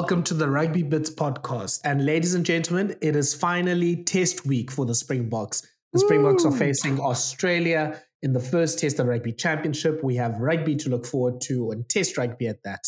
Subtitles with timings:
[0.00, 1.82] Welcome to the Rugby Bits podcast.
[1.84, 5.60] And ladies and gentlemen, it is finally test week for the Springboks.
[5.92, 10.02] The Springboks are facing Australia in the first test of the Rugby Championship.
[10.02, 12.80] We have rugby to look forward to and test rugby at that.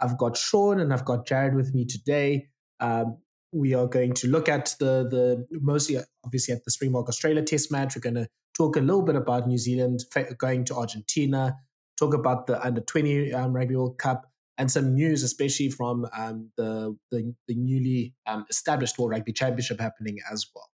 [0.00, 2.48] I've got Shaun and I've got Jared with me today.
[2.80, 3.18] Um,
[3.52, 7.70] we are going to look at the the mostly obviously at the Springbok Australia Test
[7.70, 7.94] match.
[7.94, 10.00] We're going to talk a little bit about New Zealand
[10.36, 11.56] going to Argentina,
[11.96, 16.50] talk about the under twenty um, Rugby World Cup, and some news, especially from um,
[16.56, 20.68] the, the, the newly um, established World Rugby Championship happening as well.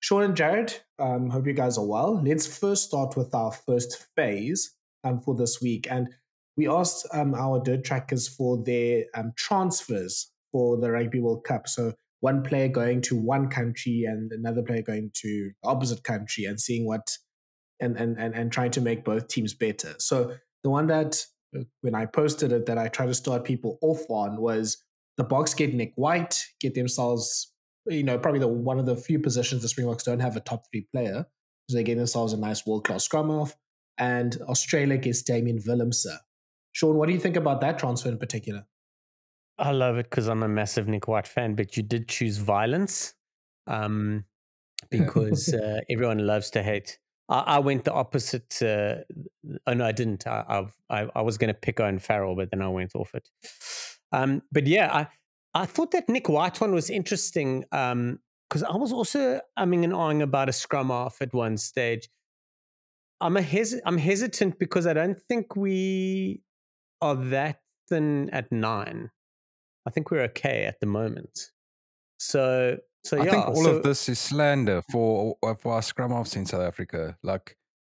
[0.00, 2.22] Shaun and Jared, um, hope you guys are well.
[2.22, 6.08] Let's first start with our first phase um, for this week, and
[6.56, 11.68] we asked um, our dirt trackers for their um, transfers for the Rugby World Cup.
[11.68, 16.60] So one player going to one country and another player going to opposite country, and
[16.60, 17.16] seeing what
[17.80, 19.94] and and and, and trying to make both teams better.
[19.98, 21.24] So the one that
[21.80, 24.82] when I posted it that I try to start people off on was
[25.16, 27.52] the Boks get Nick White, get themselves,
[27.86, 30.64] you know, probably the one of the few positions the Springboks don't have a top
[30.70, 31.26] three player.
[31.68, 33.54] So they get themselves a nice world class scrum half.
[33.98, 36.06] And Australia gets Damian Willemse.
[36.72, 38.64] Shaun, what do you think about that transfer in particular?
[39.58, 43.14] I love it because I'm a massive Nick White fan, but you did choose violence
[43.66, 44.24] um,
[44.88, 46.98] because uh, everyone loves to hate.
[47.28, 48.60] I, I went the opposite.
[48.62, 49.02] Uh,
[49.66, 50.26] oh no, I didn't.
[50.26, 53.28] I I, I was going to pick Owen Farrell, but then I went off it.
[54.12, 55.06] Um, but yeah, I
[55.54, 59.92] I thought that Nick White one was interesting because um, I was also umming and
[59.92, 62.08] ahhing about a scrum half at one stage.
[63.20, 66.42] I'm a hes- I'm hesitant because I don't think we
[67.00, 69.10] are that thin at nine.
[69.86, 71.50] I think we're okay at the moment.
[72.18, 75.82] So so I yeah, think all so, of this is slander for uh, for our
[75.82, 77.16] scrum halves in South Africa.
[77.22, 77.56] Like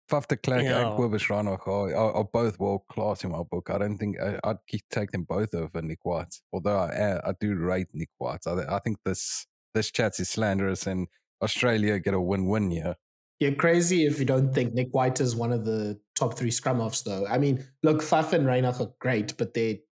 [0.09, 0.87] Faf de Klerk Yeah.
[0.87, 3.69] and Cobus Reinach are, are, are both world class in my book.
[3.69, 6.35] I don't think I, I'd keep, take them both over Nick White.
[6.51, 8.47] Although I, uh, I do rate Nick White.
[8.47, 11.07] I, I think this this chat is slanderous, and
[11.41, 12.95] Australia get a win win here.
[13.39, 16.79] You're crazy if you don't think Nick White is one of the top three scrum
[16.79, 17.25] halves, though.
[17.25, 19.83] I mean, look, Faf and Reinach are great, but they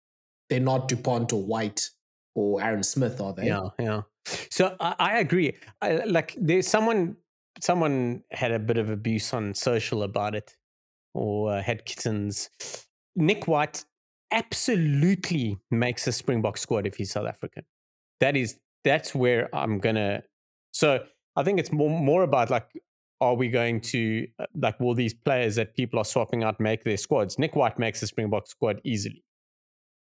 [0.48, 1.90] they're not Dupont or White
[2.34, 3.46] or Aaron Smith, are they?
[3.46, 4.02] Yeah, yeah.
[4.50, 5.56] So I, I agree.
[5.80, 7.16] I, like there's someone
[7.60, 10.56] someone had a bit of abuse on social about it,
[11.14, 12.50] or uh, had kittens.
[13.14, 13.84] Nick White
[14.30, 17.64] absolutely makes a Springbok squad if he's South African.
[18.20, 20.22] That is that's where I'm gonna.
[20.72, 21.04] So
[21.36, 22.68] I think it's more more about like,
[23.20, 26.84] are we going to uh, like will these players that people are swapping out make
[26.84, 27.38] their squads?
[27.38, 29.22] Nick White makes the Springbok squad easily.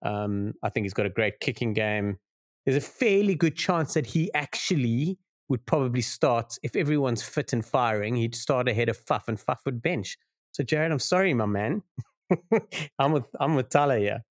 [0.04, 2.20] Um, I think he's got a great kicking game
[2.66, 5.18] there's a fairly good chance that he actually
[5.48, 8.16] would probably start if everyone's fit and firing.
[8.16, 10.18] He'd start ahead of Faf, and Faf would bench.
[10.52, 11.84] So Jared, I'm sorry, my man.
[13.00, 14.24] I'm with I'm with Thala here.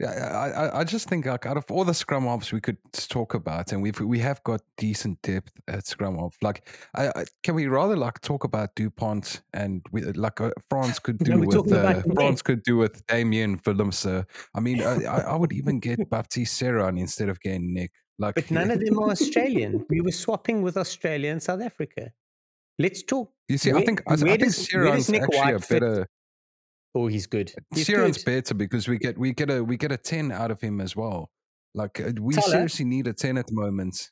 [0.00, 2.78] Yeah, I, I- I just think like out of all the scrum halves we could
[2.92, 6.36] talk about, and we've we have got decent depth at scrum half.
[6.40, 10.98] Like, I, I, can we rather like talk about Dupont and we, like uh, France
[10.98, 14.24] could do we're with uh, France could do with Damian Willemse.
[14.54, 17.92] I mean, I, I I would even get Baptiste Serin instead of getting Nick.
[18.18, 19.84] Like, But none of them are Australian.
[19.90, 22.12] we were swapping with Australia and South Africa.
[22.78, 23.30] Let's talk.
[23.48, 25.80] you see, I think I, I where think does- Serin's Nick actually a White fit?
[25.80, 26.06] better.
[26.94, 27.52] Oh, he's good.
[27.74, 28.42] He's Serin's good.
[28.42, 30.96] better because we get we get a we get a ten out of him as
[30.96, 31.30] well.
[31.74, 32.42] Like uh, we Thala.
[32.42, 34.10] seriously need a ten at the moment.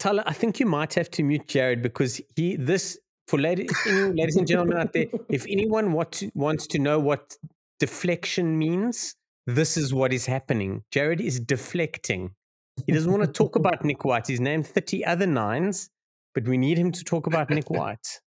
[0.00, 4.36] Thala, I think you might have to mute Jared because he this for ladies, ladies
[4.36, 5.06] and gentlemen out there.
[5.28, 7.36] If anyone to, wants to know what
[7.80, 10.82] deflection means, this is what is happening.
[10.90, 12.34] Jared is deflecting.
[12.86, 14.26] He doesn't want to talk about Nick White.
[14.26, 15.90] He's named thirty other nines,
[16.34, 18.20] but we need him to talk about Nick White.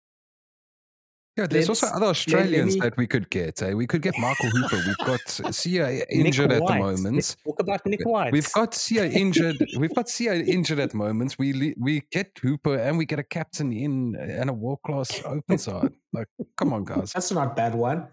[1.38, 3.62] Yeah, there's also Let's- other Australians me- that we could get.
[3.62, 3.74] Eh?
[3.74, 4.78] We could get Michael Hooper.
[4.88, 5.20] We've got
[5.60, 7.16] Siya injured at the moment.
[7.16, 8.32] Let's talk about Nick White.
[8.32, 9.58] We've got Siya injured.
[9.78, 11.36] We've got Siya injured at the moment.
[11.38, 15.58] We we get Hooper and we get a captain in and a world class open
[15.60, 15.94] side.
[16.12, 17.14] Like, come on, guys.
[17.14, 18.08] That's not a bad one.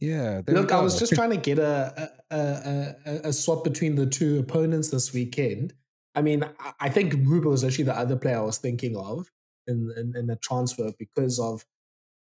[0.00, 0.40] Yeah.
[0.44, 3.94] there Look, I was just trying to get a a, a, a a swap between
[3.94, 5.72] the two opponents this weekend.
[6.16, 9.30] I mean, I- I think Hooper was actually the other player I was thinking of
[9.68, 11.64] in in, in the transfer because of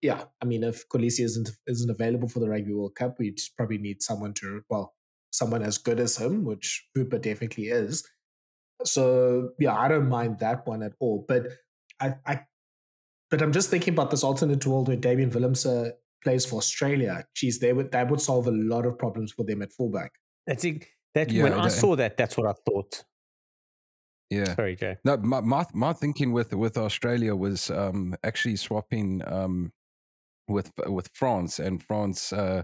[0.03, 0.25] yeah.
[0.41, 3.77] I mean, if Kolisi isn't isn't available for the Rugby World Cup, we just probably
[3.77, 4.93] need someone to well,
[5.31, 8.07] someone as good as him, which Hooper definitely is.
[8.83, 11.25] So yeah, I don't mind that one at all.
[11.27, 11.47] But
[11.99, 12.41] I, I
[13.31, 15.91] but I'm just thinking about this alternate world where Damian Willemse
[16.23, 17.25] plays for Australia.
[17.35, 20.11] Geez, they would that would solve a lot of problems for them at fullback.
[20.45, 20.85] That's it.
[21.15, 23.03] That Yeah, when I that- saw that, that's what I thought.
[24.29, 24.55] Yeah.
[24.55, 24.97] Sorry, Jay.
[25.05, 29.71] No, my, my my thinking with with Australia was um actually swapping um
[30.47, 32.63] with with France and France uh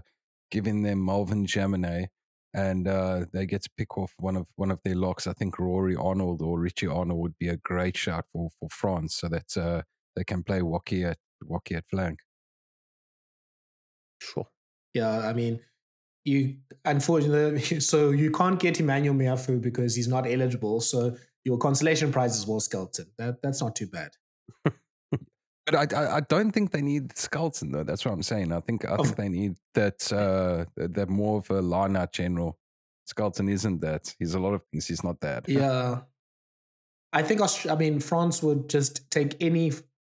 [0.50, 2.08] giving them Melvyn Jaminet
[2.52, 5.26] and uh, they get to pick off one of one of their locks.
[5.26, 9.16] I think Rory Arnold or Richie Arnold would be a great shot for for France,
[9.16, 9.82] so that uh,
[10.16, 12.18] they can play Woki at Woki at flank.
[14.20, 14.48] Sure.
[14.94, 15.60] Yeah, I mean,
[16.24, 20.80] you unfortunately, so you can't get Emmanuel Meafou because he's not eligible.
[20.80, 23.06] So your consolation prize is Will Skelton.
[23.16, 24.10] That that's not too bad.
[25.66, 27.84] But I, I, I don't think they need Skelton though.
[27.84, 28.52] That's what I'm saying.
[28.52, 32.58] I think I think they need that uh that more of a line out general.
[33.06, 34.14] Skelton isn't that.
[34.18, 34.86] He's a lot of things.
[34.86, 35.44] He's not that.
[35.48, 36.00] Yeah,
[37.12, 39.72] I think Aust- I mean France would just take any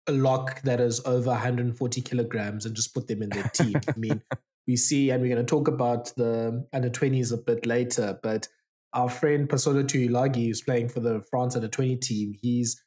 [0.08, 3.76] lock that is over 140 kilograms and just put them in their team.
[3.88, 4.22] I mean,
[4.66, 8.48] we see, and we're going to talk about the under 20s a bit later, but
[8.92, 12.82] our friend Posolo Tuilagi, who's playing for the France under 20 team, he's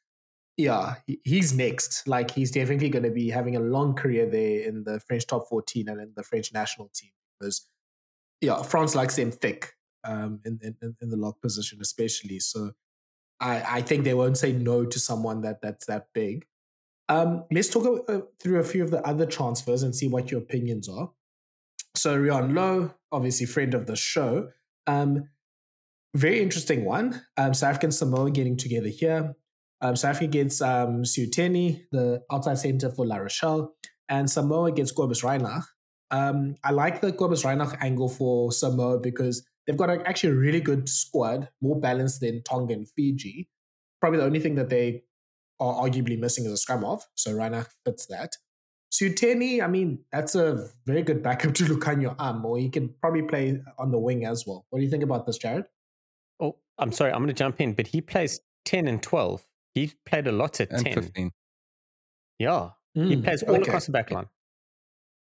[0.57, 2.07] yeah, he's next.
[2.07, 5.47] Like he's definitely going to be having a long career there in the French top
[5.49, 7.67] 14 and in the French national team because
[8.41, 9.73] yeah, France likes them thick
[10.05, 12.39] um, in, in in the lock position especially.
[12.39, 12.71] So
[13.39, 16.45] I I think they won't say no to someone that that's that big.
[17.09, 20.41] Um, let's talk uh, through a few of the other transfers and see what your
[20.41, 21.11] opinions are.
[21.95, 24.49] So Rian Lowe, obviously friend of the show.
[24.87, 25.29] Um,
[26.15, 27.21] very interesting one.
[27.37, 29.35] Um, South African Samoa getting together here.
[29.85, 33.75] Um, South Africa gets um, the outside center for La Rochelle,
[34.09, 35.63] and Samoa gets Cobus Reinach.
[36.09, 40.35] Um, I like the Cobus Reinach angle for Samoa because they've got a, actually a
[40.35, 43.47] really good squad, more balanced than Tonga and Fiji.
[44.01, 45.03] Probably the only thing that they
[45.59, 48.31] are arguably missing is a scrum half, so Reinach fits that.
[48.91, 53.21] Seuteni, I mean, that's a very good backup to Lukhanyo Am, or he can probably
[53.21, 54.65] play on the wing as well.
[54.71, 55.65] What do you think about this, Jared?
[56.39, 59.45] Oh, I'm sorry, I'm going to jump in, but he plays 10 and 12.
[59.75, 60.93] He played a lot at And 10.
[60.95, 61.31] 15.
[62.39, 62.71] Yeah.
[62.93, 63.63] he Mm, plays all okay.
[63.67, 64.27] across the back line.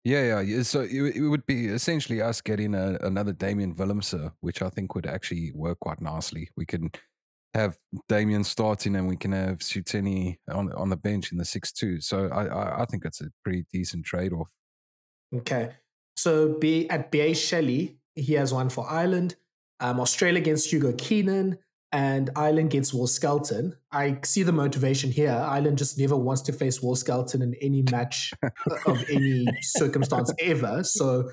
[0.03, 0.39] Yeah, yeah.
[0.39, 4.69] yeah, So it, it would be essentially us getting a, another Damian Willemse, which I
[4.69, 6.49] think would actually work quite nicely.
[6.55, 6.91] We can
[7.53, 7.77] have
[8.07, 11.99] Damian starting and we can have Seuteni on on the bench in the six two.
[11.99, 14.51] So I, I I think it's a pretty decent trade off.
[15.35, 15.75] Okay.
[16.15, 19.35] So B at BA Shelley, he has one for Ireland.
[19.79, 21.59] Um, Australia against Hugo Keenan
[21.91, 23.75] and Ireland gets Will Skelton.
[23.91, 25.31] I see the motivation here.
[25.31, 28.33] Ireland just never wants to face Will Skelton in any match
[28.85, 30.83] of any circumstance ever.
[30.83, 31.29] So,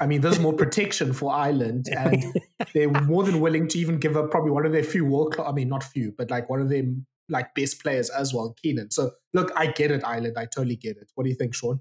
[0.00, 2.24] I mean, there's more protection for Ireland, and
[2.72, 5.48] they're more than willing to even give up probably one of their few world class.
[5.48, 6.84] I mean, not few, but like one of their
[7.28, 8.92] like best players as well, Keenan.
[8.92, 10.36] So, look, I get it, Ireland.
[10.38, 11.10] I totally get it.
[11.16, 11.80] What do you think, Shaun?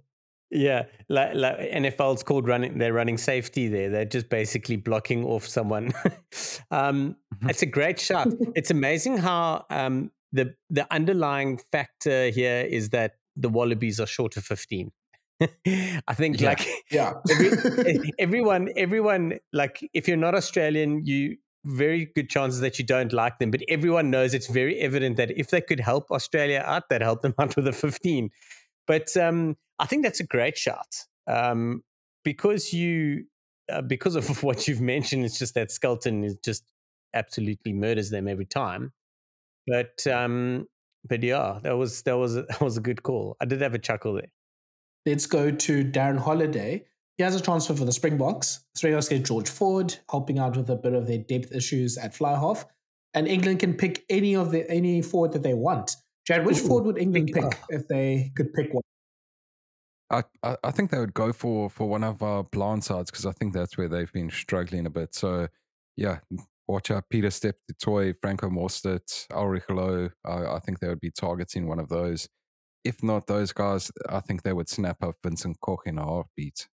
[0.52, 2.78] Yeah, like, like NFL's called running.
[2.78, 3.90] They're running safety there.
[3.90, 5.92] They're just basically blocking off someone.
[6.72, 8.28] um, it's a great shot.
[8.56, 14.38] It's amazing how um, the the underlying factor here is that the Wallabies are short
[14.38, 14.92] of fifteen.
[15.42, 16.50] I think Yeah.
[16.50, 17.14] like Yeah.
[17.30, 23.12] every, everyone, everyone, like if you're not Australian, you very good chances that you don't
[23.12, 23.50] like them.
[23.52, 27.22] But everyone knows it's very evident that if they could help Australia out, they'd help
[27.22, 28.30] them out with a 15.
[28.88, 30.96] But um, I think that's a great shot
[31.28, 31.84] um,
[32.24, 33.26] because you,
[33.72, 36.64] uh, because of what you've mentioned, it's just that Skelton is just
[37.14, 38.94] absolutely murders them every time.
[39.68, 40.68] But um,
[41.08, 43.36] but yeah, that was that was that was a good call.
[43.40, 44.32] I did have a chuckle there.
[45.06, 46.86] Let's go to Darren Holiday.
[47.18, 48.66] He has a transfer for the Springboks.
[48.76, 52.36] Springboks get George Ford, helping out with a bit of their depth issues at fly
[52.36, 52.66] half.
[53.14, 55.96] And England can pick any of the any forward that they want.
[56.28, 58.84] Jared, which Ooh, forward would England pick if they could pick one?
[60.12, 60.24] I,
[60.64, 63.54] I think they would go for for one of our blind sides because I think
[63.54, 65.16] that's where they've been struggling a bit.
[65.16, 65.48] So
[65.98, 66.20] yeah,
[66.68, 70.10] watch out, Pieter-Steph du Toit, Franco Mostert, Ulrich Lowe.
[70.26, 72.28] I, I think they would be targeting one of those.
[72.84, 76.68] If not those guys, I think they would snap up Vincent Koch in a heartbeat.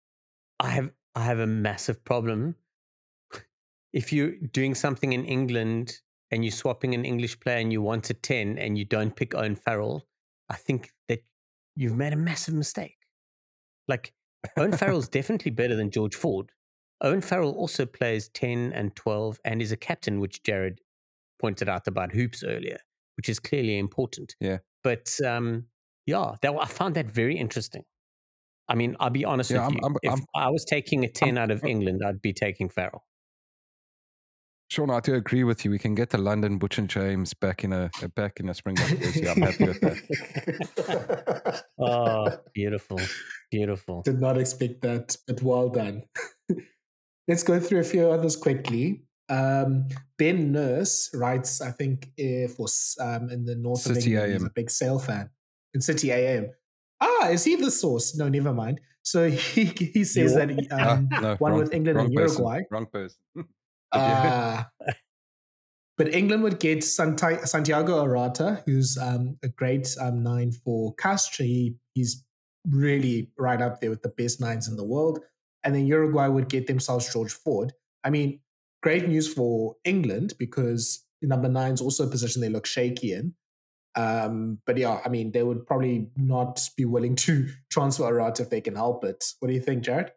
[0.61, 2.57] I have I have a massive problem.
[3.93, 5.99] If you're doing something in England
[6.31, 9.35] and you're swapping an English player and you want a 10 and you don't pick
[9.35, 10.07] Owen Farrell,
[10.49, 11.23] I think that
[11.75, 12.98] you've made a massive mistake.
[13.89, 14.13] Like
[14.57, 16.51] Owen Farrell's definitely better than George Ford.
[17.01, 20.81] Owen Farrell also plays 10 and 12 and is a captain, which Jared
[21.41, 22.79] pointed out about hoops earlier,
[23.17, 24.35] which is clearly important.
[24.41, 24.59] Yeah.
[24.85, 25.67] But um,
[26.07, 27.85] yeah, that, I found that very interesting.
[28.69, 29.81] I mean, I'll be honest Yeah, with I'm- you.
[29.85, 33.05] I'm- if I'm- I was taking a 10 out of England, I'd be taking Farrell.
[34.71, 35.71] Shaun, I do agree with you.
[35.71, 38.87] We can get the London Butch and James back in a back in a Springbok
[38.99, 39.27] jersey.
[39.27, 41.65] I'm happy with that.
[41.81, 43.01] Oh, beautiful.
[43.51, 44.03] Beautiful.
[44.03, 46.03] Did not expect that, but well done.
[47.29, 49.05] Let's go through a few others quickly.
[49.31, 49.89] Um,
[50.19, 52.67] ben Nurse writes, I think, uh, for
[53.01, 55.31] um, in the north of City England, he's a big Sale fan.
[55.75, 56.51] In City AM.
[57.01, 58.17] Ah, is he the source?
[58.17, 58.81] No, never mind.
[59.03, 60.39] So he he says Yeah.
[60.47, 62.61] that he, Ah, um, no, one wrong- with England wrong and person, Uruguay.
[62.71, 63.19] Wrong person.
[63.91, 64.65] Uh,
[65.97, 71.47] but England would get Santiago Arata, who's um, a great um, nine for Castres.
[71.47, 72.23] He, he's
[72.69, 75.21] really right up there with the best nines in the world.
[75.65, 77.73] And then Uruguay would get themselves George Ford.
[78.05, 78.41] I mean,
[78.83, 83.35] great news for England because number nine's also a position they look shaky in.
[83.97, 88.51] Um, but yeah, I mean, they would probably not be willing to transfer Arata if
[88.51, 89.25] they can help it.
[89.41, 90.13] What do you think, Jared?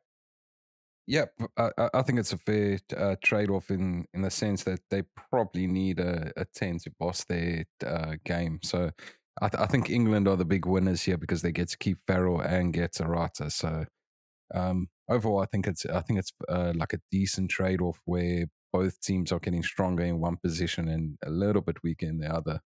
[1.07, 1.25] Yeah,
[1.57, 5.65] I, I think it's a fair uh, trade-off in in the sense that they probably
[5.67, 8.60] need a, a ten to boss their uh, game.
[8.63, 8.91] So
[9.41, 11.98] I, th- I, think England are the big winners here because they get to keep
[12.05, 13.51] Farrell and get Arata.
[13.51, 13.86] So
[14.53, 19.01] um, overall, I think it's I think it's uh, like a decent trade-off where both
[19.01, 22.62] teams are getting stronger in one position and a little bit weaker in the other.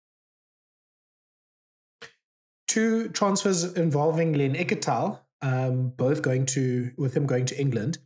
[2.67, 7.99] Two transfers involving Len Ikitau, um, both going to with him going to England.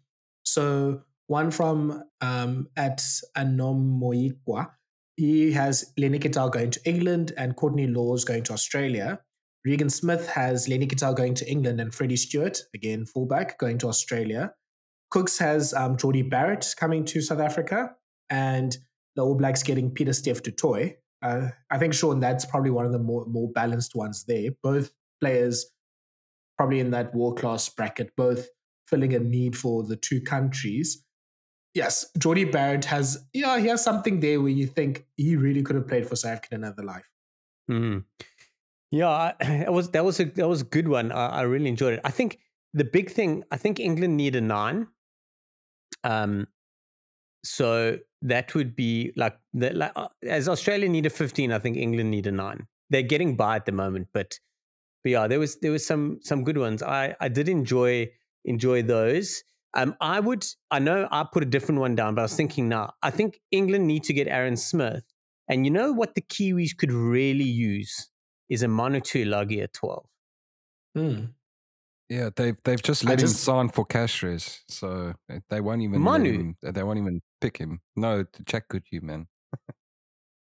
[0.44, 3.00] So one from um, at
[3.38, 4.72] Anomoikwa,
[5.18, 9.20] he has Len Ikitau going to England and Courtney Lawes going to Australia.
[9.66, 13.88] Regan Smith has Len Ikitau going to England and Freddie Stewart, again fullback, going to
[13.88, 14.54] Australia.
[15.10, 17.96] Cooks has um, Jordie Barrett coming to South Africa,
[18.30, 18.78] and
[19.16, 20.94] the All Blacks getting Pieter-Steph du Toit.
[21.22, 24.52] Uh, I think, Shaun, that's probably one of the more, more balanced ones there.
[24.62, 25.66] Both players
[26.58, 28.48] probably in that world class bracket, both
[28.88, 31.04] filling a need for the two countries.
[31.78, 35.76] Yes, Jordie Barrett has, yeah, he has something there where you think he really could
[35.76, 37.08] have played for South another life.
[37.70, 38.04] Mm.
[38.90, 41.12] Yeah, it was that was a that was a good one.
[41.12, 42.02] I, I really enjoyed it.
[42.04, 42.40] I think
[42.74, 44.88] the big thing, I think England need a nine.
[46.04, 46.48] Um,
[47.44, 51.78] so that would be like, the, like uh, as Australia need a 15, I think
[51.78, 52.66] England need a nine.
[52.90, 54.40] They're getting by at the moment, but
[55.04, 56.82] but yeah, there was there was some some good ones.
[56.82, 58.10] I I did enjoy
[58.46, 59.44] enjoy those.
[59.74, 62.70] Um, I would I know I put a different one down, but I was thinking
[62.70, 65.04] now I think England need to get Aaron Smith,
[65.48, 68.10] and you know what the Kiwis could really use
[68.50, 70.08] is a Manu Tuilagi at twelve.
[70.96, 71.26] Hmm.
[72.10, 75.14] Yeah, they've they've just let just, him sign for Castres, so
[75.50, 76.32] they won't even Manu.
[76.32, 77.82] Him, they won't even pick him.
[77.96, 79.28] No, to Jack you man.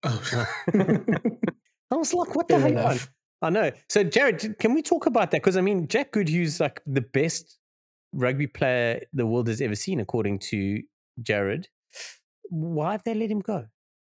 [0.03, 0.47] oh.
[1.91, 2.97] I was like, what the hell?
[3.43, 3.71] I know.
[3.89, 5.41] So, Jared, can we talk about that?
[5.41, 7.59] Because I mean, Jack Goodhue's like the best
[8.13, 10.81] rugby player the world has ever seen, according to
[11.21, 11.67] Jared.
[12.49, 13.65] Why have they let him go?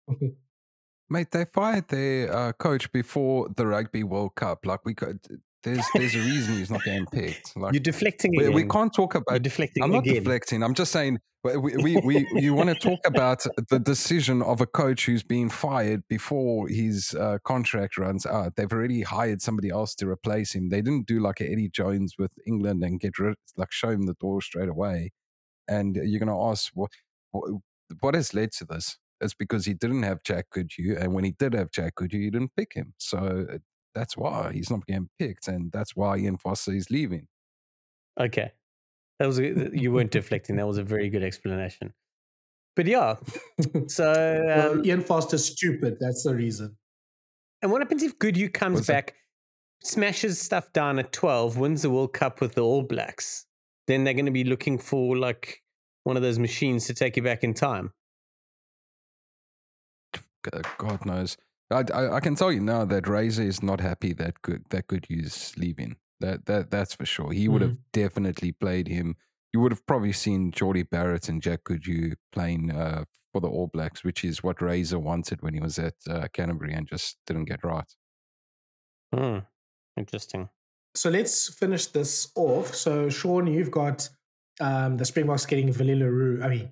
[1.11, 4.65] Mate, they fired their uh, coach before the Rugby World Cup.
[4.65, 5.19] Like we could,
[5.63, 7.57] there's there's a reason he's not getting picked.
[7.57, 8.33] Like you're deflecting.
[8.37, 9.31] We, we can't talk about.
[9.31, 9.83] You're deflecting.
[9.83, 10.17] I'm not again.
[10.17, 10.63] deflecting.
[10.63, 11.19] I'm just saying.
[11.43, 15.49] We, we, we you want to talk about the decision of a coach who's been
[15.49, 18.57] fired before his uh, contract runs out.
[18.57, 20.69] They've already hired somebody else to replace him.
[20.69, 24.17] They didn't do like Eddie Jones with England and get rid, like show him the
[24.21, 25.13] door straight away.
[25.67, 26.91] And you're going to ask what,
[27.31, 27.63] what
[28.01, 28.99] what has led to this?
[29.23, 32.31] It's because he didn't have Jack Goodhue, and when he did have Jack Goodhue, he
[32.31, 32.93] didn't pick him.
[32.99, 33.47] So
[33.95, 37.29] that's why he's not getting picked, and that's why Ian Foster is leaving.
[38.19, 38.53] Okay,
[39.19, 40.57] that was a, you weren't deflecting.
[40.57, 41.93] That was a very good explanation.
[42.77, 43.17] But yeah,
[43.89, 45.97] so um, well, Ian Foster's stupid.
[46.01, 46.77] That's the reason.
[47.63, 49.87] And what happens if Goodhue comes What's back, that?
[49.89, 53.47] smashes stuff down at twelve, wins the World Cup with the All Blacks?
[53.87, 55.63] Then they're going to be looking for like
[56.05, 57.93] one of those machines to take you back in time.
[60.79, 61.37] God knows.
[61.71, 64.87] I, I, I, can tell you now that Razor is not happy that good that
[64.87, 65.97] Goodhue's leaving.
[66.21, 67.33] That that that's for sure.
[67.33, 67.83] He would have mm.
[67.93, 69.17] definitely played him.
[69.53, 73.69] You would have probably seen Jordie Barrett and Jack Goodhue playing uh, for the All
[73.69, 77.47] Blacks, which is what Razor wanted when he was at uh, Canterbury and just didn't
[77.47, 77.93] get right.
[79.15, 79.39] Hmm.
[79.97, 80.49] Interesting.
[80.95, 82.75] So let's finish this off.
[82.75, 84.09] So Shaun, you've got
[84.61, 86.43] um, the Springboks getting Willie.
[86.43, 86.71] I mean,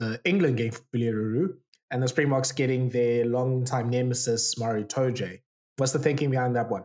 [0.00, 1.58] the England getting Willie le Roux
[1.90, 5.40] and the Springboks getting their long-time nemesis Maro Itoje.
[5.76, 6.84] What's the thinking behind that one?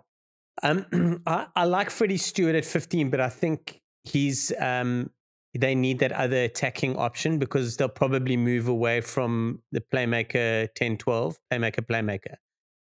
[0.61, 5.09] Um, I, I, like Freddie Stewart at 15, but I think he's um,
[5.57, 10.97] they need that other attacking option because they'll probably move away from the playmaker 10
[10.97, 12.35] 12, playmaker, playmaker.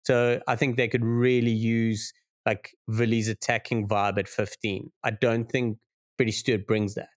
[0.04, 2.12] So I think they could really use
[2.46, 4.90] like Willie's attacking vibe at 15.
[5.04, 5.78] I don't think
[6.16, 7.08] Freddie Stewart brings that.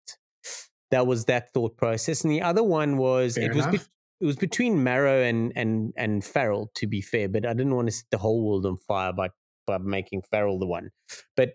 [0.92, 2.24] That was that thought process.
[2.24, 3.72] And the other one was Fair it enough.
[3.72, 3.90] was
[4.22, 7.88] it was between Maro and and and Farrell to be fair, but I didn't want
[7.88, 9.30] to set the whole world on fire by
[9.66, 10.92] by making Farrell the one.
[11.36, 11.54] But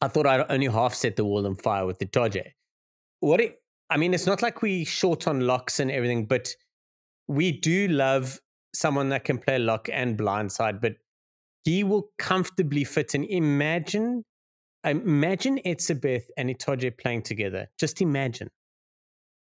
[0.00, 2.52] I thought I'd only half set the world on fire with the Itoje.
[3.20, 3.60] What it,
[3.90, 6.54] I mean, it's not like we short on locks and everything, but
[7.28, 8.40] we do love
[8.74, 10.96] someone that can play lock and blindside, but
[11.64, 13.24] he will comfortably fit in.
[13.24, 14.22] Imagine,
[14.84, 17.68] imagine Etzebeth and Itoje playing together.
[17.78, 18.48] Just imagine.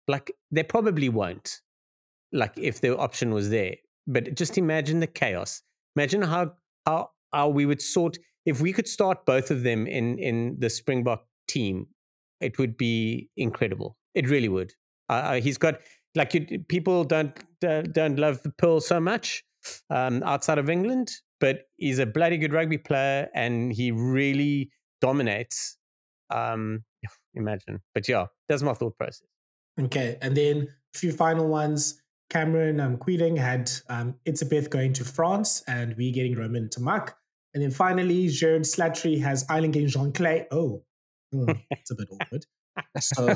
[0.08, 1.60] Like they probably won't,
[2.32, 3.76] like if the option was there.
[4.06, 5.62] But just imagine the chaos.
[5.96, 6.52] Imagine how
[6.86, 10.70] how how we would sort if we could start both of them in in the
[10.70, 11.86] Springbok team.
[12.40, 13.96] It would be incredible.
[14.14, 14.72] It really would.
[15.08, 15.80] Uh, he's got
[16.14, 19.44] like you, people don't uh, don't love the Pearl so much
[19.90, 21.10] um, outside of England,
[21.40, 24.70] but he's a bloody good rugby player and he really
[25.00, 25.76] dominates.
[26.30, 26.84] Um,
[27.34, 29.26] imagine, but yeah, that's my thought process.
[29.80, 31.99] Okay, and then a few final ones.
[32.30, 37.12] Cameron um, Queeling had um, Etzebeth going to France and we getting Romain Ntamack.
[37.52, 40.46] And then finally, Jared Slattery has Ireland getting Jean Kleyn.
[40.52, 40.84] Oh,
[41.34, 42.46] oh, it's a bit awkward.
[43.00, 43.26] So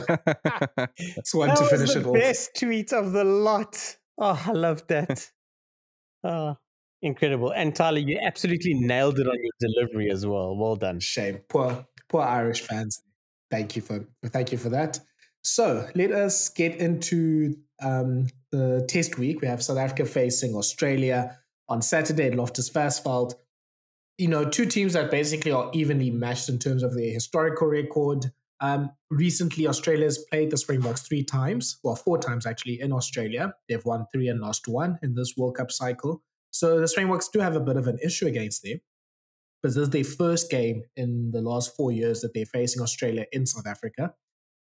[1.17, 2.15] that's one that to finish it off.
[2.15, 3.97] Best tweet of the lot.
[4.17, 5.29] Oh, I love that.
[6.25, 6.57] oh,
[7.03, 7.51] incredible.
[7.51, 10.57] And Thala, you absolutely nailed it on your delivery as well.
[10.57, 11.01] Well done.
[11.01, 11.41] Shame.
[11.49, 13.03] Poor, poor Irish fans.
[13.51, 15.01] Thank you for thank you for that.
[15.43, 19.41] So let us get into um, the test week.
[19.41, 23.35] We have South Africa facing Australia on Saturday at Loftus Versfeld.
[24.19, 28.27] You know, two teams that basically are evenly matched in terms of their historical record.
[28.61, 33.55] Um, recently, Australia's played the Springboks three times, well, four times actually in Australia.
[33.69, 36.23] They've won three and lost one in this World Cup cycle.
[36.51, 38.81] So the Springboks do have a bit of an issue against them
[39.61, 43.27] because this is their first game in the last four years that they're facing Australia
[43.33, 44.15] in South Africa.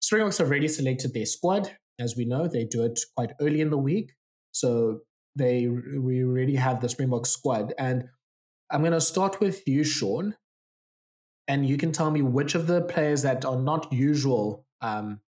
[0.01, 1.71] Springboks have already selected their squad.
[1.99, 4.13] As we know, they do it quite early in the week.
[4.53, 5.01] So
[5.35, 7.75] they we already have the Springbok squad.
[7.79, 8.05] And
[8.71, 10.37] I'm going to start with you, Shaun.
[11.49, 15.21] And you can tell me which of the players that are not usual um,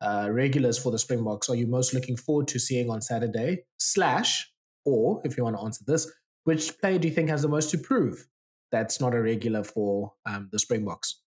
[0.00, 3.64] uh, regulars for the Springboks are you most looking forward to seeing on Saturday?
[3.78, 4.50] Slash,
[4.84, 6.10] or if you want to answer this,
[6.44, 8.26] which player do you think has the most to prove
[8.72, 11.20] that's not a regular for um, the Springboks?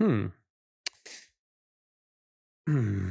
[0.00, 0.26] Hmm.
[2.68, 3.08] Hmm.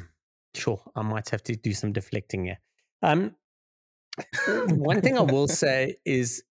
[0.56, 2.60] Sure, I might have to do some deflecting here.
[3.02, 3.36] Um,
[4.68, 6.44] one thing I will say is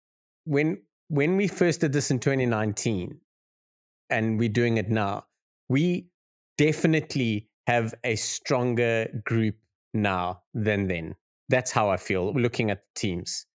[0.46, 3.20] when when we first did this in 2019,
[4.10, 5.26] and we're doing it now,
[5.70, 6.08] we
[6.58, 9.56] definitely have a stronger group
[9.94, 11.16] now than then.
[11.50, 13.46] That's how I feel looking at the teams.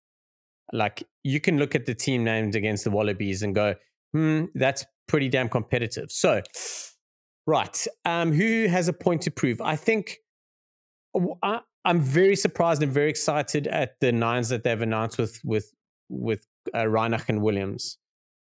[0.72, 3.74] Like you can look at the team names against the Wallabies and go,
[4.12, 6.10] hmm, that's pretty damn competitive.
[6.10, 6.42] So,
[7.46, 9.60] right, um, who has a point to prove?
[9.60, 10.18] I think
[11.42, 15.72] I, I'm very surprised and very excited at the nines that they've announced with with
[16.08, 17.98] with uh, Reinach and Williams.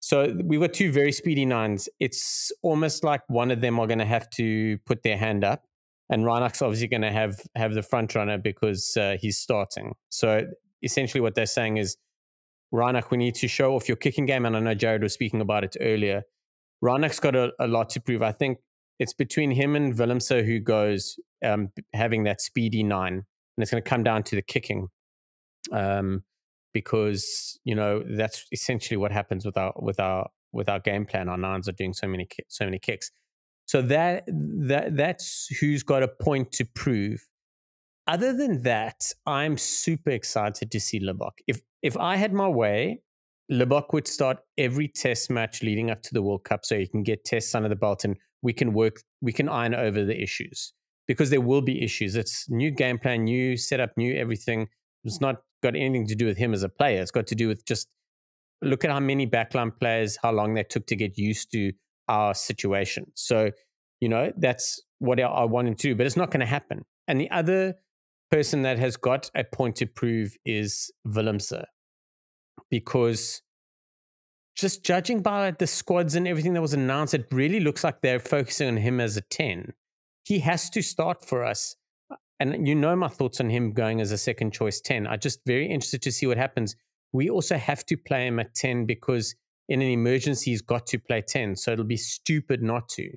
[0.00, 1.88] So we've got two very speedy nines.
[2.00, 5.64] It's almost like one of them are going to have to put their hand up,
[6.08, 9.94] and Reinach's obviously going to have have the front runner because uh, he's starting.
[10.08, 10.46] So
[10.82, 11.96] essentially, what they're saying is,
[12.72, 15.40] Reinach, we need to show off your kicking game, and I know Jared was speaking
[15.40, 16.22] about it earlier.
[16.82, 18.22] Reinach's got a, a lot to prove.
[18.22, 18.58] I think
[19.00, 23.24] it's between him and Willemse who goes um, having that speedy nine, and
[23.62, 24.88] it's going to come down to the kicking.
[25.72, 26.22] Um,
[26.72, 31.28] because you know that's essentially what happens with our with our with our game plan.
[31.28, 33.10] Our nines are doing so many so many kicks.
[33.66, 37.26] So that that that's who's got a point to prove.
[38.06, 41.32] Other than that, I'm super excited to see Libbok.
[41.46, 43.02] If if I had my way,
[43.50, 47.02] Libbok would start every test match leading up to the World Cup, so you can
[47.02, 50.72] get tests under the belt and we can work, we can iron over the issues
[51.06, 52.16] because there will be issues.
[52.16, 54.68] It's new game plan, new setup, new everything.
[55.04, 57.02] It's not got anything to do with him as a player.
[57.02, 57.88] It's got to do with just
[58.62, 61.72] look at how many backline players, how long they took to get used to
[62.08, 63.06] our situation.
[63.14, 63.50] So,
[64.00, 66.84] you know, that's what I, I wanted to do, but it's not going to happen.
[67.08, 67.74] And the other
[68.30, 71.64] person that has got a point to prove is Willemse,
[72.70, 73.42] because
[74.56, 78.20] just judging by the squads and everything that was announced, it really looks like they're
[78.20, 79.72] focusing on him as a 10.
[80.24, 81.76] He has to start for us
[82.40, 85.06] and you know my thoughts on him going as a second choice 10.
[85.06, 86.74] I'm just very interested to see what happens.
[87.12, 89.34] We also have to play him at 10 because
[89.68, 91.56] in an emergency, he's got to play 10.
[91.56, 93.10] So it'll be stupid not to.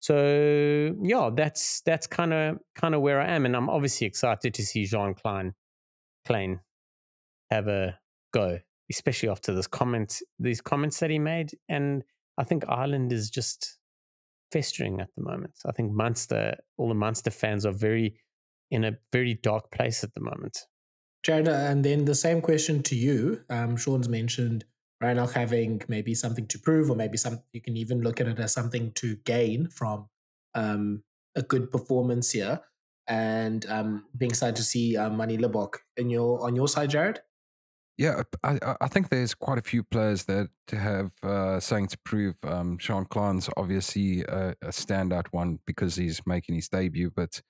[0.00, 4.54] So yeah, that's that's kind of kind of where I am, and I'm obviously excited
[4.54, 5.54] to see Jean Klein
[6.28, 6.60] Kleyn
[7.50, 7.98] have a
[8.32, 11.50] go, especially after this comment, these comments that he made.
[11.68, 12.04] And
[12.38, 13.78] I think Ireland is just
[14.52, 15.54] festering at the moment.
[15.66, 18.16] I think Munster, all the Munster fans are very
[18.70, 20.58] in a very dark place at the moment.
[21.22, 23.42] Jared, and then the same question to you.
[23.50, 24.64] Um, Shaun's mentioned
[25.02, 28.38] Reinach having maybe something to prove, or maybe some you can even look at it
[28.38, 30.08] as something to gain from
[30.54, 31.02] um,
[31.34, 32.60] a good performance here,
[33.08, 37.20] and um, being excited to see uh, Manie Libbok in your on your side, Jared.
[37.98, 42.36] Yeah, I, I think there's quite a few players that have uh, something to prove.
[42.44, 47.40] Um, Jean Kleyn's obviously a, a standout one because he's making his debut, but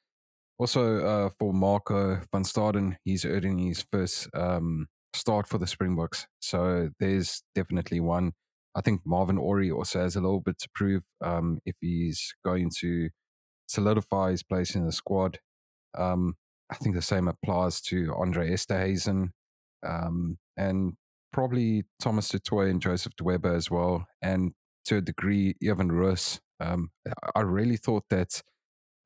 [0.58, 6.26] Also, uh, for Marco van Staden, he's earning his first um, start for the Springboks.
[6.40, 8.32] So there's definitely one.
[8.76, 12.70] I think Marvin Orie also has a little bit to prove um, if he's going
[12.80, 13.10] to
[13.68, 15.40] solidify his place in the squad.
[15.98, 16.36] Um,
[16.70, 19.30] I think the same applies to Andre Esterhuizen
[19.84, 20.94] um, and
[21.32, 24.06] probably Thomas Toit and Joseph Dweba as well.
[24.22, 24.52] And
[24.86, 26.40] to a degree, Evan Roos.
[26.60, 26.90] Um,
[27.34, 28.42] I really thought that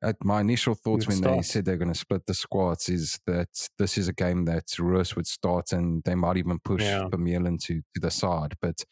[0.03, 1.37] at my initial thoughts when start.
[1.37, 4.79] they said they're going to split the squads is that this is a game that
[4.79, 7.07] Roos would start and they might even push yeah.
[7.09, 8.55] Vermeulen to, to the side.
[8.61, 8.83] But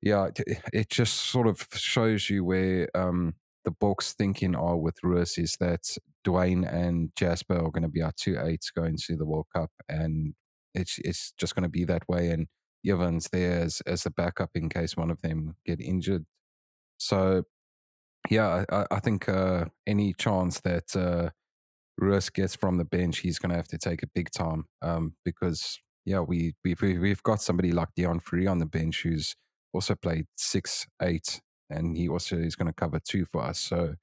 [0.00, 4.96] yeah, it, it just sort of shows you where um, the Boks thinking are with
[5.02, 9.16] Roos is that Duane and Jasper are going to be our two eights going to
[9.16, 9.70] the World Cup.
[9.88, 10.34] And
[10.74, 12.30] it's it's just going to be that way.
[12.30, 12.48] And
[12.86, 16.24] Evans there as, as a backup in case one of them get injured.
[16.98, 17.44] So
[18.30, 21.30] yeah, I, I think uh, any chance that uh,
[21.98, 25.14] Roos gets from the bench, he's going to have to take it big time um,
[25.24, 29.36] because yeah, we we've we've got somebody like Deon Fourie on the bench who's
[29.72, 33.58] also played six, eight, and he also is going to cover two for us.
[33.58, 33.94] So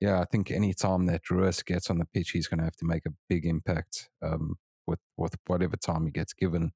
[0.00, 2.76] yeah, I think any time that Roos gets on the pitch, he's going to have
[2.76, 4.56] to make a big impact um,
[4.88, 6.72] with with whatever time he gets given.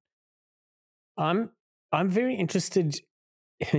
[1.17, 1.49] I'm
[1.91, 3.01] I'm very interested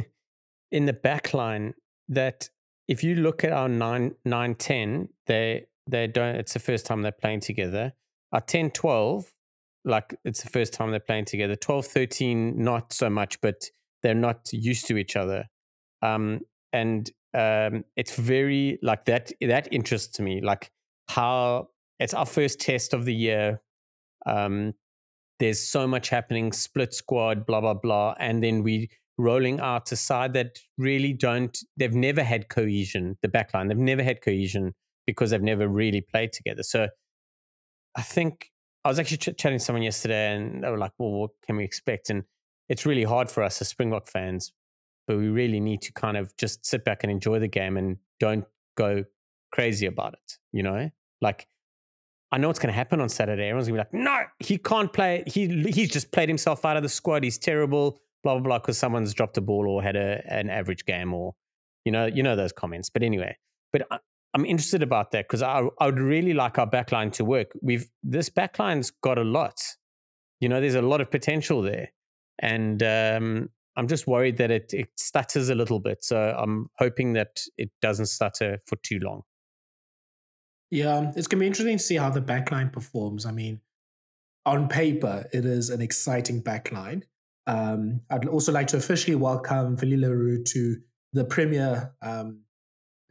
[0.70, 1.74] in the back line
[2.08, 2.50] that
[2.86, 7.02] if you look at our 9 9 10 they they don't it's the first time
[7.02, 7.92] they're playing together.
[8.32, 9.32] Our 10 12
[9.86, 11.56] like it's the first time they're playing together.
[11.56, 13.70] 12 13 not so much but
[14.02, 15.46] they're not used to each other.
[16.02, 16.40] Um
[16.72, 20.70] and um it's very like that that interests me like
[21.08, 21.68] how
[22.00, 23.60] it's our first test of the year
[24.26, 24.72] um
[25.40, 29.96] there's so much happening split squad blah blah blah and then we rolling out a
[29.96, 33.68] side that really don't, they've never had cohesion, the backline.
[33.68, 34.74] They've never had cohesion
[35.06, 36.62] because they've never really played together.
[36.62, 36.88] So
[37.96, 38.50] I think
[38.84, 41.56] I was actually ch- chatting to someone yesterday and they were like, well, what can
[41.56, 42.10] we expect?
[42.10, 42.24] And
[42.68, 44.52] it's really hard for us as Springbok fans,
[45.06, 47.98] but we really need to kind of just sit back and enjoy the game and
[48.18, 49.04] don't go
[49.52, 50.90] crazy about it, you know?
[51.20, 51.46] Like,
[52.34, 53.44] I know what's going to happen on Saturday.
[53.44, 55.22] Everyone's going to be like, no, he can't play.
[55.24, 57.22] He he's just played himself out of the squad.
[57.22, 60.84] He's terrible blah blah blah because someone's dropped a ball or had a an average
[60.84, 61.34] game or
[61.84, 62.90] you know you know those comments.
[62.90, 63.36] But anyway,
[63.72, 63.98] but I,
[64.34, 67.52] am interested about that because I I would really like our backline to work.
[67.62, 69.60] We've this backline's got a lot.
[70.40, 71.92] You know, there's a lot of potential there,
[72.40, 76.02] and um, I'm just worried that it, it stutters a little bit.
[76.02, 79.22] So I'm hoping that it doesn't stutter for too long.
[80.70, 83.26] Yeah, it's going to be interesting to see how the backline performs.
[83.26, 83.60] I mean,
[84.46, 87.02] on paper, it is an exciting backline.
[87.46, 90.76] Um, I'd also like to officially welcome le to
[91.12, 92.40] the premier um,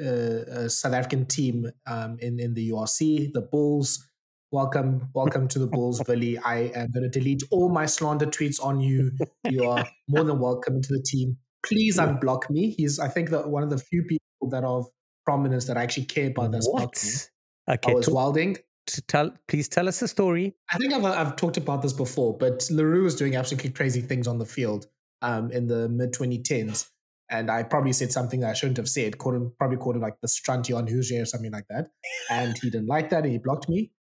[0.04, 4.04] uh, uh, South African team um, in in the URC, the Bulls.
[4.52, 6.38] Welcome, welcome to the Bulls, Willie.
[6.38, 9.12] I am going to delete all my slander tweets on you.
[9.50, 11.38] You are more than welcome to the team.
[11.66, 12.72] Please unblock me.
[12.72, 14.88] He's, I think, that one of the few people that are of
[15.26, 16.68] prominence that actually care about this.
[16.70, 17.30] What?
[17.70, 18.58] Okay, I was talk, wilding.
[18.88, 20.54] to tell please tell us a story.
[20.74, 24.02] I think i've, I've talked about this before but le Roux was doing absolutely crazy
[24.02, 24.88] things on the field
[25.22, 26.90] um, in the mid 2010s
[27.30, 30.02] and i probably said something that i shouldn't have said called him probably called him
[30.02, 31.92] like the strunty on Hoosier or something like that
[32.30, 33.92] and he didn't like that and he blocked me.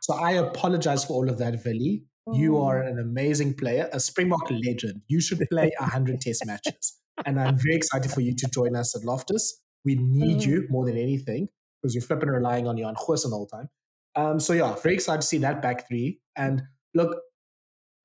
[0.00, 2.04] So i apologize for all of that Vili.
[2.32, 5.02] you are an amazing player a springbok legend.
[5.08, 6.96] You should play 100 test matches
[7.26, 9.60] and i'm very excited for you to join us at loftus.
[9.84, 11.48] We need you more than anything
[11.80, 13.68] because you're flipping relying on Jan Goosen all the time
[14.16, 16.20] um, so yeah, very excited to see that back three.
[16.36, 16.62] And
[16.94, 17.20] look,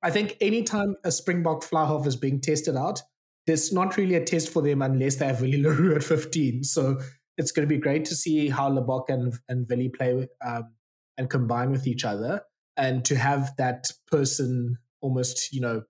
[0.02, 3.02] I think anytime a Springbok fly is being tested out,
[3.46, 6.64] there's not really a test for them unless they have Willie le Roux at 15.
[6.64, 6.98] So
[7.38, 10.74] it's going to be great to see how Libbok and, and Willie play um,
[11.18, 12.42] and combine with each other.
[12.76, 15.82] And to have that person almost, you know,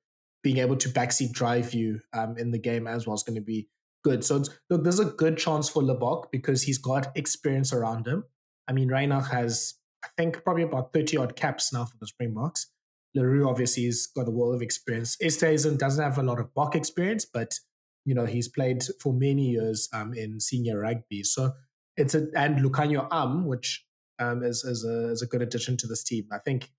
[0.42, 3.42] being able to backseat drive you um, in the game as well is going to
[3.42, 3.68] be
[4.06, 4.24] good.
[4.24, 8.22] So look, there's a good chance for Libbok because he's got experience around him.
[8.68, 12.68] I mean, Reinach has I think probably about 30 odd caps now for the Springboks.
[13.16, 15.16] le Roux obviously has got a world of experience.
[15.20, 17.58] Esterhuizen doesn't have a lot of Bok experience, but
[18.04, 21.24] you know he's played for many years um, in senior rugby.
[21.24, 21.52] So
[21.96, 23.84] it's a and Lukhanyo Am, which
[24.20, 26.28] um, is is a, is a good addition to this team.
[26.30, 26.70] I think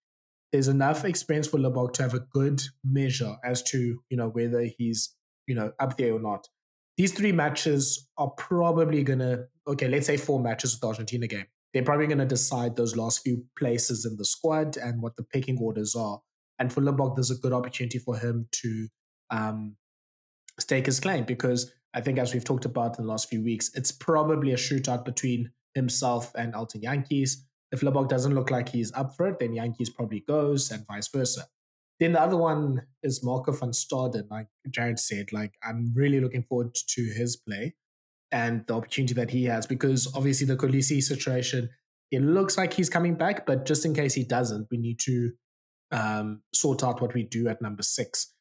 [0.53, 4.61] there's enough experience for Libbok to have a good measure as to you know whether
[4.77, 5.13] he's
[5.45, 6.47] you know up there or not.
[6.97, 9.87] These three matches are probably gonna okay.
[9.87, 13.21] Let's say four matches with the Argentina game they're probably going to decide those last
[13.23, 16.21] few places in the squad and what the picking orders are.
[16.59, 18.87] And for Libbok, there's a good opportunity for him to
[19.29, 19.75] um,
[20.59, 23.69] stake his claim because I think, as we've talked about in the last few weeks,
[23.75, 27.35] it's probably a shootout between himself and Elton Jantjies.
[27.71, 31.09] If Libbok doesn't look like he's up for it, then Jantjies probably goes and vice
[31.09, 31.43] versa.
[31.99, 35.33] Then the other one is Marco van Staden, like Jared said.
[35.33, 37.75] Like I'm really looking forward to his play
[38.31, 41.69] and the opportunity that he has because obviously the Kolisi situation,
[42.11, 45.31] it looks like he's coming back, but just in case he doesn't, we need to
[45.91, 48.33] um, sort out what we do at number six.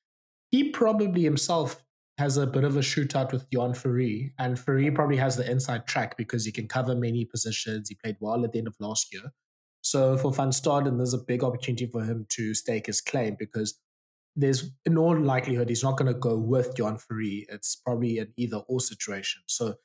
[0.51, 1.83] He probably himself
[2.19, 5.87] has a bit of a shootout with Deon Fourie, and Fourie probably has the inside
[5.87, 7.89] track because he can cover many positions.
[7.89, 9.33] He played well at the end of last year.
[9.87, 13.79] So for Van Staden, there's a big opportunity for him to stake his claim because
[14.35, 17.47] there's in all likelihood he's not going to go with Deon Fourie.
[17.49, 19.43] It's probably an either or situation.
[19.47, 19.77] So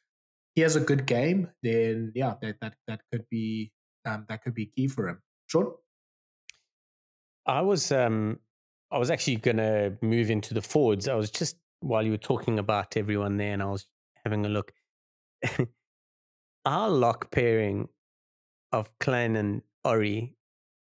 [0.55, 4.55] he has a good game, then yeah, that that, that could be um, that could
[4.55, 5.21] be key for him.
[5.45, 5.75] Sure.
[7.45, 8.39] I was um
[8.91, 11.07] I was actually gonna move into the forwards.
[11.07, 13.85] I was just while you were talking about everyone there, and I was
[14.25, 14.73] having a look.
[16.65, 17.87] Our lock pairing
[18.71, 20.35] of Kleyn and Orie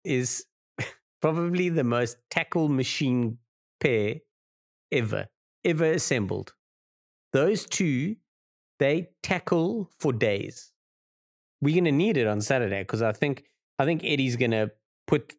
[0.05, 0.45] is
[1.23, 3.39] probably the most tackle machine
[3.81, 4.17] pair
[4.93, 5.27] ever,
[5.65, 6.55] ever assembled.
[7.33, 8.17] Those two,
[8.79, 10.73] they tackle for days.
[11.61, 13.45] We're gonna need it on Saturday because I think
[13.79, 14.71] I think Eddie's gonna
[15.07, 15.35] put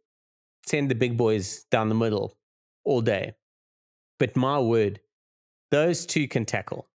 [0.65, 2.37] send the big boys down the middle
[2.83, 3.33] all day.
[4.19, 4.99] But my word,
[5.71, 6.87] those two can tackle.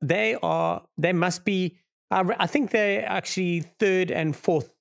[0.00, 0.82] They are.
[0.96, 1.78] They must be.
[2.10, 4.72] I think they're actually third and fourth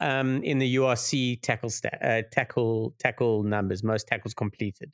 [0.00, 4.92] um, in the URC tackle sta- uh, tackle tackle numbers, most tackles completed.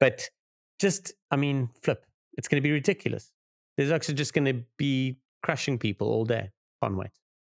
[0.00, 0.28] But
[0.78, 2.04] just, I mean, flip.
[2.36, 3.32] It's going to be ridiculous.
[3.76, 6.50] There's actually just going to be crushing people all day.
[6.82, 7.10] Can't wait.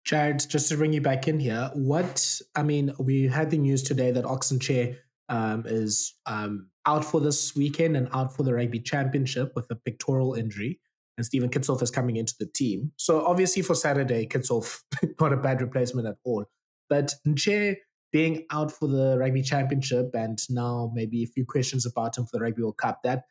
[0.06, 3.84] Jared, just to bring you back in here, what I mean, we had the news
[3.84, 8.54] today that Ox Nche um, is um, out for this weekend and out for the
[8.54, 10.80] rugby championship with a pectoral injury.
[11.19, 12.93] And Steven Kitshoff is coming into the team.
[12.95, 14.79] So obviously for Saturday, Kitshoff
[15.19, 16.45] not a bad replacement at all.
[16.89, 17.75] But Nche
[18.13, 22.38] being out for the rugby championship and now maybe a few questions about him for
[22.38, 23.23] the Rugby World Cup, that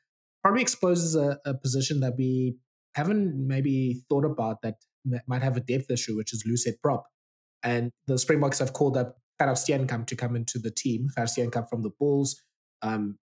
[0.42, 2.58] probably exposes a, a position that we
[2.94, 4.74] haven't maybe thought about that
[5.26, 7.06] might have a depth issue, which is loose head prop.
[7.62, 11.08] And the Springboks have called up Gerhard Steenkamp to come into the team.
[11.16, 12.38] Gerhard Steenkamp from the Bulls.
[12.82, 13.18] Um,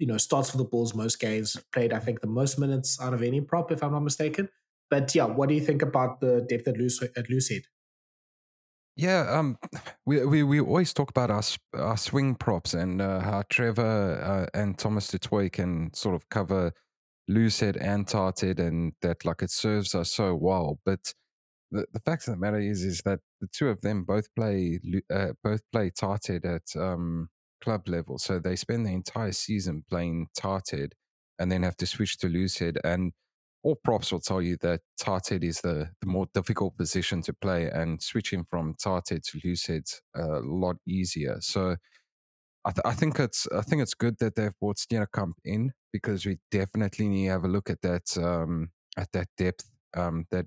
[0.00, 3.12] you know, starts for the Bulls most games, played, I think, the most minutes out
[3.12, 4.48] of any prop, if I'm not mistaken.
[4.88, 7.62] But yeah, what do you think about the depth at loose at head?
[8.96, 9.58] Yeah, um,
[10.06, 11.42] we, we we always talk about our
[11.74, 16.72] our swing props and uh, how Trevor uh, and Thomas Toit can sort of cover
[17.28, 20.80] loose head and tighthead, and that like it serves us so well.
[20.84, 21.12] But
[21.70, 24.80] the, the fact of the matter is is that the two of them both play
[25.12, 27.28] uh, both play tighthead at um,
[27.60, 30.92] club level, so they spend the entire season playing Tighthead
[31.38, 33.12] and then have to switch to head and
[33.62, 37.68] all props will tell you that Tighthead is the, the more difficult position to play,
[37.68, 41.36] and switching from Tighthead to loose head's a lot easier.
[41.40, 41.76] So
[42.64, 46.24] I, th- I, think it's I think it's good that they've brought Steenkamp in because
[46.24, 50.46] we definitely need to have a look at that um, at that depth um, that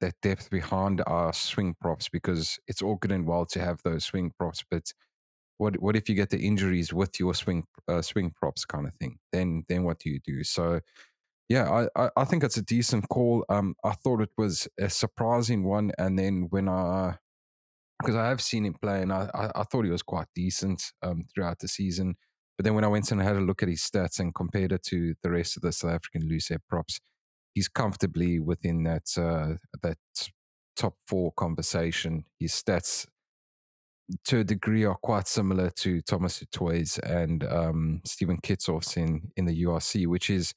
[0.00, 4.04] that depth behind our swing props because it's all good and well to have those
[4.04, 4.92] swing props, but
[5.58, 8.94] what what if you get the injuries with your swing uh, swing props kind of
[8.94, 9.18] thing?
[9.32, 10.44] Then then what do you do?
[10.44, 10.80] So
[11.48, 13.44] yeah, I, I think it's a decent call.
[13.48, 17.18] Um, I thought it was a surprising one, and then when I,
[18.00, 20.82] because I have seen him play, and I, I, I thought he was quite decent
[21.02, 22.16] um, throughout the season.
[22.58, 24.82] But then when I went and had a look at his stats and compared it
[24.84, 27.00] to the rest of the South African loose head props,
[27.54, 29.98] he's comfortably within that uh, that
[30.76, 32.24] top four conversation.
[32.40, 33.06] His stats,
[34.26, 39.46] to a degree, are quite similar to Thomas Toit's and um, Steven Kitshoff's in in
[39.46, 40.54] the URC, which is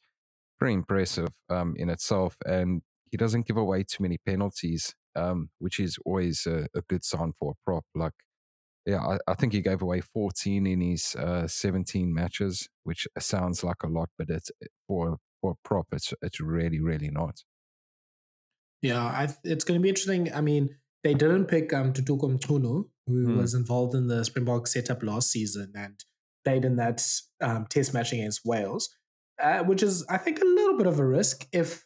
[0.59, 2.37] pretty impressive um, in itself.
[2.45, 2.81] And
[3.11, 7.33] he doesn't give away too many penalties, um, which is always a, a, good sign
[7.39, 7.85] for a prop.
[7.95, 8.13] Like,
[8.85, 13.63] yeah, I, I think he gave away 14 in his uh, 17 matches, which sounds
[13.63, 14.51] like a lot, but it's
[14.87, 17.43] for for a prop, it's it's really really not.
[18.81, 20.33] Yeah, I, it's going to be interesting.
[20.33, 23.37] I mean, they didn't pick um, Ntuthuko Mchunu, who hmm.
[23.37, 26.03] was involved in the Springbok setup last season and
[26.43, 27.03] played in that
[27.41, 28.89] um, test match against Wales
[29.41, 31.85] uh, which is, I think, a little bit of a risk if,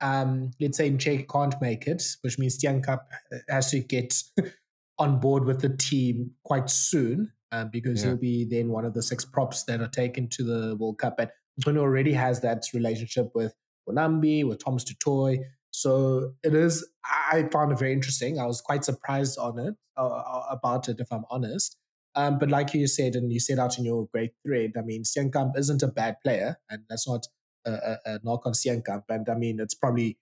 [0.00, 3.00] um, let's say, Nche can't make it, which means Steenkamp
[3.48, 4.22] has to get
[4.98, 8.10] on board with the team quite soon uh, because yeah.
[8.10, 11.18] he'll be then one of the six props that are taken to the World Cup.
[11.18, 13.54] And Bruno already has that relationship with
[13.88, 15.38] Mbonambi, with Thomas du Toit.
[15.72, 18.38] So it is, I found it very interesting.
[18.38, 21.76] I was quite surprised on it, uh, uh about it, if I'm honest.
[22.14, 25.04] Um, but like you said, and you said out in your great thread, I mean,
[25.04, 27.26] Steenkamp isn't a bad player, and that's not
[27.64, 29.04] a, a, a knock on Steenkamp.
[29.08, 30.18] And I mean, it's probably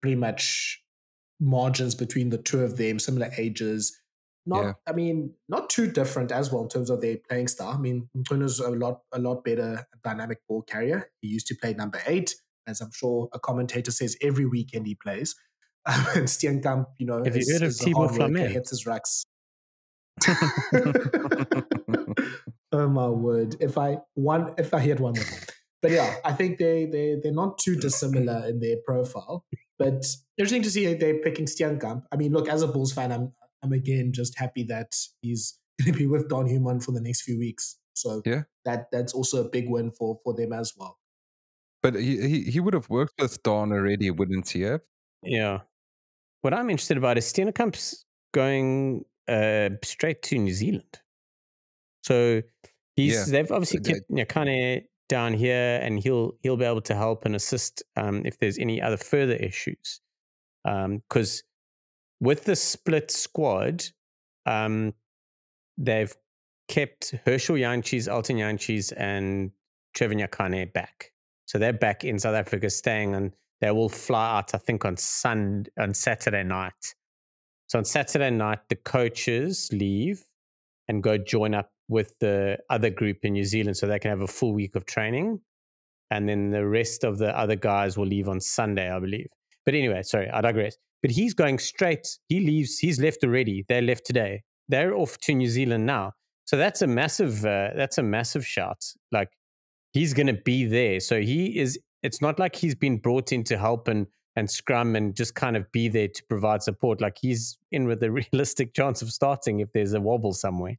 [0.00, 0.82] pretty much
[1.40, 3.98] margins between the two of them, similar ages.
[4.46, 4.72] not Yeah.
[4.86, 7.74] I mean, not too different as well in terms of their playing style.
[7.74, 11.10] I mean, Mchunu's a lot a lot better dynamic ball carrier.
[11.20, 12.34] He used to play number eight,
[12.66, 15.34] as I'm sure a commentator says every weekend he plays.
[15.86, 19.24] Um, and Steenkamp, you know, Have you heard of Thibaut hits his racks.
[22.72, 23.56] oh my word!
[23.60, 25.14] If I one, if I had one
[25.82, 29.44] but yeah, I think they they they're not too dissimilar in their profile.
[29.78, 30.04] But
[30.38, 32.02] interesting to see they're picking Steenkamp.
[32.10, 35.92] I mean, look, as a Bulls fan, I'm I'm again just happy that he's going
[35.92, 37.78] to be with Daan Human for the next few weeks.
[37.94, 38.42] So Yeah.
[38.64, 40.98] that that's also a big win for for them as well.
[41.86, 44.80] But he, he he would have worked with Daan already, wouldn't he have?
[45.22, 45.60] Yeah.
[46.42, 51.00] What I'm interested about is Steenkamp's going uh, straight to New Zealand.
[52.02, 52.42] So
[52.96, 53.24] he's Yeah.
[53.28, 57.84] they've obviously kept Nyakane down here and he'll he'll be able to help and assist
[57.96, 60.00] um, if there's any other further issues.
[60.64, 61.44] Because
[62.20, 63.84] with the split squad,
[64.44, 64.92] um,
[65.78, 66.14] they've
[66.66, 69.52] kept Herschel Jantjies, Elton Jantjies, and
[69.94, 71.12] Trevor Nyakane back.
[71.46, 73.32] So they're back in South Africa, staying on.
[73.60, 76.94] They will fly out, I think, on Sun on Saturday night.
[77.68, 80.22] So on Saturday night, the coaches leave
[80.88, 84.20] and go join up with the other group in New Zealand, so they can have
[84.20, 85.40] a full week of training.
[86.10, 89.28] And then the rest of the other guys will leave on Sunday, I believe.
[89.64, 90.76] But anyway, sorry, I digress.
[91.02, 92.06] But he's going straight.
[92.28, 92.78] He leaves.
[92.78, 93.64] He's left already.
[93.68, 94.42] They left today.
[94.68, 96.12] They're off to New Zealand now.
[96.44, 97.44] So that's a massive.
[97.44, 98.84] Uh, that's a massive shout.
[99.10, 99.30] Like
[99.92, 101.00] he's going to be there.
[101.00, 101.78] So he is.
[102.02, 105.56] It's not like he's been brought in to help and and scrum and just kind
[105.56, 107.00] of be there to provide support.
[107.00, 110.76] Like he's in with a realistic chance of starting if there's a wobble somewhere.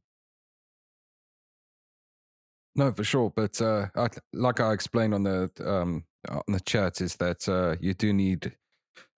[2.76, 3.32] No, for sure.
[3.34, 7.74] But uh, I, like I explained on the um, on the chat, is that uh,
[7.80, 8.56] you do need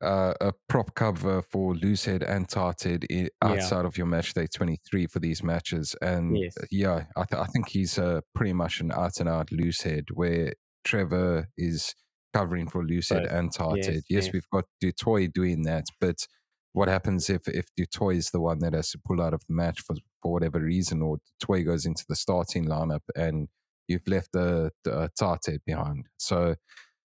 [0.03, 3.29] uh, a prop cover for loosehead and tarted i- Yeah.
[3.43, 5.95] outside of your match day 23 for these matches.
[6.01, 6.55] And Yes.
[6.61, 10.05] uh, yeah, I, th- I think he's uh, pretty much an out and out loosehead
[10.15, 11.95] where Trevor is
[12.33, 13.11] covering for Both.
[13.11, 13.85] and tarted.
[13.87, 14.33] Yes, Yes, yes.
[14.33, 16.27] we've got du Toit doing that, but
[16.73, 19.43] what happens if if du Toit is the one that has to pull out of
[19.49, 23.49] the match for for whatever reason, or du Toit goes into the starting lineup and
[23.89, 26.07] you've left the, the Tartet behind?
[26.19, 26.55] So,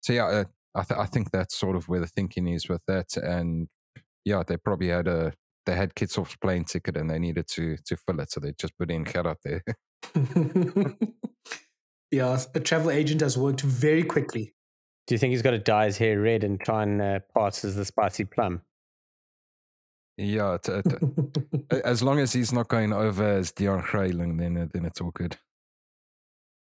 [0.01, 0.43] so yeah, uh,
[0.77, 3.67] I th- I think that's sort of where the thinking is with that, and
[4.25, 5.33] yeah, they probably had a
[5.65, 8.77] they had Kitshoff's plane ticket and they needed to to fill it, so they just
[8.77, 9.63] put in Gerard there.
[12.11, 14.53] yeah, a travel agent has worked very quickly.
[15.07, 17.63] Do you think he's got to dye his hair red and try and uh, pass
[17.65, 18.61] as the spicy plum?
[20.17, 21.01] yeah, it, it,
[21.71, 24.99] a- as long as he's not going over as Dion Greyling, then uh, then it's
[25.01, 25.37] all good.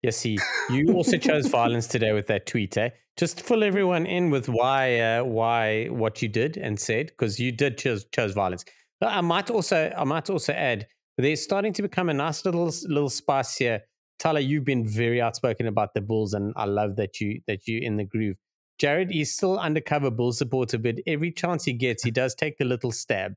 [0.02, 0.38] Yes, see,
[0.70, 2.90] you also chose violence today with that tweet, eh?
[3.18, 7.52] Just fill everyone in with why, uh, why, what you did and said, because you
[7.52, 8.64] did choose chose violence.
[9.02, 12.72] But I might also, I might also add, there's starting to become a nice little
[12.88, 13.82] little spice here.
[14.22, 17.80] Thala, you've been very outspoken about the Bulls, and I love that you that you
[17.82, 18.38] in the groove.
[18.80, 22.64] Jared is still undercover Bull supporter, but every chance he gets, he does take the
[22.64, 23.34] little stab,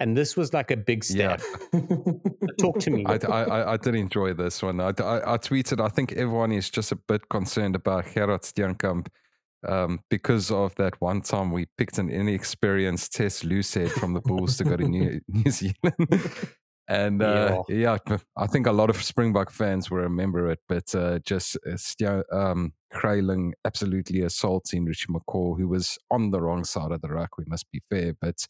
[0.00, 1.36] and this was like a big Yeah.
[2.58, 3.04] Talk to me.
[3.06, 4.80] I, I, I- did enjoy this one.
[4.80, 9.06] I, I, I tweeted, I think everyone is just a bit concerned about Gerard Steenkamp
[9.66, 14.56] um, because of that one time we picked an inexperienced Tess Lucid from the Bulls
[14.56, 15.94] to go to New, New Zealand.
[16.88, 17.96] And uh, yeah.
[18.36, 21.56] I think a lot of Springbok fans will remember it, but uh, just
[22.04, 22.72] uh, um,
[23.64, 27.70] absolutely assaulting Richie McCaw, who was on the wrong side of the rack, we must
[27.70, 28.14] be fair.
[28.20, 28.46] But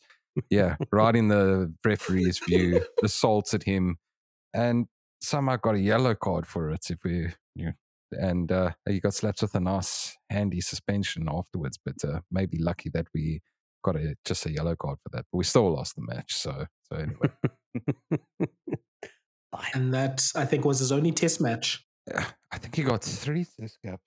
[0.50, 3.98] yeah, right in the referee's view, assaulted him
[4.54, 4.86] and
[5.20, 6.90] somehow got a yellow card for it.
[6.90, 7.72] If we, you
[8.12, 11.78] and uh, he got slapped with a nice handy suspension afterwards.
[11.84, 13.40] But uh, maybe lucky that we
[13.82, 15.24] got a just a yellow card for that.
[15.30, 16.34] But we still lost the match.
[16.34, 17.30] So so anyway,
[19.74, 21.84] and that I think was his only test match.
[22.08, 24.02] yeah, I think he got three test caps.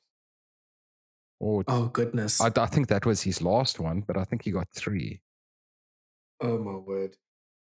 [1.39, 2.39] Or Oh goodness.
[2.39, 5.21] I, I think that was his last one, but I think he got three.
[6.41, 7.15] Oh my word.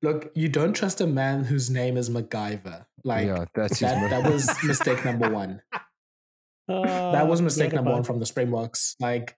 [0.04, 2.86] Look, you don't trust a man whose name is MacGyver.
[3.04, 5.62] Like yeah, that's that, mo- that was mistake number one.
[6.68, 8.96] Uh, that was mistake number one from the Springboks.
[9.00, 9.38] Like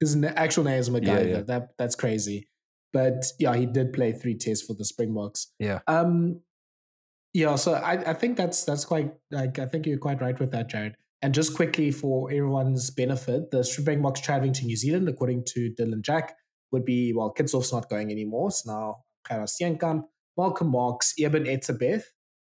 [0.00, 1.28] his na- actual name is MacGyver.
[1.30, 1.40] yeah.
[1.42, 2.48] That that's crazy.
[2.92, 5.52] But yeah, he did play three tests for the Springboks.
[5.60, 6.40] yeah, Um,
[7.32, 7.54] yeah.
[7.54, 10.68] So I, I think that's that's quite like I think you're quite right with that,
[10.68, 10.96] Jared.
[11.22, 16.00] And just quickly for everyone's benefit, the Springboks traveling to New Zealand, according to Dylan
[16.02, 16.34] Jack,
[16.72, 18.50] would be well, Kitshoff's not going anymore.
[18.50, 18.96] So now
[19.26, 20.04] Kara Steenkamp,
[20.36, 22.04] Malcolm Marx, Eben Etzebeth.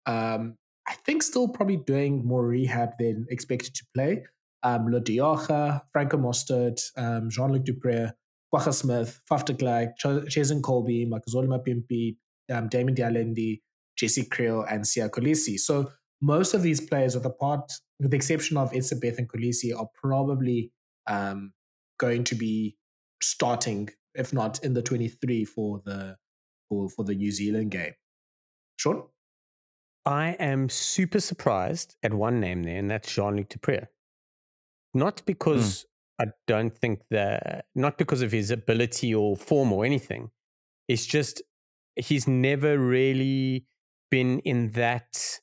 [0.07, 0.57] Um,
[0.89, 4.25] I think still probably doing more rehab than expected to play.
[4.63, 8.13] Um, Lood de Jager, Franco Mostert, um, Jean-Luc Dupre,
[8.53, 12.17] Kwagga Smith, Faf de Klerk, Ch- Cheslin Kolbe, Makazole Mapimpi,
[12.53, 13.63] um, Damian de Allende,
[13.97, 15.59] Jesse Kriel, and Siya Kolisi.
[15.59, 15.91] So
[16.21, 19.89] most of these players, with the part, with the exception of Etzebeth and Kolisi, are
[19.95, 20.73] probably
[21.07, 21.53] um,
[21.99, 22.77] going to be
[23.23, 26.17] starting, if not in the 23 for the
[26.69, 27.95] for, for the New Zealand game.
[28.77, 29.03] Shaun?
[30.07, 33.87] I am super surprised at one name there, and that's Jean Luc du Preez.
[34.95, 35.25] Not Hmm.
[35.27, 35.87] because
[36.21, 40.31] I don't think that, not because of his ability or form or anything.
[40.89, 41.43] It's just
[41.97, 43.67] he's never really
[44.11, 45.41] been in that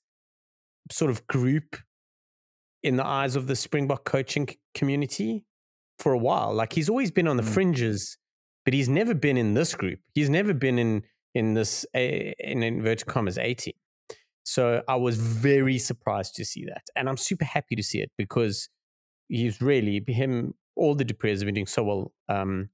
[0.92, 1.78] sort of group
[2.84, 5.46] in the eyes of the Springbok coaching community
[6.00, 6.54] for a while.
[6.54, 7.54] Like he's always been on the Mm.
[7.54, 8.18] fringes,
[8.68, 9.98] but he's never been in this group.
[10.14, 11.04] He's never been in
[11.34, 13.74] in this in inverted commas 80.
[14.44, 18.12] So I was very surprised to see that, and I'm super happy to see it
[18.18, 18.68] because
[19.30, 20.54] he's really him.
[20.76, 22.68] All the du Preez have been doing so well um,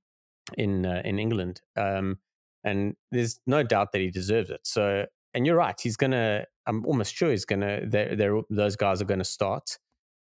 [0.58, 2.18] in uh, in England, um,
[2.64, 4.62] and there's no doubt that he deserves it.
[4.64, 6.46] So, and you're right, he's gonna.
[6.66, 7.82] I'm almost sure he's gonna.
[7.86, 9.78] They're, they're, those guys are gonna start.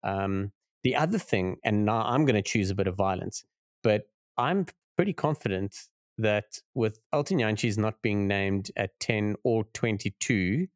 [0.02, 0.52] Um,
[0.82, 3.46] the other thing, and now I'm gonna choose a bit of violence,
[3.82, 4.02] but
[4.36, 4.66] I'm
[4.96, 5.76] pretty confident
[6.18, 10.66] that with Elton Jantjies not being named at 10 or 22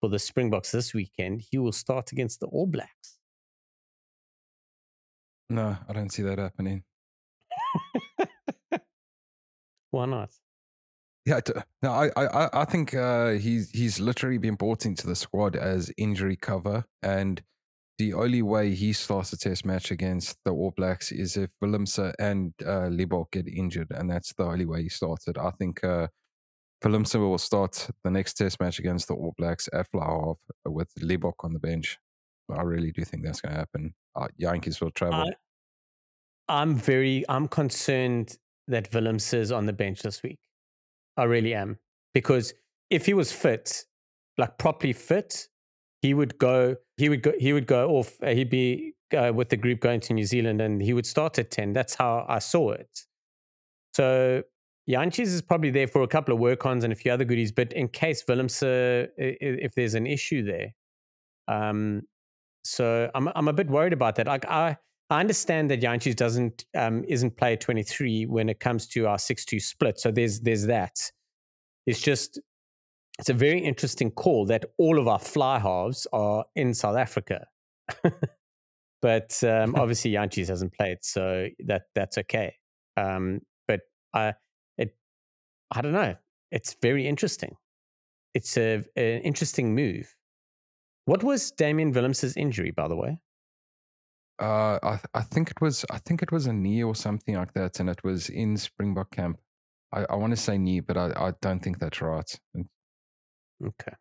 [0.00, 3.18] for the Springboks this weekend, he will start against the All Blacks.
[5.48, 6.82] No, I don't see that happening.
[9.90, 10.30] Why not?
[11.24, 11.40] Yeah,
[11.82, 15.54] no, I, I, I- I think uh, he's he's literally been brought into the squad
[15.54, 17.40] as injury cover, and
[17.98, 22.12] the only way he starts a test match against the All Blacks is if Willemse
[22.18, 25.38] and uh, Libbok get injured, and that's the only way he started.
[25.38, 26.08] I think uh,
[26.82, 31.44] Willemse will start the next test match against the All Blacks at Flowerhof with Libbok
[31.44, 31.98] on the bench.
[32.50, 33.94] I really do think that's going to happen.
[34.16, 35.30] Uh, Jantjies will travel.
[36.48, 38.36] I, I'm very, I'm concerned
[38.68, 40.38] that Willems is on the bench this week.
[41.16, 41.78] I really am.
[42.14, 42.52] Because
[42.90, 43.84] if he was fit,
[44.38, 45.48] like properly fit,
[46.02, 49.48] he would go, he would go, he would go off, uh, he'd be uh, with
[49.48, 51.72] the group going to New Zealand and he would start at 10.
[51.72, 53.00] That's how I saw it.
[53.94, 54.42] So
[54.90, 57.52] Jantjies is probably there for a couple of work ons and a few other goodies,
[57.52, 60.74] but in case Willems, uh, if there's an issue there,
[61.48, 62.02] um,
[62.64, 64.26] so I'm I'm a bit worried about that.
[64.26, 64.76] Like I
[65.10, 69.60] I understand that Jantjies doesn't um, isn't player 23 when it comes to our 6-2
[69.60, 70.00] split.
[70.00, 70.98] So there's there's that.
[71.86, 72.40] It's just
[73.18, 77.46] it's a very interesting call that all of our fly halves are in South Africa.
[79.02, 82.54] but um, obviously Jantjies hasn't played, so that that's okay.
[82.96, 83.80] Um, but
[84.14, 84.34] I
[84.78, 84.96] it
[85.70, 86.16] I don't know.
[86.50, 87.56] It's very interesting.
[88.34, 90.14] It's a, an interesting move.
[91.04, 93.18] What was Damian Willemse's injury, by the way?
[94.38, 97.52] Uh, I I think it was I think it was a knee or something like
[97.54, 99.38] that, and it was in Springbok camp.
[99.92, 102.40] I, I want to say knee, but I, I don't think that's right.
[103.64, 103.92] Okay.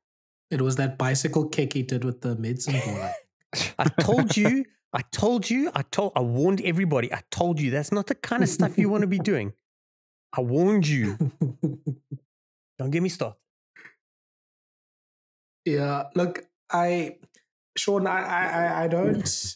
[0.49, 3.11] It was that bicycle kick he did with the medicine ball.
[3.79, 7.13] I told you, I told you, I told, I warned everybody.
[7.13, 9.53] I told you that's not the kind of stuff you want to be doing.
[10.35, 11.17] I warned you.
[12.77, 13.37] Don't get me started.
[15.65, 17.17] yeah, look, I,
[17.77, 19.55] Shaun, I, I, I- I don't,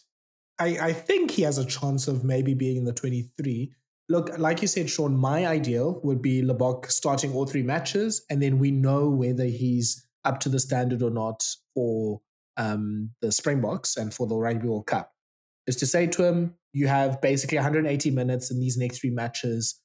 [0.58, 3.72] I, I think he has a chance of maybe being in the 23.
[4.08, 8.40] Look, like you said, Shaun, my ideal would be Libbok starting all three matches, and
[8.40, 11.44] then we know whether he's up to the standard or not
[11.74, 12.20] for
[12.56, 15.12] um, the Springboks and for the Rugby World Cup.
[15.66, 19.80] Is to say to him, you have basically 180 minutes in these next three matches.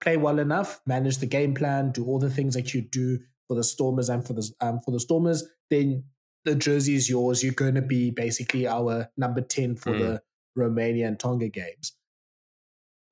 [0.00, 3.54] Play well enough, manage the game plan, do all the things that you do for
[3.54, 5.44] the Stormers and for the um, for the Stormers.
[5.70, 6.04] Then
[6.44, 7.44] the jersey is yours.
[7.44, 9.98] You're going to be basically our number 10 for Mm.
[10.00, 10.22] the
[10.56, 11.92] Romania and Tonga games.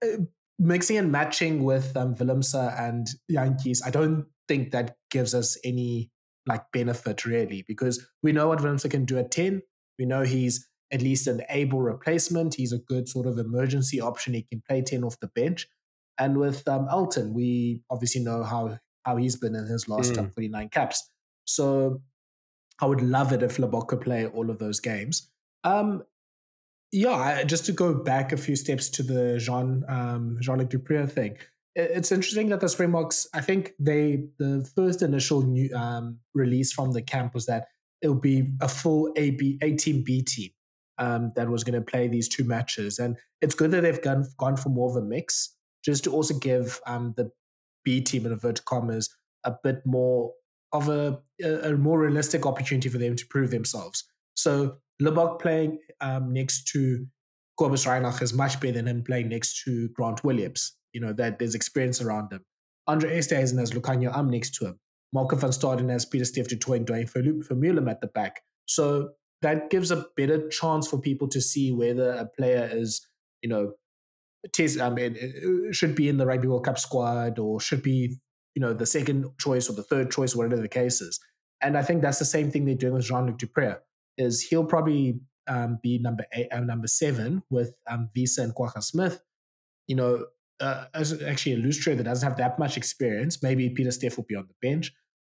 [0.02, 0.22] Uh,
[0.58, 6.10] mixing and matching with um, and Jantjies, I don't think that gives us any
[6.46, 9.62] like benefit really because we know what Willemse can do at 10.
[9.98, 12.54] We know he's at least an able replacement.
[12.54, 14.34] He's a good sort of emergency option.
[14.34, 15.66] He can play 10 off the bench.
[16.18, 20.30] And with um, Elton, we obviously know how, how he's been in his last um,
[20.30, 21.08] 49 caps.
[21.44, 22.02] So
[22.80, 25.30] I would love it if Libbok could play all of those games.
[25.64, 26.02] Um,
[26.92, 30.78] yeah, just to go back a few steps to the Jean um, Jean Luc du
[30.78, 31.36] Preez thing.
[31.74, 33.26] It's interesting that the Springboks.
[33.32, 37.68] I think they the first initial new, um, release from the camp was that
[38.02, 40.50] it would be a full A B A team B team
[40.98, 44.26] um, that was going to play these two matches, and it's good that they've gone
[44.36, 47.30] gone for more of a mix, just to also give um, the
[47.84, 49.08] B team in inverted commas
[49.44, 50.32] a bit more
[50.72, 54.04] of a, a more realistic opportunity for them to prove themselves.
[54.34, 57.06] So Libbok playing um, next to
[57.58, 60.76] Cobus Reinach is much better than him playing next to Grant Williams.
[60.92, 62.44] You know, that there's experience around him.
[62.86, 64.80] Andre Esterhuizen has Lukhanyo Am next to him.
[65.12, 68.42] Marco van Staden has Pieter-Steph du Toit and Duane Vermeulen at the back.
[68.66, 69.10] So
[69.42, 73.06] that gives a better chance for people to see whether a player is,
[73.42, 73.72] you know,
[74.52, 78.16] test, I mean, uh, should be in the Rugby World Cup squad or should be,
[78.54, 81.20] you know, the second choice or the third choice, whatever the case is.
[81.60, 83.78] And I think that's the same thing they're doing with Jean-Luc du Preez,
[84.18, 88.82] is he'll probably um, be number eight, uh, number seven with um, Wiese and Kwagga
[88.82, 89.20] Smith.
[89.86, 90.26] You know,
[90.60, 94.24] uh, as actually a loose trio that doesn't have that much experience, maybe Pieter-Steph will
[94.28, 94.92] be on the bench.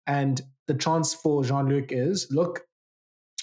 [0.07, 2.61] And the chance for Jean Luc is look,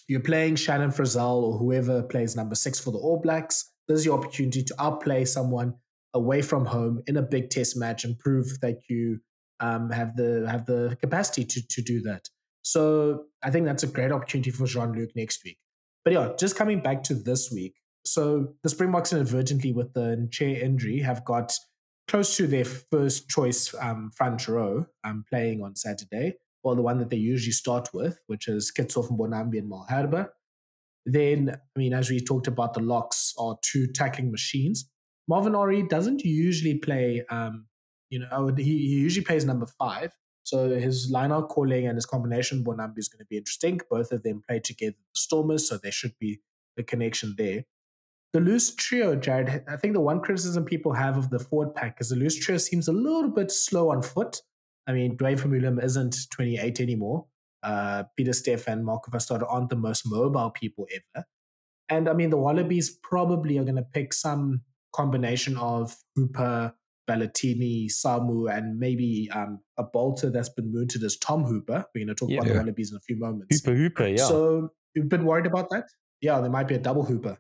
[0.09, 3.71] you're playing Shannon Frizzell or whoever plays number six for the All Blacks.
[3.89, 5.75] This is your opportunity to outplay someone
[6.15, 9.19] away from home in a big test match and prove that you
[9.61, 12.29] um, have the have the capacity to to do that.
[12.63, 15.59] So I think that's a great opportunity for Jean Luc next week.
[16.05, 17.75] But yeah, just coming back to this week.
[18.05, 21.53] So the Springboks inadvertently with the chair injury have got
[22.09, 26.35] close to their first choice um, front row um, playing on Saturday,
[26.65, 30.29] or the one that they usually start with, which is Kitshoff and Mbonambi and Malherbe.
[31.07, 34.89] Then, I mean, as we talked about, the locks are two tackling machines.
[35.29, 37.67] Marvin Orie doesn't usually play, um,
[38.11, 40.13] you know, he, he usually plays number five.
[40.45, 43.81] So his line-out calling and his combination Mbonambi is going to be interesting.
[43.89, 46.41] Both of them play together the Stormers, so there should be
[46.79, 47.65] a connection there.
[48.33, 51.99] The loose trio, Jared, I think the one criticism people have of the forward pack
[52.01, 54.41] is the loose trio seems a little bit slow on foot.
[54.87, 57.27] I mean, Duane Vermeulen isn't 28 anymore.
[57.63, 61.27] Uh, Pieter-Steph and Marco van Staden aren't the most mobile people ever.
[61.89, 64.63] And I mean, the Wallabies probably are going to pick some
[64.93, 66.75] combination of Hooper,
[67.13, 71.85] Valetini, Samu, and maybe um, a bolter that's been mooted as Tom Hooper.
[71.95, 72.39] We're going to talk yeah.
[72.39, 73.65] about the Wallabies in a few moments.
[73.65, 74.17] Hooper, Hooper, yeah.
[74.17, 75.85] So you've been worried about that?
[76.21, 77.39] Yeah, there might be a double Hooper.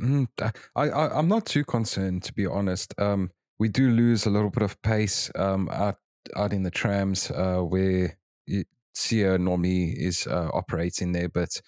[0.00, 0.28] Mm,
[0.76, 2.94] I, I, am not too concerned, to be honest.
[2.98, 5.96] Um, we do lose a little bit of pace um, out,
[6.36, 8.16] out in the trams uh, where
[8.94, 11.60] Siya normally is uh, operating there, but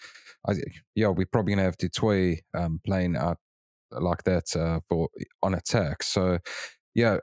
[0.49, 0.55] I,
[0.95, 3.39] yeah, we're probably have to toy um, playing out
[3.91, 5.09] like that uh, for
[5.43, 6.03] on attack.
[6.03, 6.39] So
[6.95, 7.19] yeah,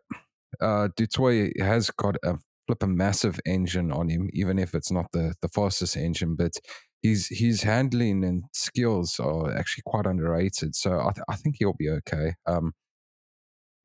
[0.61, 2.35] uh, du Toit has got a
[2.67, 6.53] flip a massive engine on him, even if it's not the the fastest engine, but
[7.01, 10.75] his his handling and skills are actually quite underrated.
[10.75, 12.33] So I, th- I think he'll be okay.
[12.45, 12.73] Um,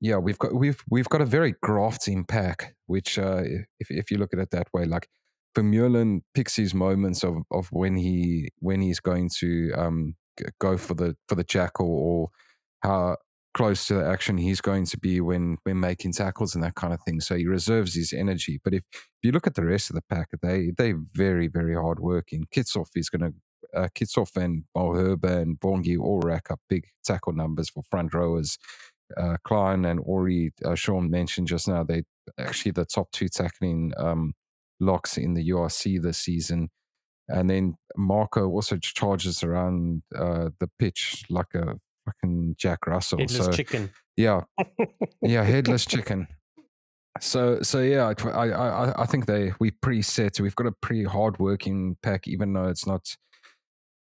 [0.01, 3.43] yeah, we've got we've we've got a very grafting pack, which uh,
[3.79, 5.09] if if you look at it that way, like
[5.57, 10.15] Vermeulen picks his moments of, of when he when he's going to um,
[10.61, 12.29] go for the for the jackal or
[12.83, 13.17] how
[13.55, 16.93] close to the action he's going to be when when making tackles and that kind
[16.93, 17.21] of thing.
[17.21, 18.61] So he reserves his energy.
[18.63, 21.75] But if, if you look at the rest of the pack, they they very very
[21.75, 22.47] hard working.
[22.55, 23.35] Kitshoff is going to
[23.75, 28.59] uh, Kitshoff and Malherbe and Bongi all rack up big tackle numbers for front rowers.
[29.17, 32.03] Uh, Kleyn and Orie, uh, Shaun mentioned just now, they
[32.39, 34.35] actually the top two tackling um,
[34.81, 36.71] locks in the URC this season.
[37.29, 43.19] And then Marco also charges around uh, the pitch like a fucking Jack Russell.
[43.19, 43.91] Headless so, chicken.
[44.17, 44.43] Yeah,
[45.23, 46.29] yeah, headless chicken.
[47.21, 50.41] So, so yeah, I, I, I think they we pretty set.
[50.41, 53.17] We've got a pretty hard working pack, even though it's not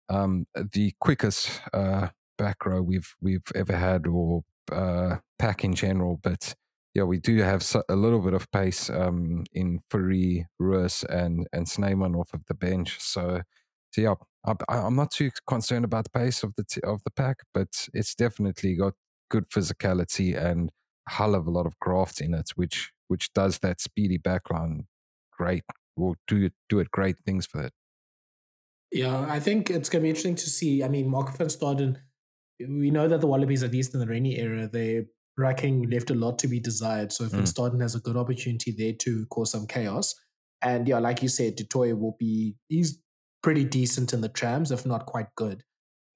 [0.08, 6.20] um, the quickest uh, back row we've we've ever had or uh, pack in general.
[6.22, 6.54] But
[6.94, 11.68] yeah, we do have a little bit of pace um, in Fourie, Roos, and and
[11.68, 12.98] Snyman off of the bench.
[13.00, 13.42] So,
[13.92, 17.10] so yeah, I, am not too concerned about the pace of the t- of the
[17.10, 18.94] pack, but it's definitely got
[19.30, 20.70] good physicality and
[21.08, 24.86] a hell of a lot of graft in it, which which does that speedy backline
[25.32, 25.64] great.
[25.96, 27.72] Will do do it great things for it.
[28.92, 30.82] Yeah, I think it's going to be interesting to see.
[30.82, 31.96] I mean, Marco van Staden,
[32.60, 36.14] we know that the Wallabies, at least in the Rennie era, they racking left a
[36.14, 37.12] lot to be desired.
[37.12, 37.42] So if mm.
[37.42, 40.14] Staden has a good opportunity there to cause some chaos.
[40.62, 42.98] And yeah, like you said, du Toit will be he's
[43.42, 45.62] pretty decent in the trams, if not quite good.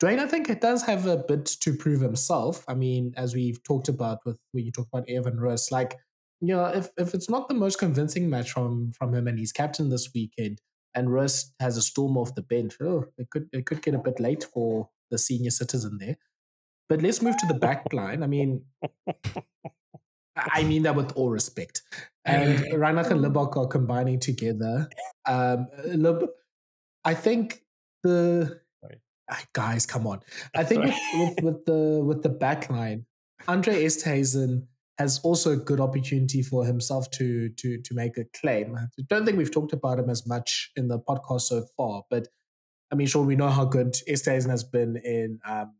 [0.01, 2.65] Duane, I think it does have a bit to prove himself.
[2.67, 5.97] I mean, as we've talked about with when you talk about Evan Roos, like,
[6.41, 9.53] you know, if, if it's not the most convincing match from from him and he's
[9.53, 10.61] captain this weekend
[10.93, 13.99] and Roos has a storm off the bench, oh, it could it could get a
[13.99, 16.17] bit late for the senior citizen there.
[16.89, 18.25] But let's move to the back line.
[18.25, 18.65] I mean,
[20.37, 21.83] I mean that with all respect.
[22.25, 24.89] And Reinach and Libbok are combining together.
[25.27, 26.29] Um, Lib,
[27.05, 27.63] I think
[28.03, 28.61] the
[29.53, 30.21] guys, come on.
[30.55, 33.07] I think with, with, with, the with the back line,
[33.49, 34.67] Andre Esterhuizen
[34.99, 38.77] has also a good opportunity for himself to to to make a claim.
[38.77, 42.29] I don't think we've talked about him as much in the podcast so far, but
[42.93, 45.73] I mean, sure, we know how good Esterhuizen has been in um,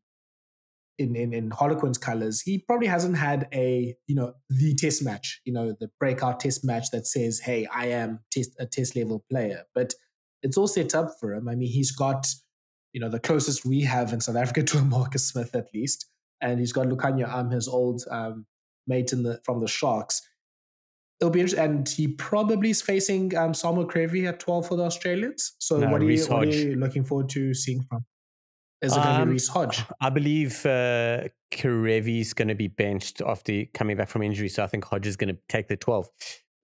[0.99, 5.41] in in in Harlequin's colors, he probably hasn't had a you know the test match,
[5.45, 9.25] you know the breakout test match that says, "Hey, I am test, a test level
[9.31, 9.95] player." But
[10.43, 11.49] it's all set up for him.
[11.49, 12.27] I mean, he's got
[12.93, 16.07] you know the closest we have in South Africa to a Marcus Smith at least,
[16.41, 18.47] and he's got Lukhanyo Am, his old um,
[18.87, 20.23] mate in the from the Sharks.
[21.21, 24.85] It'll be interesting, and he probably is facing um, Samuel Kerevi at twelve for the
[24.85, 25.55] Australians.
[25.59, 28.05] So no, what, are you, what are you looking forward to seeing from?
[28.83, 29.85] Is it um, going to be Reece Hodge?
[30.01, 34.67] I believe uh, Kerevi's going to be benched after coming back from injury, so I
[34.67, 36.09] think Hodge is going to take the 12.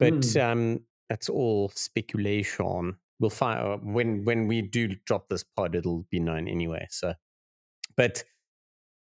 [0.01, 0.43] But mm.
[0.43, 2.97] um, that's all speculation.
[3.21, 6.87] We'll find uh, when when we do drop this pod, it'll be known anyway.
[6.91, 7.15] So,
[7.97, 8.25] but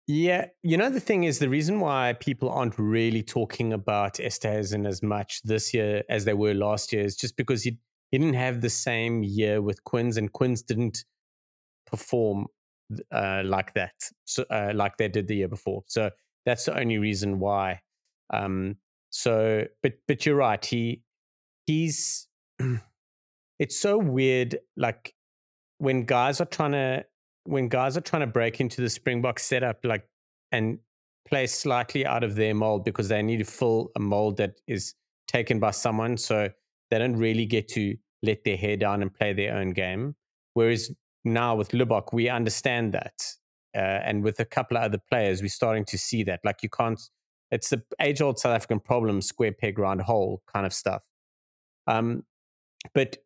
[0.06, 4.86] yeah, you know the thing is the reason why people aren't really talking about Esterhuizen
[4.86, 7.78] as much this year as they were last year is just because he
[8.10, 11.04] he didn't have the same year with Quins, and Quins didn't
[11.86, 12.46] perform
[13.12, 13.92] uh, like that,
[14.24, 15.84] so, uh, like they did the year before.
[15.86, 16.10] So
[16.44, 17.82] that's the only reason why.
[18.32, 18.78] Um,
[19.10, 20.64] so, but but you're right.
[20.64, 21.02] He
[21.66, 22.26] he's.
[23.60, 24.58] it's so weird.
[24.76, 25.14] Like
[25.78, 27.04] when guys are trying to
[27.44, 30.08] when guys are trying to break into the Springbok setup, like
[30.50, 30.78] and
[31.28, 34.94] play slightly out of their mold because they need to fill a mold that is
[35.28, 36.16] taken by someone.
[36.16, 36.48] So
[36.90, 40.16] they don't really get to let their hair down and play their own game.
[40.54, 40.90] Whereas
[41.24, 43.22] now with Libbok, we understand that.
[43.76, 46.40] Uh, and with a couple of other players, we're starting to see that.
[46.44, 47.00] Like you can't,
[47.50, 51.02] it's the age old South African problem, square peg, round hole kind of stuff.
[51.86, 52.24] Um,
[52.94, 53.18] but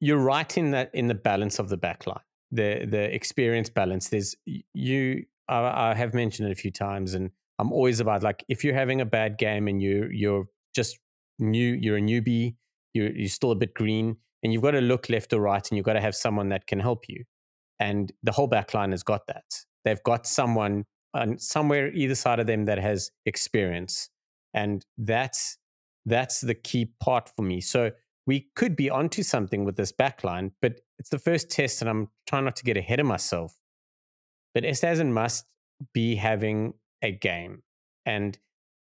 [0.00, 2.20] you're right in that in the balance of the backline,
[2.50, 4.08] the the experience balance.
[4.08, 4.34] There's
[4.74, 5.24] you.
[5.48, 8.74] I, I have mentioned it a few times, and I'm always about like if you're
[8.74, 10.98] having a bad game and you you're just
[11.38, 12.56] new, you're a newbie,
[12.92, 15.76] you're you're still a bit green, and you've got to look left or right, and
[15.76, 17.24] you've got to have someone that can help you.
[17.78, 19.44] And the whole backline has got that.
[19.84, 20.84] They've got someone
[21.14, 24.10] on somewhere either side of them that has experience,
[24.52, 25.58] and that's
[26.04, 27.60] that's the key part for me.
[27.60, 27.90] So
[28.26, 32.08] we could be onto something with this backline, but it's the first test, and I'm
[32.26, 33.56] trying not to get ahead of myself.
[34.54, 35.46] But Esterhuizen must
[35.92, 37.62] be having a game,
[38.04, 38.38] and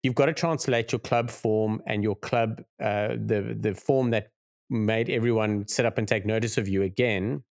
[0.03, 4.31] you've got to translate your club form and your club uh, the the form that
[4.69, 7.43] made everyone sit up and take notice of you again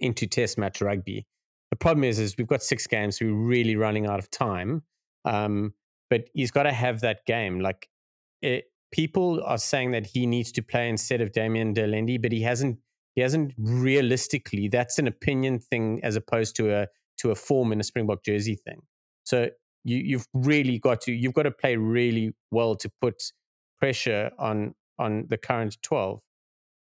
[0.00, 1.26] into test match rugby.
[1.70, 3.18] The problem is, is we've got six games.
[3.18, 4.82] So we're really running out of time.
[5.24, 5.74] Um,
[6.10, 7.60] but he's got to have that game.
[7.60, 7.88] Like
[8.42, 12.42] it, people are saying that he needs to play instead of Damian de but he
[12.42, 12.78] hasn't.
[13.14, 14.68] He hasn't realistically.
[14.68, 16.86] That's an opinion thing as opposed to a
[17.18, 18.82] to a form in a Springbok jersey thing.
[19.24, 19.48] So
[19.82, 23.22] you, you've really got to you've got to play really well to put
[23.78, 26.20] pressure on on the current twelve.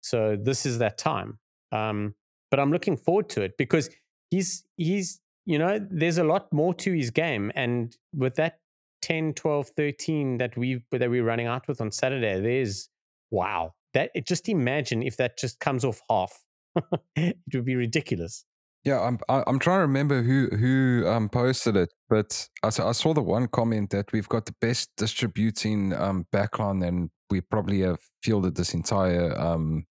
[0.02, 1.38] So this is that time.
[1.72, 2.14] Um,
[2.50, 3.90] but I'm looking forward to it because
[4.30, 8.58] he's he's you know there's a lot more to his game and with that
[9.02, 12.88] 10 12 13 that we that we're running out with on Saturday there's
[13.30, 16.44] wow that it just imagine if that just comes off half
[17.16, 18.44] it would be ridiculous
[18.84, 22.92] yeah i'm i'm trying to remember who who um posted it but i saw, I
[22.92, 27.80] saw the one comment that we've got the best distributing um backline and we probably
[27.80, 29.86] have fielded this entire um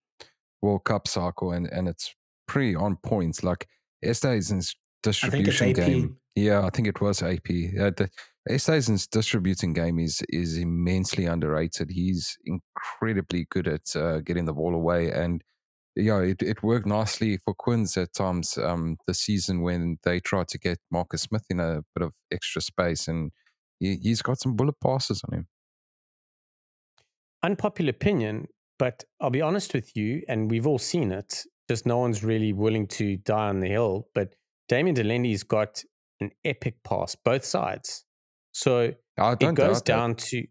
[0.62, 2.14] World Cup cycle, and and it's
[2.46, 3.42] pretty on point.
[3.42, 3.68] Like
[4.04, 6.16] Esterhuizen's distribution game.
[6.36, 7.48] Yeah, I think it was AP.
[7.80, 8.10] Uh, the
[9.10, 11.90] distributing game is is immensely underrated.
[11.90, 15.42] He's incredibly good at uh, getting the ball away, and
[15.96, 20.48] yeah, it, it worked nicely for Quins at times um, this season when they tried
[20.48, 23.32] to get Marcus Smith in a bit of extra space, and
[23.80, 25.46] he, he's got some bullet passes on him.
[27.42, 28.46] Unpopular opinion,
[28.78, 32.52] but I'll be honest with you, and we've all seen it just no one's really
[32.52, 34.08] willing to die on the hill.
[34.14, 34.34] But
[34.68, 35.82] Damian de Allende's got
[36.20, 38.04] an epic pass, both sides.
[38.52, 40.44] So it goes down to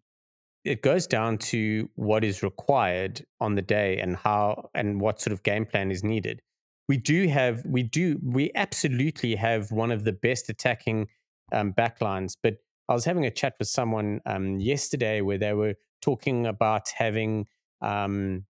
[0.63, 5.31] it goes down to what is required on the day and how and what sort
[5.31, 6.41] of game plan is needed.
[6.89, 11.07] We do have we do we absolutely have one of the best attacking
[11.51, 12.33] um, backlines.
[12.41, 12.57] But
[12.89, 17.47] I was having a chat with someone um, yesterday where they were talking about having
[17.81, 18.45] um,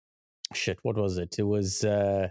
[0.53, 0.79] shit.
[0.83, 1.35] What was it?
[1.37, 2.29] It was uh,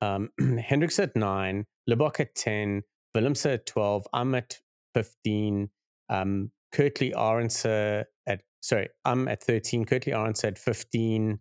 [0.00, 2.82] um, Hendricks at nine, Libbok at 10,
[3.16, 4.58] Willemse at 12, I'm at
[4.94, 5.68] 15,
[6.08, 11.38] um, Kurt-Lee Arendse at, sorry, I'm at 13, Kurt-Lee Arendse at 15,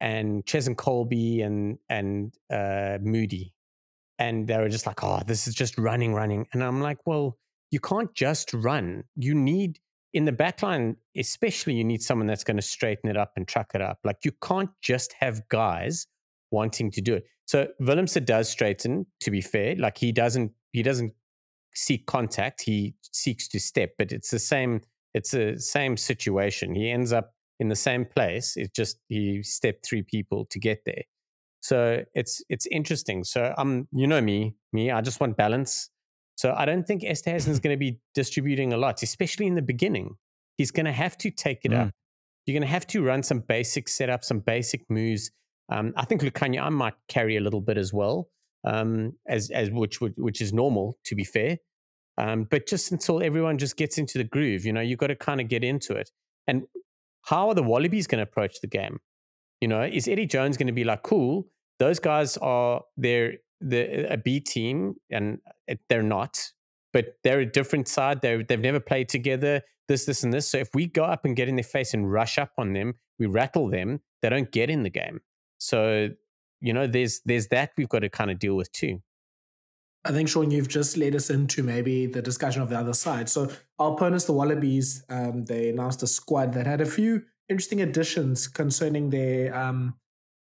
[0.00, 3.54] and Cheslin Kolbe and, and uh, Moody.
[4.18, 6.46] And they were just like, oh, this is just running, running.
[6.52, 7.38] And I'm like, well,
[7.70, 9.04] you can't just run.
[9.14, 9.78] You need,
[10.14, 13.72] in the backline, especially, you need someone that's going to straighten it up and truck
[13.74, 13.98] it up.
[14.04, 16.06] Like, you can't just have guys
[16.50, 17.24] wanting to do it.
[17.46, 19.76] So Willemse does straighten, to be fair.
[19.76, 21.14] Like he doesn't he doesn't
[21.74, 22.62] seek contact.
[22.62, 24.82] He seeks to step, but it's the same.
[25.14, 26.74] It's the same situation.
[26.74, 28.58] He ends up in the same place.
[28.58, 31.04] It's just he stepped three people to get there.
[31.60, 33.24] So it's it's interesting.
[33.24, 34.90] So i'm you know me, me.
[34.90, 35.88] I just want balance.
[36.36, 39.62] So I don't think Esterhuizen is going to be distributing a lot, especially in the
[39.62, 40.16] beginning.
[40.58, 41.86] He's going to have to take it mm.
[41.86, 41.94] up.
[42.44, 45.30] You're going to have to run some basic setup, some basic moves.
[45.72, 48.28] Um, I think Lukhanyo I might carry a little bit as well,
[48.66, 51.58] um, as as which which is normal to be fair.
[52.18, 55.16] Um, but just until everyone just gets into the groove, you know, you've got to
[55.16, 56.10] kind of get into it.
[56.46, 56.62] And
[57.22, 59.00] how are the Wallabies going to approach the game?
[59.60, 61.46] You know, is Eddie Jones going to be like, cool,
[61.78, 65.38] those guys are they're the a B team and
[65.88, 66.38] they're not,
[66.92, 68.20] but they're a different side.
[68.22, 69.62] They they've never played together.
[69.88, 70.48] This, this, and this.
[70.48, 72.94] So if we go up and get in their face and rush up on them,
[73.20, 74.00] we rattle them.
[74.20, 75.20] They don't get in the game.
[75.58, 76.08] So
[76.60, 79.00] you know, there's there's that we've got to kind of deal with too.
[80.04, 83.28] I think Shaun, you've just led us into maybe the discussion of the other side.
[83.28, 87.82] So our opponents, the Wallabies, um, they announced a squad that had a few interesting
[87.82, 89.94] additions concerning their um,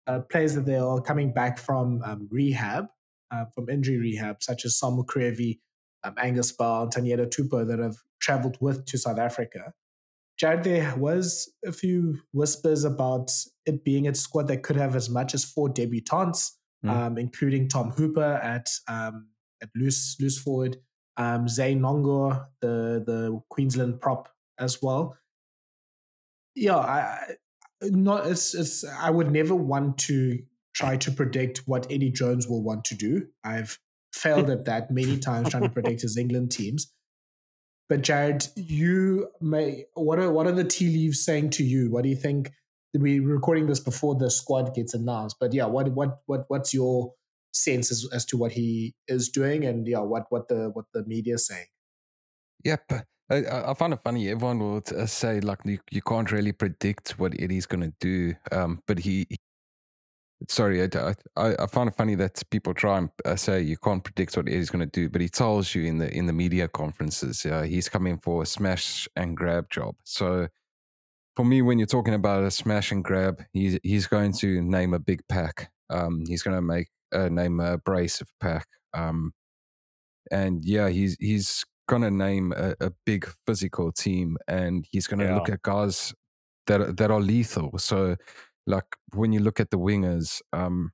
[0.06, 2.86] uh, players that they are coming back from um, rehab,
[3.30, 5.58] uh, from injury rehab, such as Samu Kerevi,
[6.04, 9.74] um, Angus Bell, and Taniela Tupou that have traveled with to South Africa.
[10.40, 13.30] Jared, there was a few whispers about
[13.66, 16.88] it being a squad that could have as much as four debutants, mm.
[16.90, 19.28] um, including Tom Hooper at um,
[19.62, 20.78] at loose loose forward,
[21.18, 25.14] um, Zane Nonggorr, the the Queensland prop as well.
[26.56, 27.34] Yeah, I
[27.82, 30.38] not it's it's I would never want to
[30.74, 33.26] try to predict what Eddie Jones will want to do.
[33.44, 33.78] I've
[34.14, 36.90] failed at that many times trying to predict his England teams.
[37.90, 41.90] But Jared, you may what are what are the tea leaves saying to you?
[41.90, 42.52] What do you think?
[42.94, 47.14] We're recording this before the squad gets announced, but yeah, what what what what's your
[47.52, 51.04] sense as, as to what he is doing and yeah, what what the what the
[51.04, 51.66] media is saying?
[52.64, 52.92] Yep.
[53.28, 54.28] I, I find it funny.
[54.28, 58.34] Everyone will uh, say like you, you can't really predict what Eddie's going to do,
[58.52, 59.26] um, but he
[60.48, 64.02] sorry, I, I, I find it funny that people try and uh, say you can't
[64.02, 66.68] predict what Eddie's going to do, but he tells you in the in the media
[66.68, 69.96] conferences uh, he's coming for a smash and grab job.
[70.04, 70.48] So
[71.36, 74.94] for me, when you're talking about a smash and grab, he's he's going to name
[74.94, 75.70] a big pack.
[75.88, 78.66] Um, he's going to make uh, name a brace of pack.
[78.94, 79.32] Um,
[80.30, 85.18] and yeah, he's he's going to name a, a, big physical team, and he's going
[85.18, 85.34] to yeah.
[85.34, 86.14] look at guys
[86.66, 87.76] that that are lethal.
[87.78, 88.16] So
[88.70, 90.92] like when you look at the wingers, um,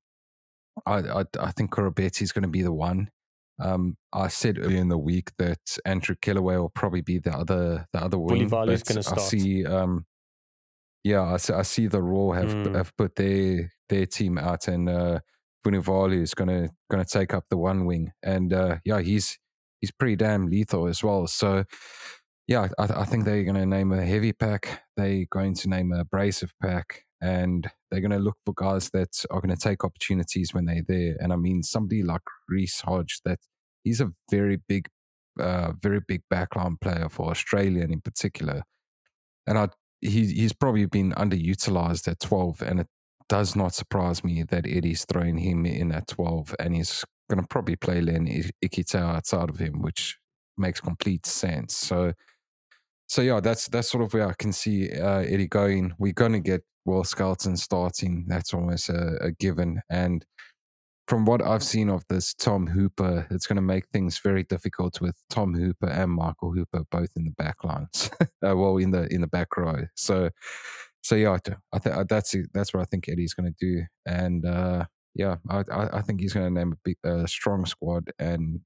[0.85, 3.11] I, I, I think Koroibete is going to be the one.
[3.59, 7.87] Um, I said earlier in the week that Andrew Kellaway will probably be the other
[7.93, 8.45] the other wing.
[8.45, 9.20] is going to start.
[9.20, 9.64] I see.
[9.64, 10.05] Um,
[11.05, 12.74] yeah, I see, I see the Raw have mm.
[12.74, 15.20] have put their their team out, and uh,
[15.64, 19.39] is going to going to take up the one wing, and uh, yeah, he's
[19.81, 21.27] he's pretty damn lethal as well.
[21.27, 21.64] So
[22.47, 24.83] yeah, I, I think they're going to name a heavy pack.
[24.97, 29.25] They're going to name a abrasive pack, and they're going to look for guys that
[29.31, 31.17] are going to take opportunities when they're there.
[31.21, 33.39] And I mean, somebody like Reece Hodge, that
[33.85, 34.89] he's a very big,
[35.41, 38.62] uh, very big backline player for Australia in particular.
[39.47, 39.69] And I,
[40.01, 42.62] he, he's probably been underutilized at 12.
[42.62, 42.89] And it
[43.29, 47.49] does not surprise me that Eddie's throwing him in at 12 and he's going to
[47.49, 48.27] probably play Len
[48.64, 50.17] Ikitau outside of him, which
[50.57, 51.77] makes complete sense.
[51.77, 52.12] So,
[53.09, 55.95] so yeah, that's that's sort of where I can see uh, Eddie going.
[55.99, 58.24] We're going to get Will Skelton starting.
[58.28, 59.82] That's almost a, a, given.
[59.91, 60.24] And
[61.09, 65.01] from what I've seen of this Tom Hooper, it's going to make things very difficult
[65.01, 68.11] with Tom Hooper and Michael Hooper both in the back lines.
[68.20, 69.84] uh, well, in the in the back row.
[69.97, 70.30] So,
[71.03, 71.37] so yeah,
[71.72, 73.82] I think uh, that's that's what I think Eddie's going to do.
[74.07, 78.11] And uh, yeah, I, I think he's going to name a big, uh, strong squad
[78.18, 78.61] and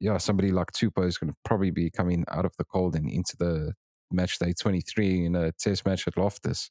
[0.00, 3.10] yeah, somebody like Tupou is going to probably be coming out of the cold and
[3.10, 3.72] into the
[4.10, 6.70] match day 23 in a test match at Loftus.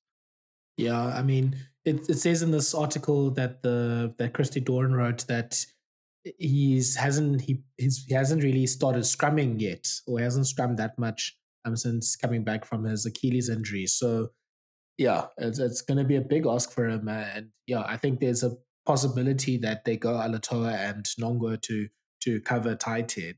[0.78, 1.56] Yeah, I mean,
[1.86, 5.66] it, it says in this article that the that Christy Doran wrote that
[6.38, 11.38] he's hasn't he he's, he hasn't really started scrumming yet, or hasn't scrummed that much
[11.66, 13.86] um, since coming back from his Achilles injury.
[13.86, 14.30] So,
[14.98, 18.20] yeah, it's, it's going to be a big ask for him, and yeah, I think
[18.20, 21.88] there's a possibility that they go Alatoa and Nonggorr to
[22.22, 23.36] to cover tight head.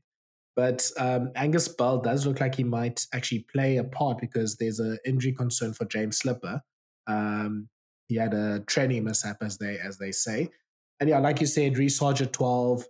[0.56, 4.80] But um, Angus Bell does look like he might actually play a part because there's
[4.80, 6.62] an injury concern for James Slipper.
[7.08, 7.68] Um,
[8.06, 10.50] he had a training mishap, as they as they say.
[11.00, 12.84] And yeah, like you said, Reece at 12,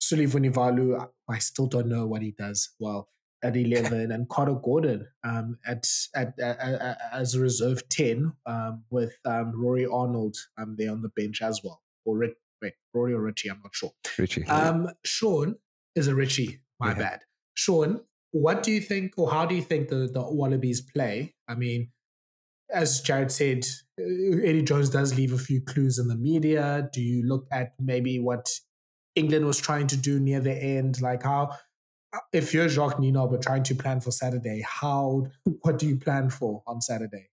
[0.00, 3.08] Suli Vunivalu, I still don't know what he does well
[3.42, 9.14] at 11, and Carter Gordon um, at, at, at, as a reserve 10 um, with
[9.24, 11.82] um, Rory Arnold um, there on the bench as well.
[12.04, 13.92] Or Rich, wait, Rory or Richie, I'm not sure.
[14.18, 14.44] Richie.
[14.46, 15.56] Um, Shaun
[15.94, 16.94] is a Richie, my yeah.
[16.94, 17.20] bad.
[17.54, 18.00] Shaun,
[18.32, 21.34] what do you think, or how do you think the, the Wallabies play?
[21.48, 21.90] I mean,
[22.70, 23.66] as Jared said,
[24.00, 24.04] uh,
[24.44, 26.88] Eddie Jones does leave a few clues in the media.
[26.92, 28.50] Do you look at maybe what
[29.14, 31.00] England was trying to do near the end?
[31.00, 31.50] Like how,
[32.32, 35.26] if you're Jacques Nienaber but trying to plan for Saturday, how,
[35.62, 37.30] what do you plan for on Saturday?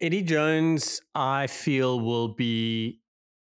[0.00, 3.00] Eddie Jones, I feel will be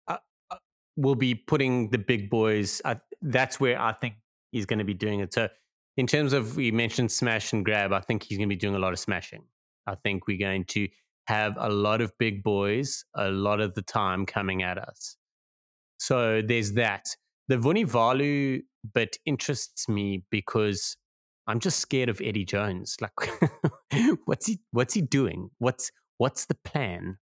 [0.07, 0.17] uh,
[0.49, 0.55] uh
[0.95, 2.81] will be putting the big boys.
[3.21, 4.15] That's where I think
[4.51, 5.33] he's going to be doing it.
[5.33, 5.49] So,
[5.97, 8.75] in terms of we mentioned smash and grab, I think he's going to be doing
[8.75, 9.43] a lot of smashing.
[9.87, 10.87] I think we're going to
[11.27, 15.17] have a lot of big boys a lot of the time coming at us.
[15.97, 17.05] So there's that.
[17.47, 18.61] The Vunivalu
[18.93, 20.95] bit interests me because
[21.47, 22.97] I'm just scared of Eddie Jones.
[23.01, 23.11] Like,
[24.25, 24.59] what's he?
[24.71, 25.49] What's he doing?
[25.57, 27.17] What's What's the plan?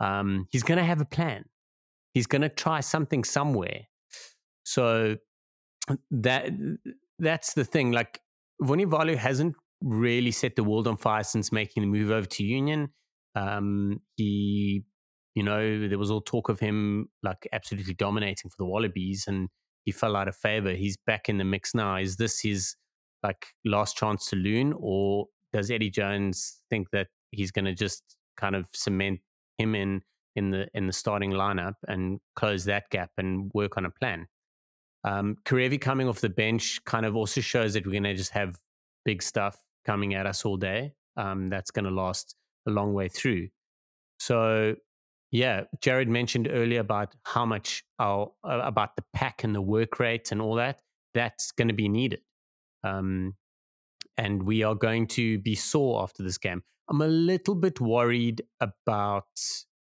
[0.00, 1.44] Um, he's going to have a plan.
[2.14, 3.82] He's going to try something somewhere.
[4.64, 5.16] So
[6.10, 6.50] that
[7.18, 7.92] that's the thing.
[7.92, 8.20] Like
[8.62, 12.90] Vunivalu hasn't really set the world on fire since making the move over to Union.
[13.34, 14.84] Um, he,
[15.34, 19.48] you know, there was all talk of him like absolutely dominating for the Wallabies, and
[19.84, 20.72] he fell out of favor.
[20.72, 21.96] He's back in the mix now.
[21.96, 22.76] Is this his
[23.22, 28.02] like last chance to loon, or does Eddie Jones think that he's going to just
[28.36, 29.20] kind of cement
[29.58, 30.02] him in
[30.36, 34.26] in the in the starting lineup and close that gap and work on a plan.
[35.04, 38.32] Um, Kerevi coming off the bench kind of also shows that we're going to just
[38.32, 38.58] have
[39.04, 39.56] big stuff
[39.86, 40.94] coming at us all day.
[41.16, 42.34] Um, that's going to last
[42.66, 43.48] a long way through.
[44.18, 44.76] So,
[45.30, 49.98] yeah, Jared mentioned earlier about how much our, uh, about the pack and the work
[49.98, 50.80] rate and all that.
[51.14, 52.20] That's going to be needed.
[52.84, 53.34] Um,
[54.16, 56.62] and we are going to be sore after this game.
[56.88, 59.28] I'm a little bit worried about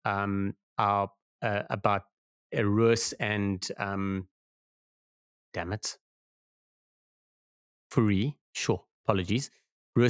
[0.06, 1.10] um, our
[1.42, 2.04] uh, about
[2.54, 4.28] Roos and um,
[5.54, 5.98] damn it,
[7.92, 8.36] Fourie.
[8.54, 9.50] Sure, apologies.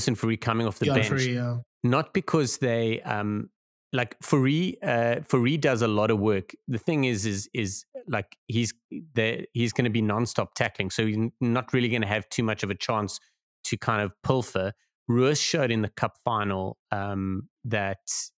[0.07, 1.57] And Fourie coming off the bench, Fourie, yeah.
[1.83, 3.49] not because they um,
[3.93, 4.77] like Fourie.
[4.83, 6.53] Uh, Fourie does a lot of work.
[6.67, 8.73] The thing is, is is like he's
[9.13, 9.45] there.
[9.53, 12.63] He's going to be nonstop tackling, so he's not really going to have too much
[12.63, 13.19] of a chance
[13.65, 14.73] to kind of pilfer.
[15.07, 17.97] Roos showed in the cup final um, that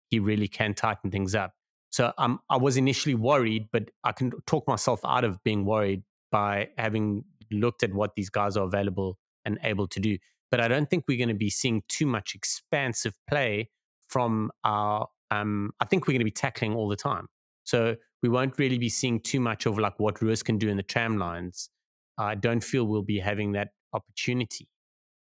[0.08, 1.52] he really can tighten things up.
[1.90, 6.04] So um, I was initially worried, but I can talk myself out of being worried
[6.30, 10.18] by having looked at what these guys are available and able to do.
[10.50, 13.70] But I don't think we're going to be seeing too much expansive play
[14.08, 15.08] from our.
[15.30, 17.28] Um, I think we're going to be tackling all the time.
[17.64, 20.76] So we won't really be seeing too much of like what Roos can do in
[20.76, 21.70] the tram lines.
[22.18, 24.68] I don't feel we'll be having that opportunity.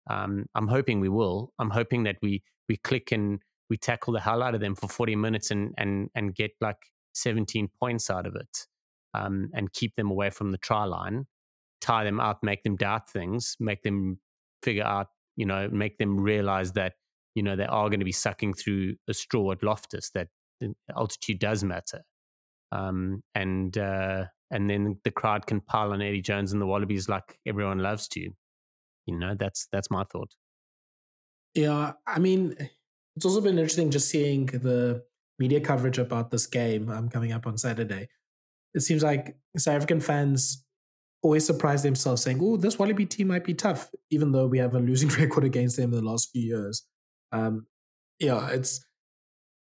[0.09, 1.51] Um, I'm hoping we will.
[1.59, 4.87] I'm hoping that we we click and we tackle the hell out of them for
[4.87, 6.77] 40 minutes and and and get like
[7.13, 8.67] 17 points out of it,
[9.13, 11.25] um, and keep them away from the try line,
[11.81, 14.19] tie them up, make them doubt things, make them
[14.61, 16.93] figure out, you know, make them realize that
[17.35, 20.11] you know they are going to be sucking through a straw at Loftus.
[20.11, 20.27] That
[20.95, 22.03] altitude does matter,
[22.71, 27.09] um, and uh, and then the crowd can pile on Eddie Jones and the Wallabies
[27.09, 28.31] like everyone loves to
[29.05, 30.31] you know that's that's my thought
[31.53, 32.55] yeah i mean
[33.15, 35.03] it's also been interesting just seeing the
[35.39, 38.07] media coverage about this game um, coming up on saturday
[38.73, 40.64] it seems like south african fans
[41.21, 44.75] always surprise themselves saying oh this wallaby team might be tough even though we have
[44.75, 46.83] a losing record against them in the last few years
[47.31, 47.65] um,
[48.19, 48.85] yeah it's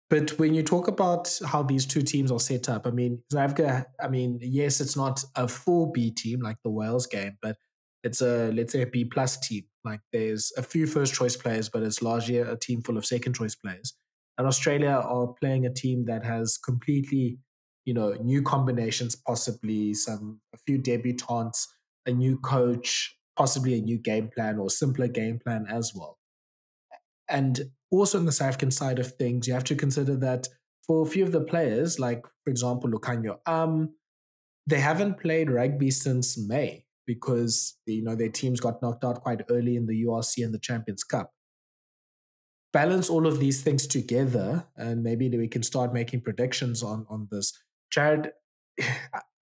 [0.10, 3.60] but when you talk about how these two teams are set up, I mean, South
[3.60, 7.58] I mean, yes, it's not a full B team like the Wales game, but
[8.04, 9.64] it's a let's say a B plus team.
[9.84, 13.34] Like there's a few first choice players, but it's largely a team full of second
[13.34, 13.94] choice players.
[14.38, 17.40] And Australia are playing a team that has completely,
[17.86, 21.68] you know, new combinations, possibly some a few debutantes,
[22.06, 26.18] a new coach, possibly a new game plan or simpler game plan as well.
[27.30, 30.48] And also on the South African side of things, you have to consider that
[30.86, 33.96] for a few of the players, like for example Lukhanyo, um,
[34.68, 39.42] they haven't played rugby since May because you know their teams got knocked out quite
[39.50, 41.32] early in the URC and the Champions Cup.
[42.74, 47.28] Balance all of these things together, and maybe we can start making predictions on on
[47.32, 47.54] this.
[47.92, 48.32] Jared,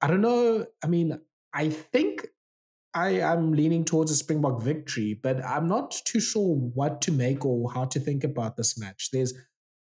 [0.02, 0.66] I don't know.
[0.84, 1.20] I mean,
[1.54, 2.28] I think
[2.94, 7.46] I am leaning towards a Springbok victory, but I'm not too sure what to make
[7.46, 9.10] or how to think about this match.
[9.12, 9.34] There's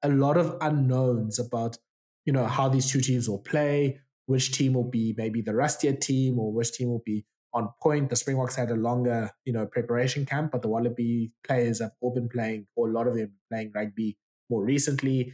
[0.03, 1.79] a lot of unknowns about
[2.27, 5.95] you know how these two teams will play, which team will be maybe the rustier
[5.95, 7.25] team, or which team will be
[7.55, 8.11] on point.
[8.11, 12.13] The Springboks had a longer, you know, preparation camp, but the Wallaby players have all
[12.15, 14.19] been playing, or a lot of them playing rugby
[14.51, 15.33] more recently.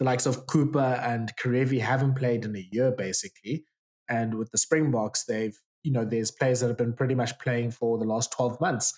[0.00, 3.64] The likes of Cooper and Kerevi haven't played in a year, basically.
[4.08, 7.70] And with the Springboks, they've you know, there's players that have been pretty much playing
[7.70, 8.92] for the last 12 months.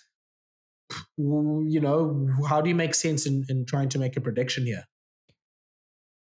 [1.17, 4.85] You know, how do you make sense in, in trying to make a prediction here?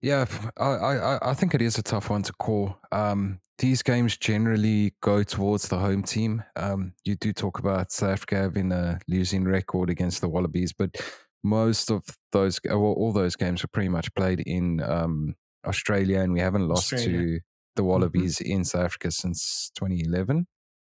[0.01, 0.25] Yeah,
[0.57, 2.77] I, I, I think it is a tough one to call.
[2.91, 6.43] Um, these games generally go towards the home team.
[6.55, 10.95] Um, you do talk about South Africa having a losing record against the Wallabies, but
[11.43, 15.35] most of those, well, all those games were pretty much played in um,
[15.65, 17.19] Australia, and we haven't lost Australia.
[17.19, 17.39] to
[17.75, 17.89] the mm-hmm.
[17.89, 18.51] Wallabies mm-hmm.
[18.51, 20.47] in South Africa since 2011.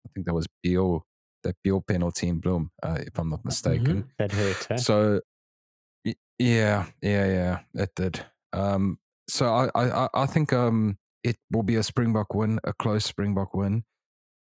[0.06, 1.06] I think that was Beale,
[1.44, 4.04] that Beale penalty in Bloem, uh, if I'm not mistaken.
[4.04, 4.10] Mm-hmm.
[4.20, 4.68] That hurt.
[4.70, 4.78] Huh?
[4.78, 5.22] So,
[6.40, 8.26] yeah, yeah, yeah, it did.
[8.52, 13.06] Um, so I, I, I think um, it will be a Springbok win, a close
[13.06, 13.84] Springbok win.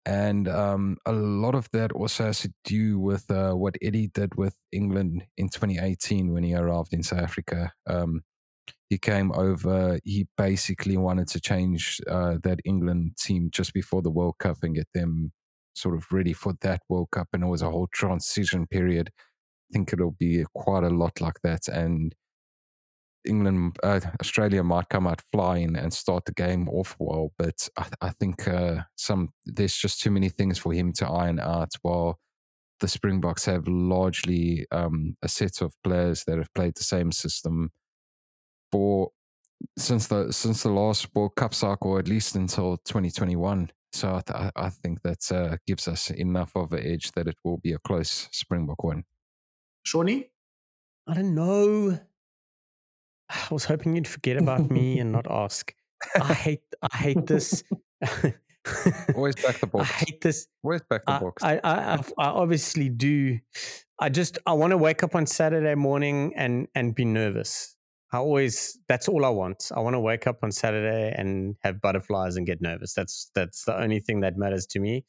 [0.07, 4.37] And um, a lot of that also has to do with uh, what Eddie did
[4.37, 7.73] with England in 2018 when he arrived in South Africa.
[7.87, 8.23] Um,
[8.89, 9.99] he came over.
[10.05, 14.75] He basically wanted to change uh, that England team just before the World Cup and
[14.75, 15.33] get them
[15.75, 17.29] sort of ready for that World Cup.
[17.33, 19.11] And it was a whole transition period.
[19.17, 21.69] I think it'll be quite a lot like that.
[21.69, 22.15] And
[23.25, 27.87] England, uh, Australia might come out flying and start the game off well, but I,
[28.01, 31.73] I think uh, some there's just too many things for him to iron out.
[31.83, 32.19] While
[32.81, 37.71] the Springboks have largely um, a set of players that have played the same system
[38.71, 39.11] for
[39.77, 43.71] since the since the last World Cup cycle, at least until 2021.
[43.93, 47.57] So I, I think that uh, gives us enough of an edge that it will
[47.59, 49.05] be a close Springbok win.
[49.83, 50.29] Shawnee?
[51.07, 51.99] I don't know.
[53.29, 55.75] I was hoping you'd forget about me and not ask.
[56.21, 57.63] I hate I hate this.
[59.15, 59.81] Always back the Boks.
[59.81, 60.47] I hate this.
[60.63, 61.43] Always back the Boks.
[61.43, 63.39] I, I, I, I obviously do.
[63.99, 67.75] I just I want to wake up on Saturday morning and and be nervous.
[68.13, 69.71] I always that's all I want.
[69.75, 72.95] I want to wake up on Saturday and have butterflies and get nervous.
[72.95, 75.05] That's that's the only thing that matters to me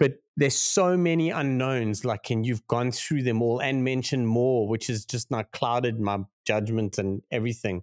[0.00, 4.66] but there's so many unknowns like and you've gone through them all and mentioned more
[4.66, 7.82] which has just not clouded my judgment and everything.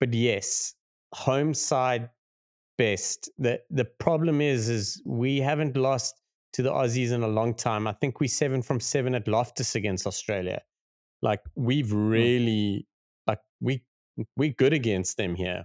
[0.00, 0.74] But yes
[1.14, 2.10] home side
[2.76, 3.30] best.
[3.38, 6.20] The the problem is is we haven't lost
[6.54, 7.86] to the aussies in a long time.
[7.86, 10.60] I think we seven from seven at loftus against australia.
[11.22, 12.08] Like we've hmm.
[12.08, 12.86] really
[13.26, 13.82] like we
[14.36, 15.64] we're good against them here.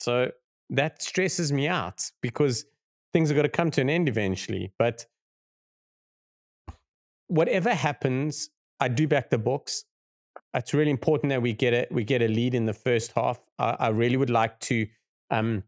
[0.00, 0.30] So
[0.70, 2.64] that stresses me out because
[3.12, 4.72] things are going to come to an end eventually.
[4.78, 5.06] But
[7.28, 8.50] whatever happens,
[8.80, 9.84] I do back the Boks.
[10.54, 11.90] It's really important that we get it.
[11.90, 13.38] We get a lead in the first half.
[13.58, 14.86] I, I really would like to.
[15.30, 15.62] Um,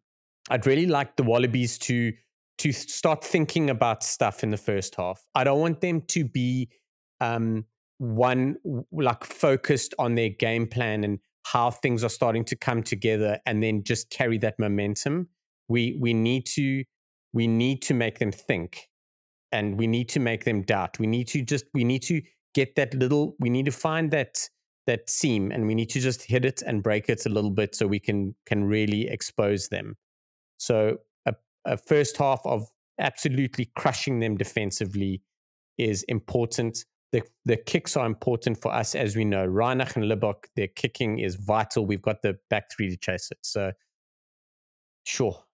[0.51, 2.12] I'd really like the Wallabies to
[2.59, 5.24] to start thinking about stuff in the first half.
[5.34, 6.68] I don't want them to be
[7.20, 7.64] um,
[7.99, 8.57] one
[8.93, 13.62] like focused on their game plan and how things are starting to come together, and
[13.62, 15.28] then just carry that momentum.
[15.68, 16.84] We we need to
[17.32, 18.88] we need to make them think
[19.50, 22.20] and we need to make them doubt we need to just we need to
[22.54, 24.48] get that little we need to find that
[24.86, 27.74] that seam and we need to just hit it and break it a little bit
[27.74, 29.96] so we can can really expose them
[30.58, 32.66] so a, a first half of
[32.98, 35.22] absolutely crushing them defensively
[35.78, 39.46] is important the, the kicks are important for us, as we know.
[39.46, 41.84] Reinach and Libbok, their kicking is vital.
[41.84, 43.38] We've got the back three to chase it.
[43.42, 43.72] So,
[45.04, 45.44] sure,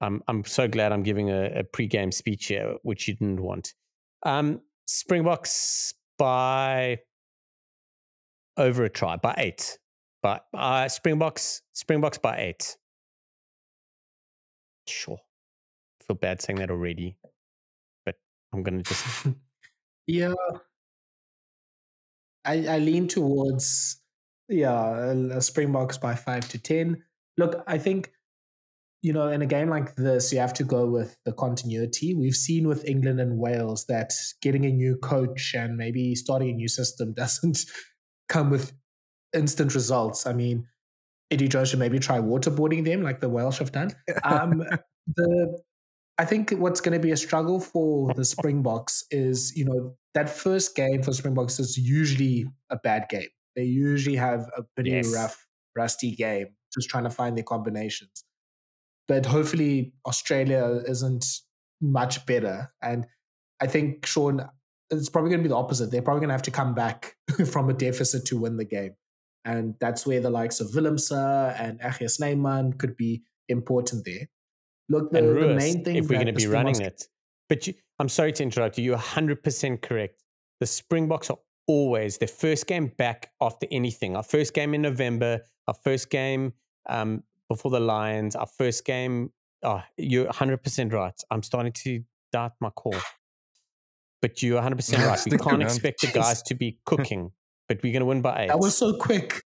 [0.00, 3.74] I'm I'm so glad I'm giving a, a pre-game speech here, which you didn't want.
[4.24, 7.00] Um, Springboks by
[8.56, 9.78] over a try by eight,
[10.22, 12.76] but uh, Springboks Springboks by eight.
[14.86, 15.18] Sure,
[16.00, 17.16] I feel bad saying that already,
[18.04, 18.16] but
[18.52, 19.26] I'm gonna just
[20.06, 20.34] yeah.
[22.44, 24.00] I I lean towards
[24.48, 27.02] yeah a Springboks by five to ten.
[27.38, 28.12] Look, I think
[29.04, 32.14] you know, in a game like this, you have to go with the continuity.
[32.14, 36.52] We've seen with England and Wales that getting a new coach and maybe starting a
[36.54, 37.66] new system doesn't
[38.30, 38.72] come with
[39.34, 40.26] instant results.
[40.26, 40.66] I mean,
[41.30, 43.90] Eddie Jones should maybe try waterboarding them like the Welsh have done.
[44.24, 44.64] Um,
[45.14, 45.60] the
[46.16, 50.30] I think what's going to be a struggle for the Springboks is, you know, that
[50.30, 53.28] first game for Springboks is usually a bad game.
[53.54, 55.12] They usually have a pretty yes.
[55.14, 55.46] rough,
[55.76, 58.24] rusty game, just trying to find their combinations
[59.08, 61.24] but hopefully Australia isn't
[61.80, 62.72] much better.
[62.82, 63.06] And
[63.60, 64.46] I think Shaun,
[64.90, 65.90] it's probably going to be the opposite.
[65.90, 67.16] They're probably going to have to come back
[67.50, 68.94] from a deficit to win the game.
[69.44, 71.12] And that's where the likes of Willemse
[71.60, 74.28] and RG Snyman could be important there.
[74.88, 77.04] Look, the, Ruiz, the main thing if we're going to be running it.
[77.48, 78.84] But you, I'm sorry to interrupt you.
[78.84, 80.22] You're 100% correct.
[80.60, 84.16] The Springboks are always their first game back after anything.
[84.16, 86.54] Our first game in November, our first game
[86.88, 88.36] um, before the Lions.
[88.36, 89.30] Our first game
[89.64, 91.14] oh, you're 100% right.
[91.30, 92.94] I'm starting to doubt my call.
[94.22, 95.20] But you're 100% right.
[95.30, 97.32] We can't expect the guys to be cooking,
[97.68, 98.48] but we're going to win by eight.
[98.48, 99.42] That was so quick.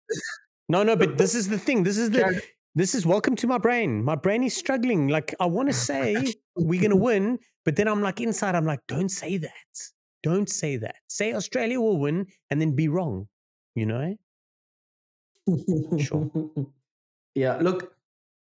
[0.68, 1.82] No, no, but this is the thing.
[1.82, 2.42] This is the.
[2.74, 4.05] This is welcome to my brain.
[4.05, 5.09] My brain is struggling.
[5.09, 8.55] Like I want to say we're gonna win, but then I'm like inside.
[8.55, 9.51] I'm like, don't say that.
[10.22, 10.96] Don't say that.
[11.09, 13.26] Say Australia will win and then be wrong.
[13.74, 14.16] You know.
[15.99, 16.30] Sure.
[17.35, 17.59] Yeah.
[17.61, 17.93] Look,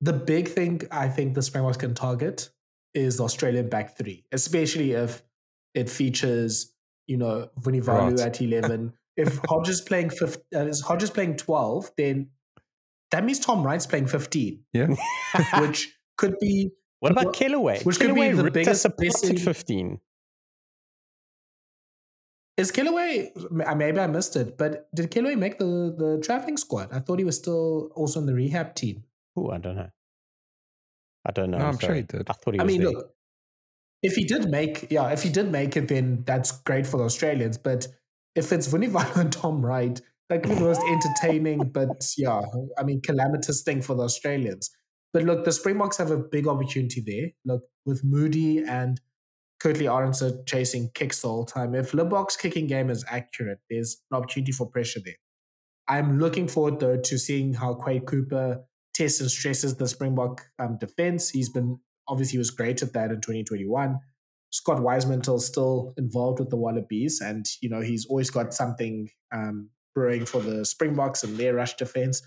[0.02, 2.50] the big thing I think the Springboks can target
[2.94, 5.24] is the Australian back three, especially if
[5.74, 6.74] it features,
[7.08, 8.20] you know, Vunivalu right.
[8.20, 8.94] at 11.
[9.18, 12.30] if Hodge's playing 15, uh, is Hodge's playing 12, then
[13.12, 14.64] that means Tom Wright's playing 15.
[14.74, 14.88] Yeah.
[15.60, 16.72] which could be.
[17.00, 17.84] What about Kellaway?
[17.84, 18.82] Which Kellaway could be the biggest.
[18.84, 20.00] Supported 15.
[22.56, 23.32] Is Kellaway?
[23.52, 26.90] Maybe I missed it, but did Kellaway make the the traveling squad?
[26.92, 29.04] I thought he was still also in the rehab team.
[29.36, 29.90] Oh, I don't know.
[31.26, 31.58] I don't know.
[31.58, 32.30] No, I'm sure he did.
[32.30, 32.60] I thought he.
[32.60, 32.92] I mean, there.
[32.92, 33.14] look,
[34.04, 37.06] if he did make, yeah, if he did make it, then that's great for the
[37.06, 37.58] Australians.
[37.58, 37.88] But
[38.36, 40.00] if it's Vunivalu and Tom Wright,
[40.30, 42.42] that could be the most entertaining, but yeah,
[42.78, 44.70] I mean, calamitous thing for the Australians.
[45.12, 47.32] But look, the Springboks have a big opportunity there.
[47.46, 49.00] Look, with Moodie and
[49.64, 51.74] Kurt-Lee Arendse chasing kicks the whole time.
[51.74, 55.16] If Libbok's kicking game is accurate, there's an opportunity for pressure there.
[55.88, 58.62] I'm looking forward though to seeing how Quade Cooper
[58.94, 61.30] tests and stresses the Springbok um, defense.
[61.30, 64.00] He's been obviously he was great at that in 2021.
[64.52, 69.10] Scott Wiseman is still involved with the Wallabies, and you know he's always got something
[69.34, 72.22] um, brewing for the Springboks and their rush defense.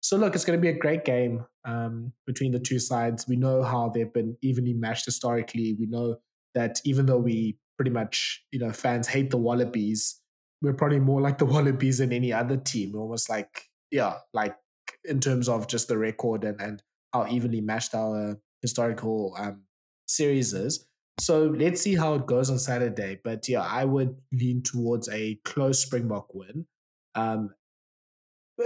[0.00, 3.26] So look, it's going to be a great game um, between the two sides.
[3.26, 5.74] We know how they've been evenly matched historically.
[5.80, 6.18] We know
[6.54, 10.20] that even though we pretty much, you know, fans hate the Wallabies,
[10.62, 12.92] we're probably more like the Wallabies than any other team.
[12.92, 14.56] We're almost like, yeah, like
[15.04, 16.82] in terms of just the record and, and
[17.12, 19.62] how evenly matched our historical um,
[20.06, 20.86] series is.
[21.20, 23.20] So let's see how it goes on Saturday.
[23.22, 26.66] But yeah, I would lean towards a close Springbok win.
[27.14, 27.50] Um,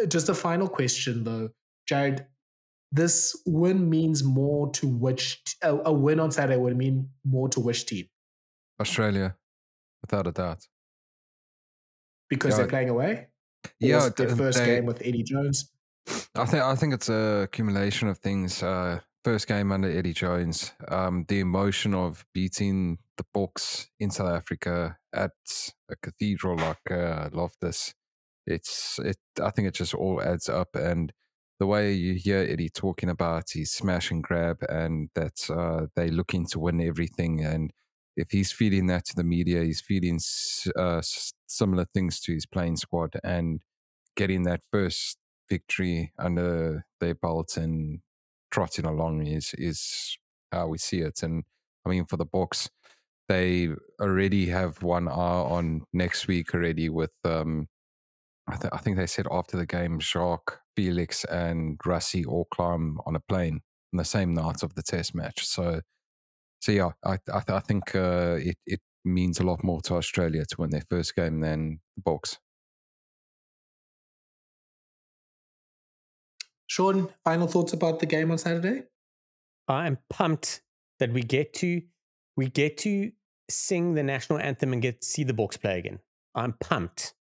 [0.08, 1.50] just a final question though,
[1.86, 2.26] Jared.
[2.90, 7.60] This win means more to which a, a win on Saturday would mean more to
[7.60, 8.06] which team?
[8.80, 9.36] Australia,
[10.00, 10.66] without a doubt.
[12.30, 13.28] Because yeah, they're playing away.
[13.80, 15.70] Yeah, their first they, game with Eddie Jones.
[16.34, 18.62] I think I think it's a accumulation of things.
[18.62, 24.30] Uh, first game under Eddie Jones, um, the emotion of beating the Boks in South
[24.30, 25.32] Africa at
[25.90, 27.94] a cathedral like uh, Loftus.
[28.46, 29.18] It's it.
[29.42, 31.12] I think it just all adds up, and
[31.58, 36.10] the way you hear Eddie talking about his smash and grab, and that uh, they
[36.10, 37.72] looking to win everything, and
[38.16, 40.20] if he's feeding that to the media, he's feeding
[40.76, 41.00] uh,
[41.46, 43.60] similar things to his playing squad, and
[44.16, 48.00] getting that first victory under their belt and
[48.50, 50.18] trotting along is is
[50.52, 51.22] how we see it.
[51.22, 51.44] And
[51.86, 52.68] I mean, for the Boks,
[53.28, 57.12] they already have one eye on next week already with.
[57.24, 57.68] Um,
[58.50, 63.00] I, th- I think they said after the game, Jacques, Felix, and Rassie all climb
[63.04, 63.62] on a plane
[63.92, 65.44] on the same night of the test match.
[65.44, 65.80] So,
[66.60, 69.96] so yeah, I I, th- I think uh, it it means a lot more to
[69.96, 72.38] Australia to win their first game than the Boks.
[76.68, 78.84] Shaun, final thoughts about the game on Saturday?
[79.66, 80.60] I'm pumped
[81.00, 81.82] that we get to
[82.36, 83.10] we get to
[83.50, 85.98] sing the national anthem and get to see the Boks play again.
[86.36, 87.14] I'm pumped.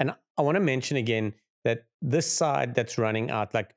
[0.00, 1.34] And I want to mention again
[1.66, 3.74] that this side that's running out, like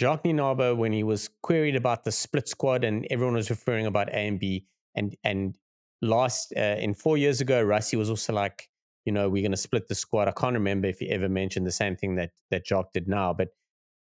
[0.00, 4.08] Jacques Nienaber, when he was queried about the split squad and everyone was referring about
[4.08, 4.66] A and B,
[4.96, 5.56] and and
[6.02, 8.68] last uh, in four years ago, Rassie was also like,
[9.04, 10.26] you know, we're going to split the squad.
[10.26, 13.32] I can't remember if he ever mentioned the same thing that that Jacques did now,
[13.32, 13.50] but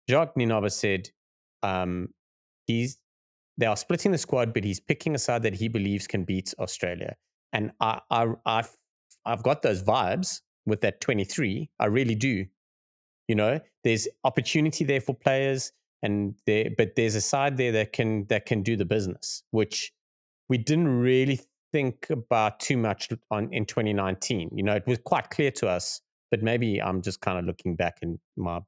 [0.08, 1.08] Jacques Nienaber said
[1.64, 2.10] um,
[2.68, 2.98] he's
[3.56, 6.54] they are splitting the squad, but he's picking a side that he believes can beat
[6.60, 7.16] Australia.
[7.52, 8.70] And I, I, I've
[9.26, 11.68] I've got those vibes with that 23.
[11.80, 12.46] I really do.
[13.28, 15.72] You know, there's opportunity there for players,
[16.02, 19.92] and there, but there's a side there that can that can do the business, which
[20.48, 21.40] we didn't really
[21.72, 24.50] think about too much on in 2019.
[24.54, 26.00] You know, it was quite clear to us,
[26.30, 28.60] but maybe I'm just kind of looking back and my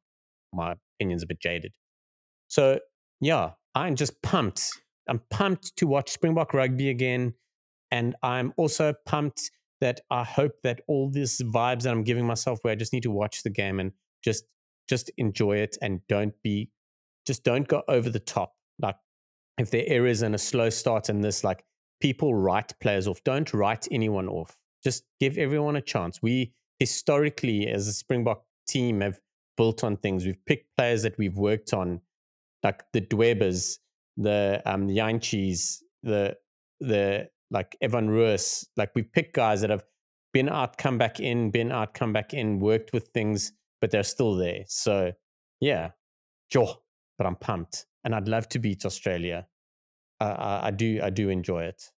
[0.53, 1.73] my opinion's a bit jaded.
[2.49, 2.81] So
[3.21, 4.71] yeah, I'm just pumped.
[5.09, 7.35] I'm pumped to watch Springbok rugby again.
[7.91, 9.51] And I'm also pumped
[9.81, 13.03] that I hope that all these vibes that I'm giving myself where I just need
[13.05, 13.93] to watch the game and
[14.23, 14.45] just
[14.89, 16.71] just enjoy it and don't be
[17.27, 18.55] just don't go over the top.
[18.81, 18.97] Like
[19.59, 21.65] if there are errors and a slow start and this, like
[22.01, 23.23] people write players off.
[23.25, 24.57] Don't write anyone off.
[24.83, 26.21] Just give everyone a chance.
[26.23, 29.21] We historically, as a Springbok team, have
[29.57, 30.25] built on things.
[30.25, 32.01] We've picked players that we've worked on,
[32.63, 33.79] like the Dwebas
[34.21, 36.37] the um Jantjies, the
[36.81, 39.85] the like Evan Roos, like we pick guys that have
[40.33, 44.03] been out, come back in, been out, come back in, worked with things, but they're
[44.03, 44.65] still there.
[44.67, 45.13] So
[45.61, 45.91] yeah,
[46.53, 46.77] sure.
[47.19, 49.47] But I'm pumped, and I'd love to beat Australia.
[50.21, 51.91] Uh, I, I do, I do enjoy it.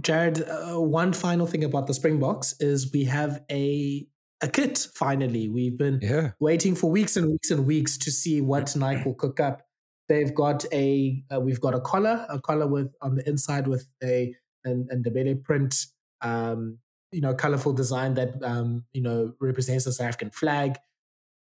[0.00, 4.06] Jared, uh, one final thing about the Springboks is we have a
[4.40, 5.48] a kit finally.
[5.48, 6.30] We've been Yeah.
[6.38, 9.62] waiting for weeks and weeks and weeks to see what Nike will cook up.
[10.08, 13.86] They've got a uh, we've got a collar, a collar with on the inside with
[14.02, 14.34] a
[14.64, 15.74] and and the belly print,
[16.20, 16.78] um,
[17.12, 20.76] you know, colorful design that um, you know represents the South African flag.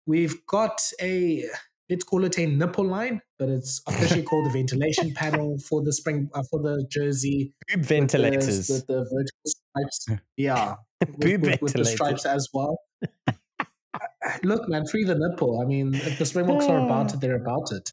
[0.07, 1.45] We've got a
[1.91, 5.93] let's call it a nipple line, but it's officially called the ventilation panel for the
[5.93, 8.69] spring uh, for the jersey Boob with the- ventilators.
[8.69, 10.07] with the vertical stripes.
[10.37, 12.79] Yeah, with, Boob with- with the stripes as well.
[14.43, 15.61] Look, man, free the nipple.
[15.61, 17.91] I mean, if the Springboks are about it, they're about it.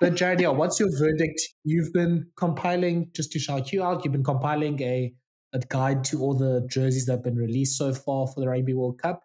[0.00, 1.40] but Jared, yeah, what's your verdict?
[1.64, 5.12] You've been compiling, just to shout you out, you've been compiling a,
[5.52, 8.74] a guide to all the jerseys that have been released so far for the Rugby
[8.74, 9.24] World Cup.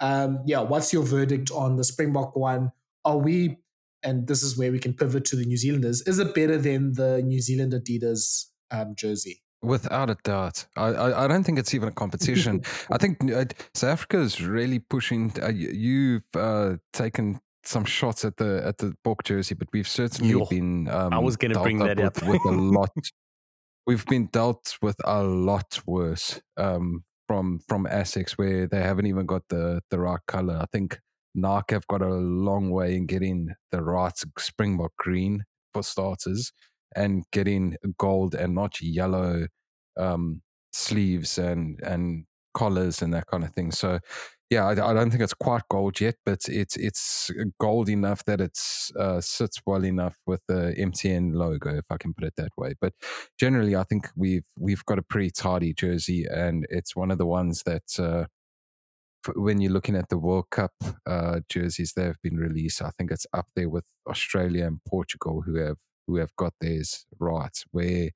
[0.00, 2.72] Um, yeah, what's your verdict on the Springbok one?
[3.04, 3.58] Are we,
[4.02, 6.92] and this is where we can pivot to the New Zealanders, is it better than
[6.92, 9.42] the New Zealand Adidas um, jersey?
[9.62, 12.62] Without a doubt, I, I, I don't think it's even a competition.
[12.90, 15.32] I think uh, South Africa is really pushing.
[15.42, 20.30] Uh, you've uh, taken some shots at the at the Bork jersey, but we've certainly
[20.30, 20.88] Yo, been.
[20.88, 22.28] Um, I was gonna bring that with, up.
[22.28, 22.90] with a lot.
[23.86, 29.26] We've been dealt with a lot worse um, from from ASICS, where they haven't even
[29.26, 30.58] got the the right color.
[30.60, 30.98] I think
[31.36, 36.52] Narc have got a long way in getting the right Springbok green for starters,
[36.96, 39.46] and getting gold and not yellow
[39.96, 40.42] um,
[40.72, 43.70] sleeves and and collars and that kind of thing.
[43.70, 44.00] So
[44.50, 48.40] yeah, I, I don't think it's quite gold yet, but it's it's gold enough that
[48.40, 52.52] it's uh, sits well enough with the MTN logo, if I can put it that
[52.56, 52.74] way.
[52.80, 52.92] But
[53.38, 57.26] generally, I think we've we've got a pretty tidy jersey, and it's one of the
[57.26, 57.98] ones that.
[57.98, 58.26] Uh,
[59.34, 60.70] when you're looking at the World Cup
[61.04, 65.42] uh, jerseys that have been released, I think it's up there with Australia and Portugal
[65.44, 67.56] who have who have got theirs right.
[67.72, 68.10] Where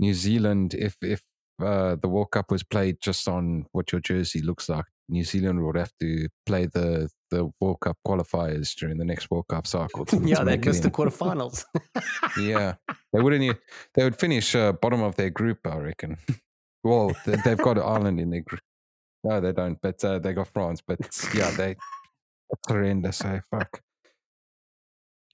[0.00, 1.22] New Zealand, if if
[1.62, 5.64] uh, the World Cup was played just on what your jersey looks like, New Zealand
[5.64, 10.04] would have to play the the World Cup qualifiers during the next World Cup cycle.
[10.06, 10.92] To, yeah, to they make it missed the in.
[10.92, 11.64] quarterfinals.
[12.38, 12.74] Yeah,
[13.12, 13.58] they wouldn't.
[13.94, 16.16] They would finish uh, bottom of their group, I reckon.
[16.84, 18.62] well, they, they've got Ireland in their group.
[19.24, 19.78] No, they don't.
[19.82, 20.82] But uh, they got France.
[20.86, 20.98] But
[21.34, 21.76] yeah, they
[22.68, 23.24] horrendous.
[23.24, 23.40] Eh?
[23.50, 23.82] Fuck.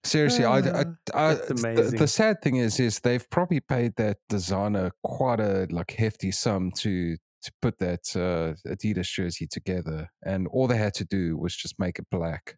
[0.05, 0.85] Seriously, I, I,
[1.15, 5.67] Ah, I, the, the sad thing is, is they've probably paid that designer quite a
[5.71, 7.17] like hefty sum to
[7.47, 11.79] to put that uh, Adidas jersey together, and all they had to do was just
[11.79, 12.57] make it black,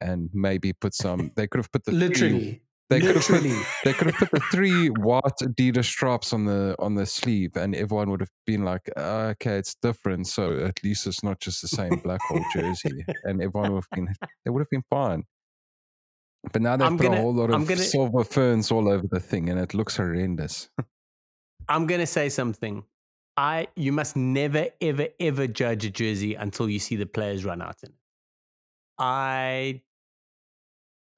[0.00, 1.30] and maybe put some.
[1.36, 2.62] They could have put the three- Literally.
[2.90, 3.62] could have put Literally.
[3.84, 7.74] they could have put the three white Adidas straps on the on the sleeve, and
[7.74, 11.62] everyone would have been like, "Ah, "Okay, it's different, so at least it's not just
[11.62, 14.08] the same black hole jersey." And everyone would have been
[14.44, 15.24] they would have been fine.
[16.52, 19.06] But now they've I'm put gonna- a whole lot of gonna- silver ferns all over
[19.08, 20.68] the thing, and it looks horrendous.
[21.68, 22.82] I'm going to say something.
[23.42, 27.60] I you must never ever ever judge a jersey until you see the players run
[27.60, 27.96] out in it.
[29.00, 29.82] I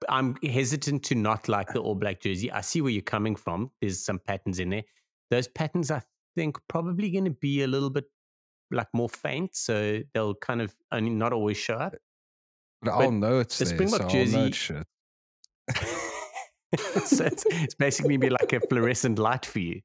[0.08, 2.50] I'm hesitant to not like the all black jersey.
[2.50, 3.72] I see where you're coming from.
[3.82, 4.84] There's some patterns in there.
[5.30, 6.00] Those patterns I
[6.34, 8.06] think probably going to be a little bit
[8.70, 11.94] like more faint, so they'll kind of only not always show up.
[12.80, 14.86] But I'll know it's the Springbok so jersey- shit.
[17.04, 19.82] so it's, it's basically be like a fluorescent light for you.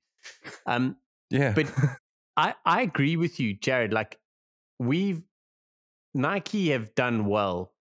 [0.66, 0.96] Um,
[1.32, 1.68] Yeah, But
[2.40, 3.92] I, I agree with you, Jared.
[3.92, 4.18] Like
[4.80, 5.24] we've
[6.14, 7.74] Nike have done well.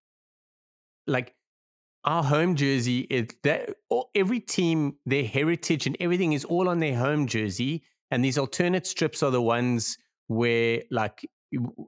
[1.07, 1.35] Like
[2.05, 3.77] our home jersey is that
[4.15, 8.87] every team, their heritage and everything is all on their home jersey, and these alternate
[8.87, 11.27] strips are the ones where like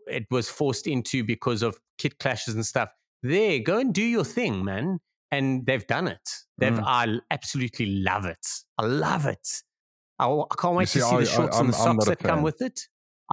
[0.06, 2.92] it was forced into because of kit clashes and stuff.
[3.22, 5.00] There, go and do your thing, man.
[5.32, 6.28] And they've done it.
[6.58, 6.84] They've Mm.
[6.84, 8.46] I absolutely love it.
[8.78, 9.62] I love it.
[10.26, 12.18] I, I can't wait see, to see I- the shorts I- and the socks that
[12.18, 12.80] come with it.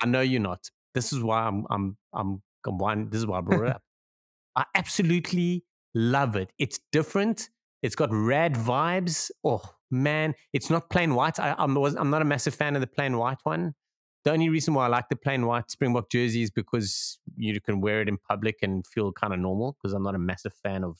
[0.02, 0.70] I know you're not.
[0.94, 3.82] This is why I'm I'm I'm, I'm this is why I brought it up.
[4.56, 6.52] I absolutely love it.
[6.58, 7.50] It's different.
[7.84, 9.30] It's got rad vibes.
[9.44, 9.62] Oh
[9.92, 11.40] man, it's not plain white.
[11.40, 13.76] I, I'm I'm not a massive fan of the plain white one.
[14.24, 17.80] The only reason why I like the plain white Springbok jersey is because you can
[17.82, 19.78] wear it in public and feel kind of normal.
[19.82, 20.98] Because I'm not a massive fan of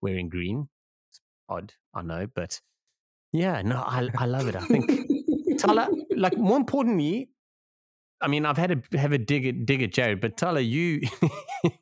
[0.00, 0.68] wearing green.
[1.10, 2.60] It's odd, I know, but
[3.32, 4.56] yeah, no, I I love it.
[4.56, 4.99] I think
[5.60, 7.30] Thala, like more importantly,
[8.20, 11.00] I mean, I've had to have a dig at dig at Jared, but Thala, you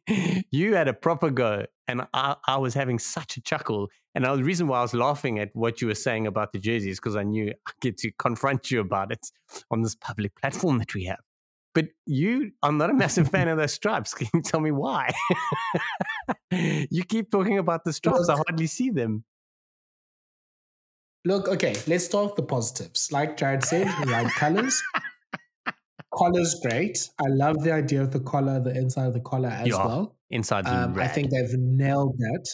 [0.51, 4.45] you had a proper go, and I, I was having such a chuckle, And the
[4.45, 7.25] reason why I was laughing at what you were saying about the jerseys because I
[7.25, 9.31] knew I get to confront you about it
[9.71, 11.21] on this public platform that we have.
[11.75, 14.15] But you, I'm not a massive fan of those stripes.
[14.15, 15.13] Can you tell me why?
[16.51, 18.29] you keep talking about the stripes.
[18.29, 19.25] I hardly see them.
[21.24, 23.09] Look, okay, let's start with the positives.
[23.12, 24.81] Like Jared said, like colors.
[26.15, 27.09] Collar's great.
[27.20, 29.85] I love the idea of the collar, the inside of the collar as Yeah.
[29.86, 30.16] well.
[30.31, 32.47] Inside the Um, I think they've nailed that.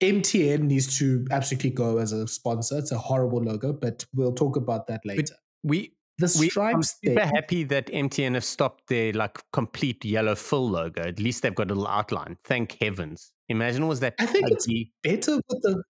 [0.00, 2.78] MTN needs to absolutely go as a sponsor.
[2.78, 5.34] It's a horrible logo, but we'll talk about that later.
[5.62, 10.04] we the we I'm stripes super thing, happy that MTN have stopped their like complete
[10.04, 11.02] yellow full logo.
[11.02, 12.36] At least they've got a little outline.
[12.44, 13.32] Thank heavens.
[13.48, 14.66] Imagine was that I think it's
[15.02, 15.82] better with the.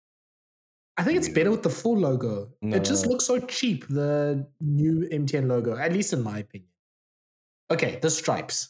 [0.96, 2.50] I think it's better with the full logo.
[2.60, 3.86] It just looks so cheap.
[3.88, 6.68] The new MTN logo, at least in my opinion.
[7.70, 8.68] Okay, the stripes.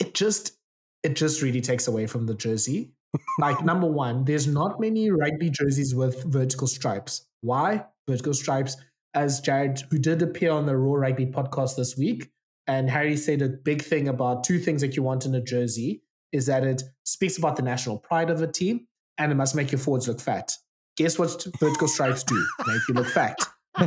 [0.00, 0.58] It just,
[1.04, 2.92] it just really takes away from the jersey.
[3.38, 7.26] Like number one, there's not many rugby jerseys with vertical stripes.
[7.40, 8.76] Why vertical stripes?
[9.14, 12.30] As Jared, who did appear on the Raw Rugby podcast this week,
[12.66, 16.02] and Harry said a big thing about two things that you want in a jersey
[16.32, 18.86] is that it speaks about the national pride of a team
[19.16, 20.52] and it must make your forwards look fat.
[20.98, 22.44] Guess what vertical stripes do?
[22.66, 23.38] Make you look fat.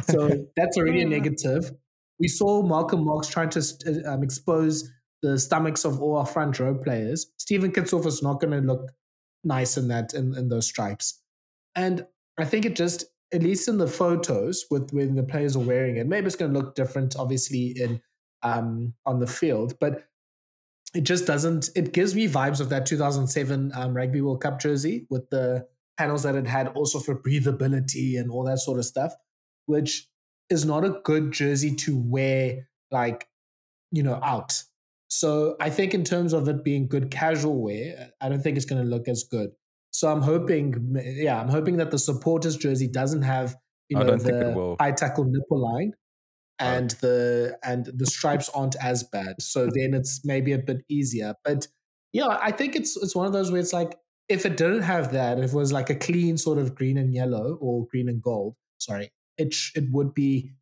[0.04, 1.70] So that's already a negative.
[2.20, 4.90] We saw Malcolm Marx trying to um, expose
[5.22, 7.28] the stomachs of all our front row players.
[7.38, 8.92] Steven Kitshoff is not going to look
[9.44, 11.22] nice in that in, in those stripes.
[11.76, 12.06] And
[12.40, 15.98] I think it just, at least in the photos with when the players are wearing
[15.98, 18.02] it, maybe it's going to look different, obviously in
[18.44, 20.06] um, on the field, but
[20.94, 21.70] it just doesn't.
[21.76, 25.68] It gives me vibes of that 2007 um, Rugby World Cup jersey with the
[25.98, 29.14] panels that it had, also for breathability and all that sort of stuff,
[29.66, 30.08] which
[30.50, 33.28] is not a good jersey to wear like
[33.92, 34.64] you know out.
[35.08, 38.66] So I think in terms of it being good casual wear, I don't think it's
[38.66, 39.52] going to look as good.
[39.92, 43.58] So I'm hoping, yeah, I'm hoping that the supporters jersey doesn't have
[43.90, 45.94] you know don't think it the high tackle nipple line,
[46.60, 49.42] and the and the stripes aren't as bad.
[49.42, 51.36] So then it's maybe a bit easier.
[51.44, 51.68] But
[52.14, 53.98] yeah, I think it's it's one of those where it's like
[54.32, 57.14] if it didn't have that, if it was like a clean sort of green and
[57.14, 60.54] yellow or green and gold, sorry, it sh- it would be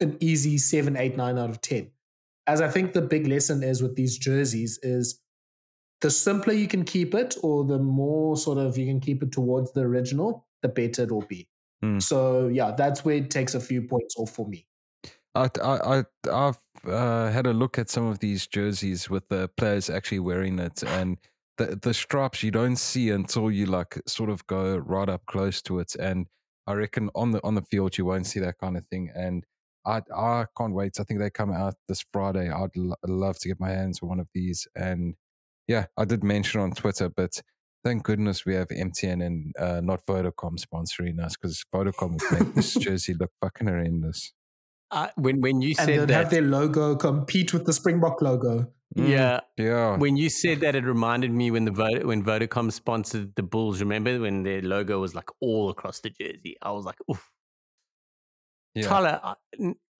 [0.00, 1.90] an easy seven, eight, nine out of ten.
[2.46, 5.20] As I think the big lesson is with these jerseys is
[6.02, 9.32] the simpler you can keep it, or the more sort of you can keep it
[9.32, 11.48] towards the original, the better it will be.
[11.82, 11.98] Hmm.
[11.98, 14.66] So yeah, that's where it takes a few points off for me.
[15.34, 19.48] I, I, I, I've uh, had a look at some of these jerseys with the
[19.56, 21.18] players actually wearing it, and
[21.58, 25.62] the the stripes you don't see until you like sort of go right up close
[25.62, 25.94] to it.
[25.96, 26.26] And
[26.66, 29.10] I reckon on the on the field you won't see that kind of thing.
[29.14, 29.44] And
[29.86, 30.98] I I can't wait.
[31.00, 32.50] I think they come out this Friday.
[32.50, 34.66] I'd lo- love to get my hands on one of these.
[34.74, 35.14] And
[35.68, 37.40] yeah, I did mention on Twitter, but
[37.84, 42.54] thank goodness we have MTN and uh, not Vodacom sponsoring us because Vodacom would make
[42.54, 44.32] this jersey look fucking horrendous.
[44.90, 48.72] Uh, when when you And they'll have their logo compete with the Springbok logo.
[48.96, 49.96] Mm, yeah, Yeah.
[49.96, 53.80] when you said that, it reminded me when the Vo- when Vodacom sponsored the Bulls.
[53.80, 56.56] Remember when their logo was like all across the jersey?
[56.62, 57.30] I was like, oof.
[58.74, 58.84] yeah.
[58.86, 59.34] Thala,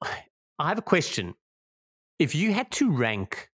[0.08, 0.24] I
[0.68, 1.34] have a question.
[2.18, 3.50] If you had to rank,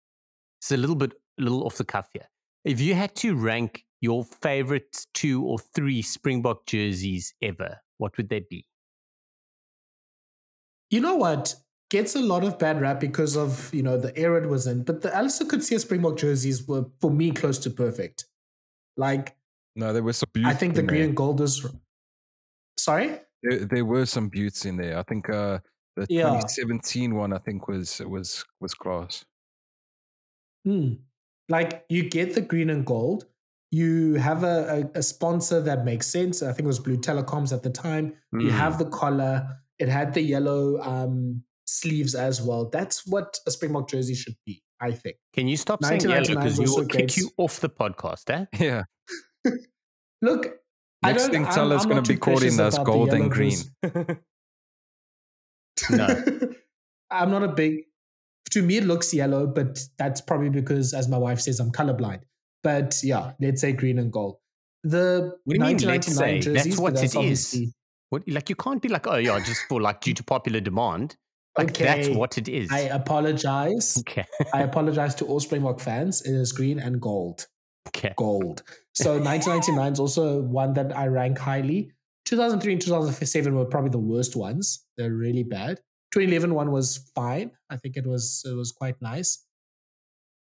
[0.60, 2.28] it's a little bit, a little off the cuff here.
[2.64, 8.28] If you had to rank your favorite two or three Springbok jerseys ever, what would
[8.28, 8.66] they be?
[10.90, 11.54] You know what?
[11.90, 14.82] Gets a lot of bad rap because of you know the era it was in,
[14.82, 18.24] but the Allister Coetzee Springbok jerseys were for me close to perfect.
[18.96, 19.36] Like
[19.76, 20.48] No, there were some beauty.
[20.48, 21.08] I think the green there.
[21.08, 21.64] and gold is.
[22.78, 23.20] Sorry.
[23.42, 24.98] There, there were some beauties in there.
[24.98, 25.60] I think uh,
[25.96, 26.24] the Yeah.
[26.24, 29.24] 2017 one, I think was was was class.
[30.64, 30.94] Hmm.
[31.48, 33.26] Like you get the green and gold.
[33.70, 36.42] You have a, a, a sponsor that makes sense.
[36.42, 38.14] I think it was Blue Telecoms at the time.
[38.32, 38.50] You Mm.
[38.50, 39.60] have the collar.
[39.78, 41.44] It had the yellow um,
[41.80, 42.68] sleeves as well.
[42.70, 45.16] That's what a Springbok jersey should be, I think.
[45.34, 48.46] Can you stop saying yellow because you will kick you off the podcast, eh?
[48.64, 48.84] Yeah.
[50.22, 50.46] Look,
[51.02, 53.58] I Next don't- thing, I'm- going to be too calling precious us gold and green.
[55.90, 56.06] No.
[57.10, 57.82] I'm not a big.
[58.52, 62.20] To me, it looks yellow, but that's probably because, as my wife says, I'm colorblind.
[62.62, 64.36] But yeah, let's say green and gold.
[64.84, 66.38] The What do you mean, let's say?
[66.40, 67.72] jerseys, That's but what it is.
[68.08, 71.16] What, like you can't be like, oh yeah, just for like due to popular demand.
[71.58, 72.70] Like that's what it is.
[72.70, 73.96] I apologize.
[74.00, 74.24] okay.
[74.52, 76.22] I apologize to all Springbok fans.
[76.22, 77.46] It is green and gold.
[77.88, 78.12] Okay.
[78.16, 78.62] Gold.
[78.94, 81.92] So 1999 is also one that I rank highly.
[82.26, 84.84] 2003 and 2007 were probably the worst ones.
[84.96, 85.78] They're really bad.
[86.12, 87.52] 2011 one was fine.
[87.70, 89.44] I think it was it was quite nice.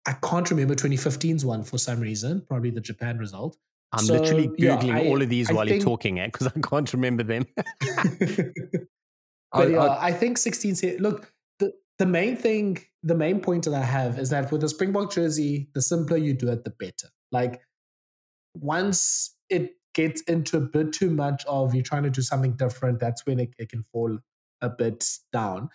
[0.06, 3.56] I can't remember 2015's one for some reason, probably the Japan result.
[3.92, 6.26] I'm So, literally yeah, googling I- all of these I while think- you're talking, eh?
[6.26, 7.46] Because I can't remember them.
[9.54, 13.64] but I- yeah, I- I, think 16 look the the main thing the main point
[13.64, 16.70] that I have is that with the Springbok jersey the simpler you do it the
[16.70, 17.08] better.
[17.32, 17.60] Like
[18.54, 22.98] once it gets into a bit too much of you trying to do something different
[23.00, 24.18] that's when it, it can fall
[24.60, 25.68] a bit down.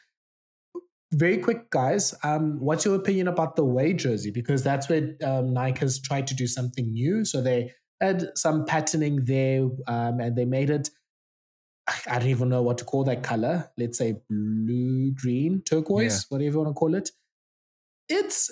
[1.13, 4.31] Very quick guys um what's your opinion about the way jersey?
[4.31, 7.25] Because that's where um, Nike has tried to do something new.
[7.25, 10.89] So they had some patterning there um, and they made it
[12.07, 13.71] I don't even know what to call that color.
[13.77, 17.09] Let's say blue, green, turquoise, whatever you want to call it.
[18.07, 18.51] It's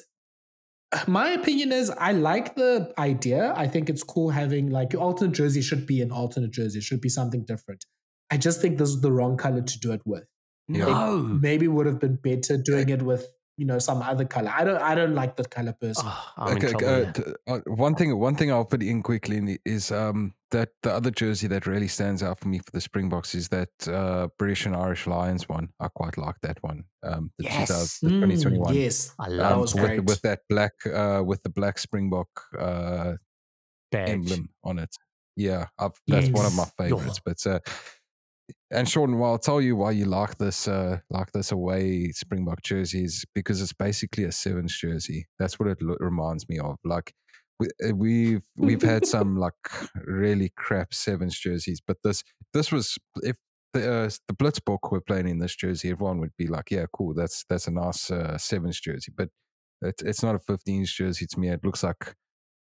[1.07, 3.53] my opinion is I like the idea.
[3.55, 6.83] I think it's cool having like your alternate jersey should be an alternate jersey, it
[6.83, 7.85] should be something different.
[8.31, 10.25] I just think this is the wrong color to do it with.
[10.67, 10.85] Yeah.
[10.85, 11.17] No.
[11.17, 13.25] Maybe would have been better doing it with
[13.57, 14.51] you know some other color.
[14.55, 16.13] I don't I don't like that color personally.
[16.15, 19.57] Oh, I'm Okay, uh, t- uh, one thing, one thing I'll put in quickly in
[19.65, 23.33] is um, that the other jersey that really stands out for me for the Springboks
[23.33, 25.69] is that uh, British and Irish Lions one.
[25.79, 26.83] I quite like that one.
[27.03, 27.99] Um, the, Yes.
[27.99, 28.75] 2000 the Mm, 2021.
[28.75, 30.03] yes, I that love was with, great.
[30.05, 32.29] with that black uh, with the black Springbok
[32.59, 33.13] uh,
[33.91, 34.09] Badge.
[34.09, 34.95] emblem on it.
[35.35, 36.73] Yeah, I've, that's one of my Yes.
[36.77, 37.21] favorites.
[37.25, 37.59] But uh,
[38.71, 42.61] and Shaun, well, I'll tell you why you like this uh, like this away Springbok
[42.63, 45.27] jersey is because it's basically a sevens jersey.
[45.39, 46.77] That's what it lo- reminds me of.
[46.83, 47.13] Like
[47.59, 49.53] we, uh, we've we've had some like
[50.05, 53.37] really crap sevens jerseys, but this this was if
[53.73, 57.13] the uh, the Blitzbook were playing in this jersey, everyone would be like, yeah, cool,
[57.13, 59.29] that's that's a nice uh, sevens jersey, but.
[59.79, 61.49] It, it's not a 15s jersey to me.
[61.49, 62.15] It looks like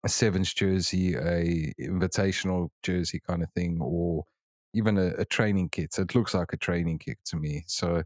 [0.05, 4.23] a sevens jersey, a invitational jersey kind of thing, or
[4.73, 5.95] even a, a training kit.
[5.97, 7.63] It looks like a training kit to me.
[7.67, 8.03] So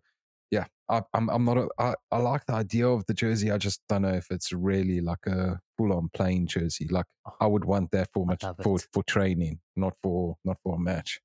[0.52, 3.52] yeah, I, I'm I'm not a, I, I like the idea of the jersey.
[3.52, 6.88] I just don't know if it's really like a full on playing jersey.
[6.90, 10.76] Like oh, I would want that for much for for training, not for not for
[10.76, 11.20] a match.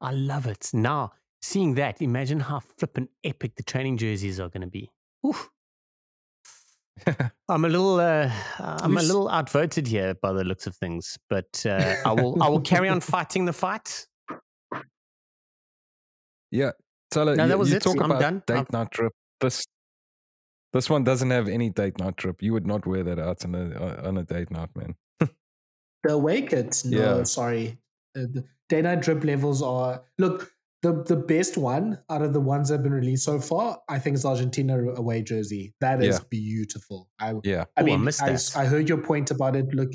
[0.00, 0.70] I love it.
[0.72, 4.90] Now, seeing that, imagine how flippin' epic the training jerseys are going to be.
[5.24, 5.48] Oof.
[7.48, 11.64] I'm a little, uh, I'm a little outvoted here by the looks of things, but
[11.66, 14.06] uh, I will, I will carry on fighting the fight.
[16.50, 16.72] Yeah,
[17.12, 17.82] Thala, No, you, that was you it.
[17.82, 18.42] talk I'm about done.
[18.46, 19.12] date I'm- night trip.
[19.40, 19.64] This
[20.72, 22.42] this one doesn't have any date night trip.
[22.42, 24.94] You would not wear that out on a on a date night, man.
[26.04, 27.22] The away kits, no, Yeah.
[27.24, 27.78] sorry.
[28.16, 30.52] Uh, the date night drip levels are look
[30.82, 33.80] the the best one out of the ones that have been released so far.
[33.88, 35.74] I think is Argentina away jersey.
[35.80, 36.24] That is Yeah.
[36.30, 37.08] beautiful.
[37.20, 38.34] I Yeah, I Ooh, I mean, missed I, that.
[38.34, 39.72] s- I heard your point about it.
[39.74, 39.92] Look,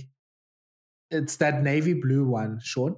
[1.11, 2.95] it's that navy blue one, Shaun,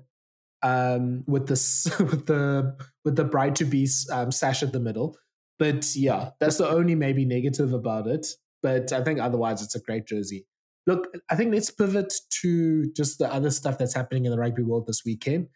[0.64, 1.56] um, with the
[2.12, 2.76] with the
[3.06, 5.18] with the bride to be um, sash at the middle.
[5.58, 8.28] But yeah, that's the only maybe negative about it.
[8.62, 10.46] But I think otherwise, it's a great jersey.
[10.88, 14.64] Look, I think let's pivot to just the other stuff that's happening in the rugby
[14.64, 15.48] world this weekend.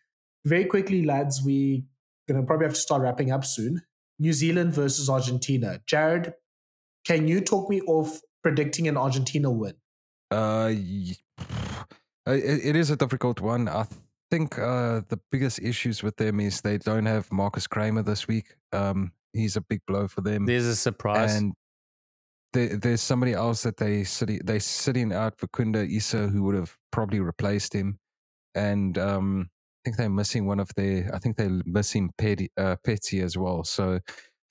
[0.45, 1.85] Very quickly, lads, we
[2.27, 3.81] gonna probably have to start wrapping up soon.
[4.19, 5.79] New Zealand versus Argentina.
[5.85, 6.33] Jared,
[7.05, 9.73] can you talk me off predicting an Argentina win?
[10.31, 11.15] Uh, y-
[12.27, 13.67] uh, it, it is a difficult one.
[13.67, 13.85] I
[14.31, 18.55] think uh, the biggest issues with them is they don't have Marcos Kremer this week.
[18.71, 21.35] Um, he's a big blow for them, There's a surprise.
[21.35, 21.53] and
[22.53, 26.55] there, there's somebody else that they sitting they sitting out for Kunda Issa who would
[26.55, 27.97] have probably replaced him,
[28.53, 29.52] and um, I
[29.83, 31.09] think they're missing one of their.
[31.13, 33.63] I think they're missing Petti, uh, Petti as well.
[33.63, 33.99] So.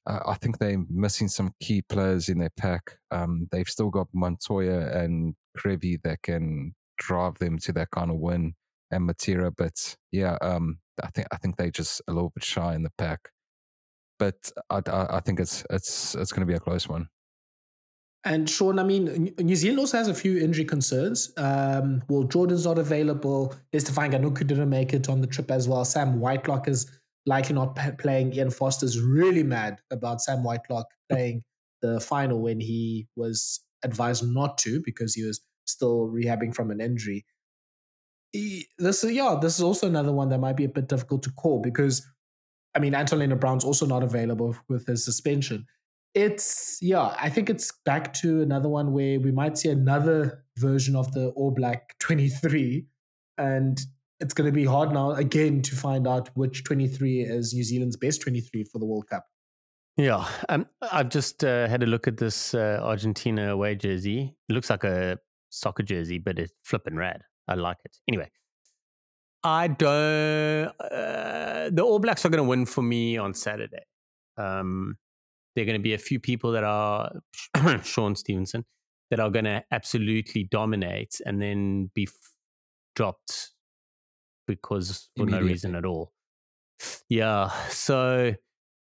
[0.05, 2.99] Uh, I think they're missing some key players in their pack.
[3.13, 8.17] Um, they've still got Montoya and Creevy that can drive them to that kind of
[8.19, 8.55] win,
[8.91, 9.53] and Matera.
[9.57, 12.91] But yeah, um, I think I think they're just a little bit shy in the
[12.99, 13.31] pack.
[14.19, 17.09] But I, I, I think it's it's it's going to be a close one.
[18.25, 21.33] And Shaun, I mean, New Zealand also has a few injury concerns.
[21.37, 23.55] Um, well, Jordan's not available.
[23.73, 25.85] Estefan Ganuku didn't make it on the trip as well.
[25.85, 26.89] Sam Whitelock is
[27.27, 28.33] likely not playing.
[28.35, 31.43] Ian Foster's really mad about Sam Whitelock playing
[31.81, 36.81] the final when he was advised not to because he was still rehabbing from an
[36.81, 37.25] injury.
[38.33, 41.23] He- this is yeah, this is also another one that might be a bit difficult
[41.25, 42.07] to call because
[42.75, 45.67] I mean Anton Lienert-Brown's also not available with his suspension.
[46.15, 50.95] It's yeah, I think it's back to another one where we might see another version
[50.95, 52.87] of the All Black 23
[53.39, 53.81] and
[54.21, 57.97] it's going to be hard now again to find out which 23 is New Zealand's
[57.97, 59.27] best 23 for the World Cup.
[59.97, 64.35] Yeah, um, I've just uh, had a look at this uh, Argentina away jersey.
[64.49, 65.19] It looks like a
[65.51, 67.23] soccer jersey, but it's flipping rad.
[67.49, 67.99] I like it.
[68.09, 68.31] Anyway,
[69.45, 70.69] I don't.
[70.81, 73.85] Uh, the All Blacks are going to win for me on Saturday.
[74.39, 74.97] Um,
[75.55, 77.13] there are going to be a few people that are
[77.83, 78.65] Shaun Stevenson
[79.11, 82.15] that are going to absolutely dominate, and then be f-
[82.97, 83.51] dropped
[84.47, 86.13] because for no reason at all.
[87.09, 87.51] Yeah.
[87.69, 88.33] So,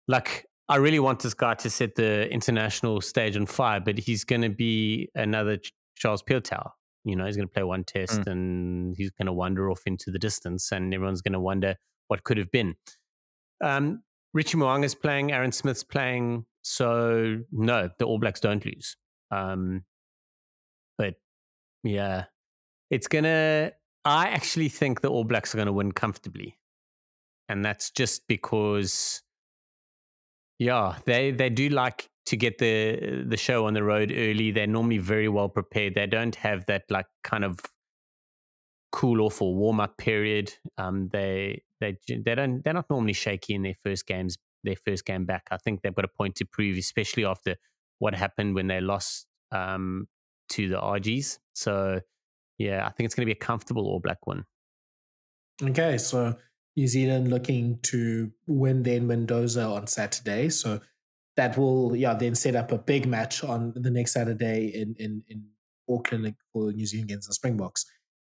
[0.06, 4.24] like, I really want this guy to set the international stage on fire, but he's
[4.24, 5.58] going to be another
[5.96, 6.70] Charles Piutau.
[7.04, 8.30] You know, he's going to play one test mm.
[8.30, 11.76] and he's going to wander off into the distance, and everyone's going to wonder
[12.06, 12.76] what could have been.
[13.60, 14.02] Um,
[14.32, 18.96] Richie is playing, Aaron Smith's playing, so no, the All Blacks don't lose.
[19.30, 19.84] Um,
[20.96, 21.14] but
[21.82, 22.24] yeah,
[22.90, 23.72] it's gonna.
[24.04, 26.58] I actually think the All Blacks are going to win comfortably,
[27.48, 29.22] and that's just because,
[30.58, 34.52] yeah, they they do like to get the the show on the road early.
[34.52, 35.94] They're normally very well prepared.
[35.94, 37.60] They don't have that like kind of
[38.92, 40.52] cool off or warm up period.
[40.78, 44.36] Um, they they they don't they're not normally shaky in their first games.
[44.64, 47.56] Their first game back, I think they've got a point to prove, especially after
[47.98, 50.08] what happened when they lost um,
[50.50, 51.38] to the Argies.
[51.54, 52.00] So
[52.58, 54.44] yeah, I think it's going to be a comfortable All Black win.
[55.62, 56.36] Okay, so
[56.76, 60.48] New Zealand looking to win then Mendoza on Saturday.
[60.48, 60.80] So
[61.36, 65.22] that will yeah then set up a big match on the next Saturday in in
[65.28, 65.44] in
[65.88, 67.84] Auckland for New Zealand against the Springboks.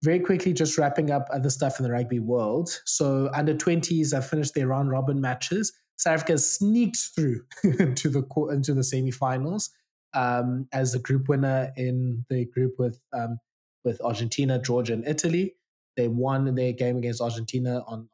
[0.03, 2.69] Very quickly, just wrapping up other stuff in the rugby world.
[2.85, 5.73] So under 20s have finished their round robin matches.
[5.97, 9.71] South Africa sneaked through into the into the semi-finals
[10.13, 13.39] um, as the group winner in the group with um,
[13.83, 15.55] with Argentina, Georgia, and Italy.
[15.95, 18.09] They won their game against Argentina on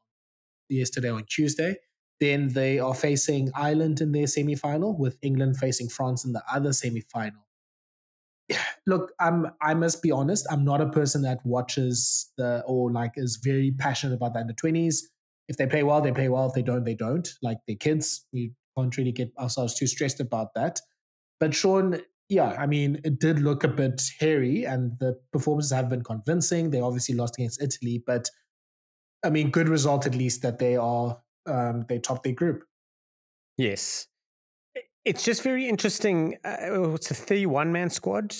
[0.69, 1.75] yesterday on Tuesday.
[2.19, 6.43] Then they are facing Ireland in their semi final, with England facing France in the
[6.51, 7.41] other semi final.
[8.87, 13.13] Look, I'm I must be honest, I'm not a person that watches the or like
[13.15, 14.97] is very passionate about the under 20s.
[15.47, 16.47] If they play well, they play well.
[16.47, 17.27] If they don't, they don't.
[17.41, 20.79] Like the kids, we can't really get ourselves too stressed about that.
[21.39, 25.89] But Shaun, yeah, I mean, it did look a bit hairy, and the performances have
[25.89, 26.69] been convincing.
[26.69, 28.29] They obviously lost against Italy, but
[29.23, 32.63] I mean, good result at least that they are um, they top their group.
[33.57, 34.07] Yes,
[35.05, 36.37] it's just very interesting.
[36.43, 38.35] Uh, it's a 31 man squad,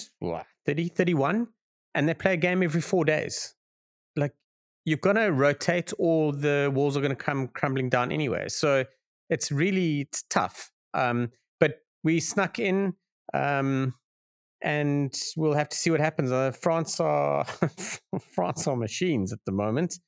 [0.65, 1.47] 30, 31,
[1.93, 3.55] and they play a game every four days.
[4.15, 4.33] Like,
[4.85, 8.49] you're going to rotate, or the walls are going to come crumbling down anyway.
[8.49, 8.85] So
[9.29, 10.71] it's really it's tough.
[10.93, 12.93] Um, but we snuck in,
[13.33, 13.93] um,
[14.61, 16.31] and we'll have to see what happens.
[16.31, 17.45] Uh, France are
[18.33, 19.99] France are machines at the moment.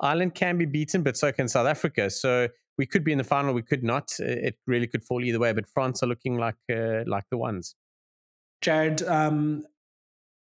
[0.00, 2.10] Ireland can be beaten, but so can South Africa.
[2.10, 4.10] So we could be in the final, we could not.
[4.18, 5.52] It really could fall either way.
[5.52, 7.76] But France are looking like uh, like the ones.
[8.60, 9.64] Jared, um,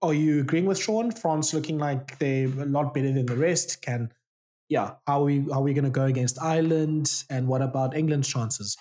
[0.01, 1.11] are you agreeing with Shaun?
[1.11, 3.81] France looking like they're a lot better than the rest.
[3.81, 4.11] Can
[4.69, 7.23] yeah, how are we how are we going to go against Ireland?
[7.29, 8.77] And what about England's chances?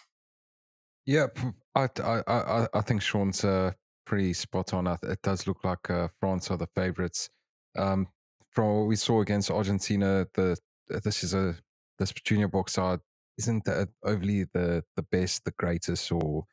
[1.07, 1.27] Yeah,
[1.75, 3.73] I I I, I think Shaun's uh,
[4.07, 4.87] pretty spot on.
[4.87, 7.29] It does look like uh, France are the favourites.
[7.77, 8.09] Um,
[8.51, 10.57] from what we saw against Argentina, the
[10.89, 11.57] this is a
[11.99, 13.01] this junior Boks side
[13.39, 16.45] isn't that overly the the best, the greatest, or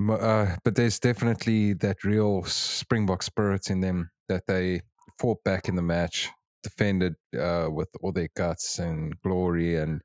[0.00, 4.82] uh, but there's definitely that real Springbok spirit in them that they
[5.18, 6.30] fought back in the match,
[6.62, 10.00] defended uh, with all their guts and glory and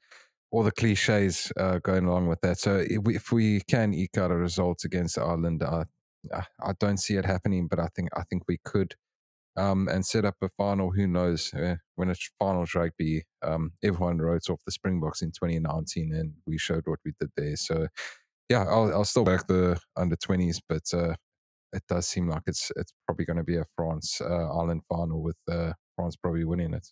[0.51, 2.57] all the cliches uh, going along with that.
[2.59, 5.83] So if we, if we, can eke out a result against Ireland, I,
[6.33, 8.95] I don't see it happening, but I think I think we could
[9.57, 10.91] um, and set up a final.
[10.91, 13.23] Who knows uh, when it's finals rugby?
[13.41, 17.55] Um, everyone wrote off the Springboks in 2019, and we showed what we did there.
[17.55, 17.87] So,
[18.49, 21.15] yeah, I'll, I'll still back the under 20s, but uh,
[21.73, 25.21] it does seem like it's it's probably going to be a France uh, Ireland final
[25.21, 26.87] with uh, France probably winning it.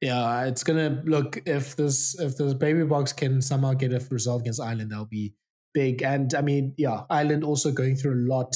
[0.00, 4.42] Yeah, it's gonna look if this if this baby Boks can somehow get a result
[4.42, 5.34] against Ireland, that'll be
[5.72, 6.02] big.
[6.02, 8.54] And I mean, yeah, Ireland also going through a lot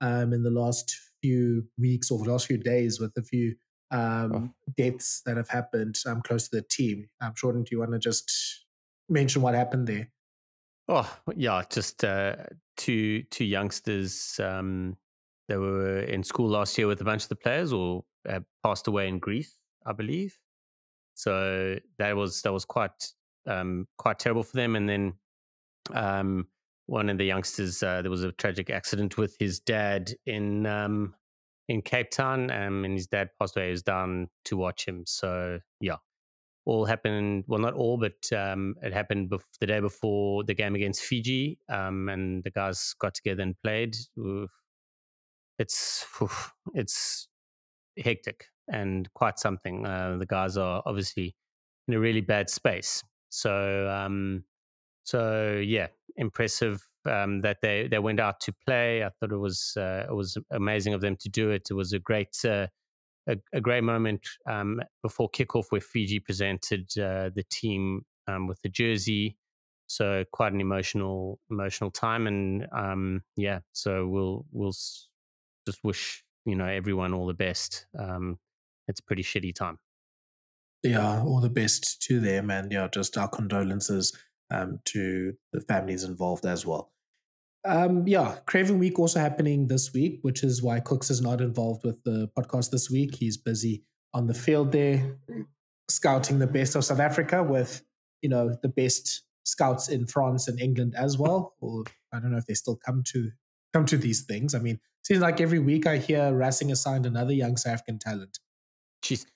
[0.00, 3.56] um, in the last few weeks or the last few days with a few
[3.90, 4.72] um, oh.
[4.76, 7.08] deaths that have happened um, close to the team.
[7.20, 7.52] I'm sure.
[7.52, 8.65] Do you want to just
[9.08, 10.10] mention what happened there?
[10.88, 12.36] Oh yeah, just uh,
[12.76, 14.38] two two youngsters.
[14.42, 14.96] Um,
[15.48, 18.86] they were in school last year with a bunch of the players, or uh, passed
[18.86, 20.38] away in Greece, I believe.
[21.14, 23.12] So that was that was quite
[23.46, 24.76] um, quite terrible for them.
[24.76, 25.14] And then
[25.94, 26.46] um,
[26.86, 31.14] one of the youngsters, uh, there was a tragic accident with his dad in um,
[31.68, 33.66] in Cape Town, um, and his dad passed away.
[33.66, 35.04] He was down to watch him.
[35.06, 35.96] So yeah,
[36.66, 37.44] all happened.
[37.46, 41.58] Well, not all, but um, it happened bef- the day before the game against Fiji,
[41.68, 43.96] um, and the guys got together and played.
[45.58, 46.04] It's
[46.74, 47.28] it's
[47.96, 49.86] hectic and quite something.
[49.86, 51.34] Uh, the guys are obviously
[51.88, 53.02] in a really bad space.
[53.30, 54.44] So um,
[55.04, 55.86] so yeah,
[56.16, 59.04] impressive um, that they they went out to play.
[59.04, 61.68] I thought it was uh, it was amazing of them to do it.
[61.70, 62.66] It was a great uh,
[63.28, 68.60] a, a, great moment um, before kickoff where Fiji presented uh, the team um, with
[68.62, 69.36] the jersey.
[69.88, 76.56] So quite an emotional emotional time, and um, yeah, so we'll we'll just wish you
[76.56, 77.86] know everyone all the best.
[77.96, 78.38] Um,
[78.88, 79.78] it's a pretty shitty time.
[80.82, 84.16] Yeah, all the best to them, and yeah, just our condolences
[84.50, 86.92] um, to the families involved as well.
[87.64, 91.84] Um, yeah, Craven Week also happening this week, which is why Cooks is not involved
[91.84, 93.16] with the podcast this week.
[93.16, 93.82] He's busy
[94.14, 95.16] on the field there,
[95.88, 97.82] scouting the best of South Africa with,
[98.22, 101.54] you know, the best scouts in France and England as well.
[101.60, 103.30] Or I don't know if they still come to
[103.72, 104.54] come to these things.
[104.54, 107.98] I mean, seems like every week I hear Racing has signed another young South African
[107.98, 108.38] talent.
[109.02, 109.26] Jeez.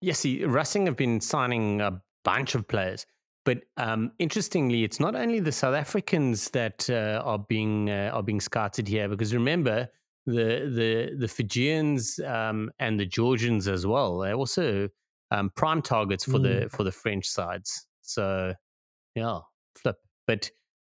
[0.00, 3.06] Yes, see, Racing have been signing a bunch of players.
[3.44, 8.22] But um, interestingly, it's not only the South Africans that uh, are being uh, are
[8.22, 9.88] being scouted here, because remember
[10.26, 14.18] the the the Fijians um, and the Georgians as well.
[14.18, 14.88] They're also
[15.32, 16.42] um, prime targets for mm.
[16.42, 17.86] the for the French sides.
[18.02, 18.54] So
[19.14, 19.40] yeah,
[19.76, 19.96] flip.
[20.26, 20.50] But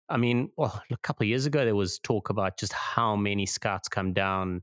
[0.08, 3.44] I mean, well, a couple of years ago there was talk about just how many
[3.44, 4.62] scouts come down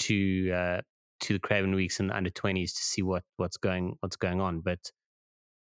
[0.00, 0.80] to uh,
[1.20, 4.60] to the Craven Weeks and under twenties to see what what's going what's going on.
[4.60, 4.90] But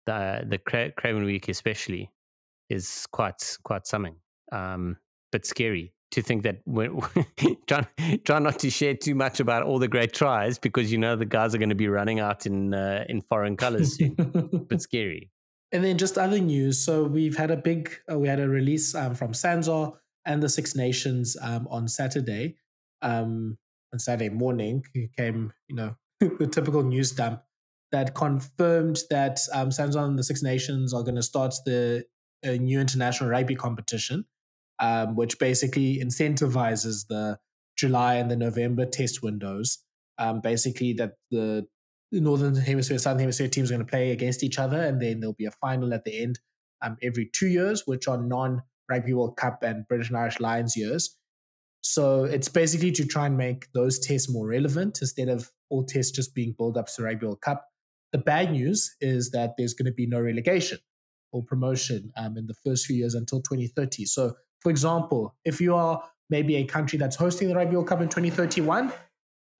[0.06, 2.10] the the Cra- Craven Week especially
[2.68, 4.16] is quite quite something,
[4.50, 4.96] um,
[5.30, 7.00] but scary to think that when
[7.66, 7.86] try,
[8.24, 11.24] try not to share too much about all the great tries because you know the
[11.24, 14.14] guys are going to be running out in uh, in foreign colors soon,
[14.68, 15.30] but scary.
[15.72, 16.84] And then just other news.
[16.84, 20.48] So we've had a big uh, we had a release um, from Sanzar and the
[20.48, 22.56] Six Nations um, on Saturday.
[23.00, 23.58] Um,
[23.92, 24.84] on Saturday morning,
[25.18, 27.42] came you know the typical news dump
[27.92, 32.04] that confirmed that um, Sanzar and the Six Nations are going to start the
[32.44, 34.24] new international rugby competition,
[34.80, 37.38] um, which basically incentivizes the
[37.76, 39.78] July and the November test windows.
[40.18, 41.66] Um, basically, that the
[42.10, 45.34] Northern Hemisphere, Southern Hemisphere teams are going to play against each other, and then there'll
[45.34, 46.38] be a final at the end
[46.82, 50.76] um, every two years, which are non Rugby World Cup and British and Irish Lions
[50.76, 51.16] years.
[51.80, 56.12] So it's basically to try and make those tests more relevant instead of all tests
[56.12, 57.66] just being build ups to Rugby World Cup.
[58.12, 60.78] The bad news is that there's going to be no relegation
[61.32, 64.04] or promotion um, in the first few years until 2030.
[64.04, 68.00] So, for example, if you are maybe a country that's hosting the Rugby World Cup
[68.00, 68.92] in 2031,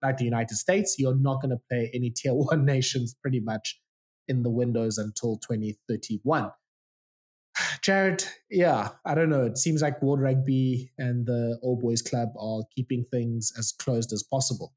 [0.03, 3.79] like the United States, you're not going to play any tier one nations pretty much
[4.27, 6.51] in the windows until 2031.
[7.81, 9.45] Jared, yeah, I don't know.
[9.45, 14.13] It seems like World Rugby and the All Boys Club are keeping things as closed
[14.13, 14.73] as possible.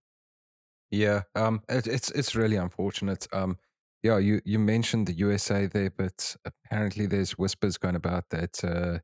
[0.91, 3.27] Yeah, um, it, it's it's really unfortunate.
[3.33, 3.59] Um,
[4.03, 8.99] yeah, you you mentioned the USA there, but apparently there's whispers going about that uh,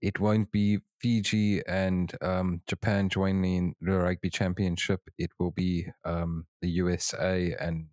[0.00, 5.00] it won't be Fiji and um, Japan joining the rugby championship.
[5.18, 7.86] It will be um, the USA and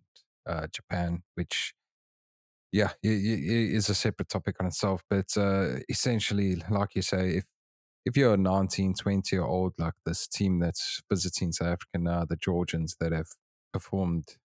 [0.46, 1.74] uh, Japan, which
[2.72, 5.02] yeah, it, it is a separate topic on itself.
[5.08, 7.44] But uh, essentially, like you say, if
[8.04, 12.36] if you're 19, 20 year old, like this team that's visiting South Africa now, the
[12.36, 13.28] Georgians that have
[13.72, 14.36] performed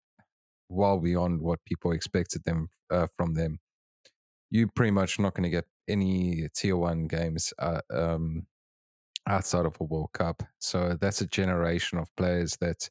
[0.68, 3.58] well beyond what people expected them uh, from them,
[4.50, 8.46] you're pretty much not going to get any tier one games uh, um,
[9.26, 10.42] outside of a World Cup.
[10.58, 12.88] So that's a generation of players that,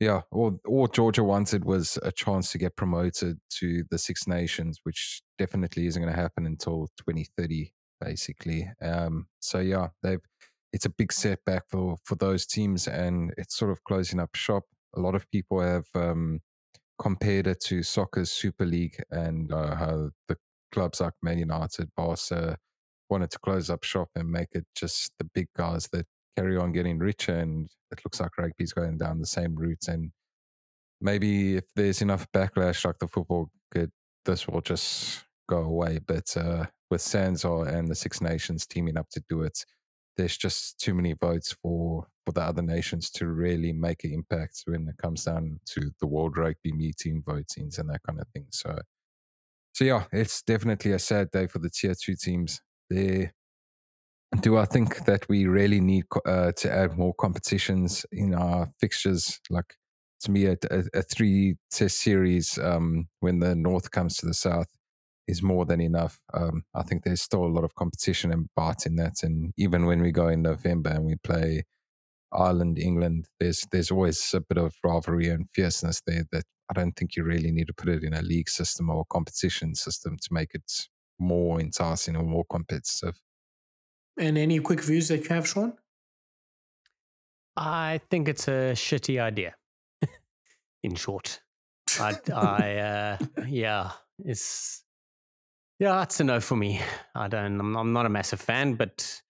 [0.00, 4.80] yeah, all, all Georgia wanted was a chance to get promoted to the Six Nations,
[4.82, 8.70] which definitely isn't going to happen until 2030, basically.
[8.82, 10.20] Um, so yeah, they've
[10.72, 14.64] it's a big setback for for those teams, and it's sort of closing up shop.
[14.94, 16.40] A lot of people have um,
[16.98, 20.36] compared it to soccer's Super League and uh, how the
[20.72, 22.56] clubs like Man United, Barca
[23.08, 26.06] wanted to close up shop and make it just the big guys that
[26.36, 27.36] carry on getting richer.
[27.36, 29.88] And it looks like rugby's going down the same route.
[29.88, 30.10] And
[31.00, 33.90] maybe if there's enough backlash like the football could,
[34.24, 36.00] this will just go away.
[36.04, 39.64] But uh, with Sanzar and the Six Nations teaming up to do it,
[40.16, 44.62] there's just too many votes for for the other nations to really make an impact
[44.66, 48.46] when it comes down to the World Rugby meeting votings and that kind of thing.
[48.50, 48.76] So,
[49.72, 52.60] so yeah, it's definitely a sad day for the tier two teams.
[52.90, 53.32] There,
[54.40, 59.38] do I think that we really need uh, to add more competitions in our fixtures?
[59.48, 59.76] Like
[60.22, 64.34] to me, a, a, a three test series um, when the North comes to the
[64.34, 64.68] South
[65.28, 66.20] is more than enough.
[66.32, 69.22] Um, I think there's still a lot of competition and bite in that.
[69.22, 71.64] And even when we go in November and we play
[72.32, 76.92] Ireland, England, there's there's always a bit of rivalry and fierceness there that I don't
[76.92, 80.16] think you really need to put it in a league system or a competition system
[80.20, 80.88] to make it
[81.18, 83.20] more enticing or more competitive.
[84.18, 85.74] And any quick views that you have, Shaun?
[87.56, 89.54] I think it's a shitty idea.
[90.82, 91.40] In short,
[91.98, 93.92] I, I uh, yeah,
[94.24, 94.84] it's
[95.78, 96.80] yeah, that's a no for me.
[97.14, 97.60] I don't.
[97.60, 99.22] I'm, I'm not a massive fan, but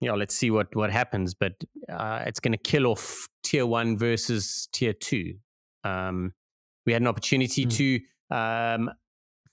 [0.00, 1.34] yeah, let's see what what happens.
[1.34, 1.52] But
[1.88, 5.34] uh, it's going to kill off tier one versus tier two.
[5.82, 6.32] Um,
[6.86, 7.76] we had an opportunity mm.
[8.30, 8.90] to um,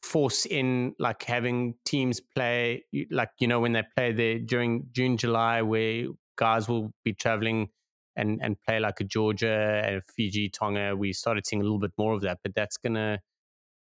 [0.04, 5.18] force in like having teams play like you know when they play there during June
[5.18, 6.06] July where
[6.38, 7.70] guys will be traveling
[8.16, 11.92] and and play like a Georgia and Fiji Tonga we started seeing a little bit
[11.98, 13.20] more of that but that's gonna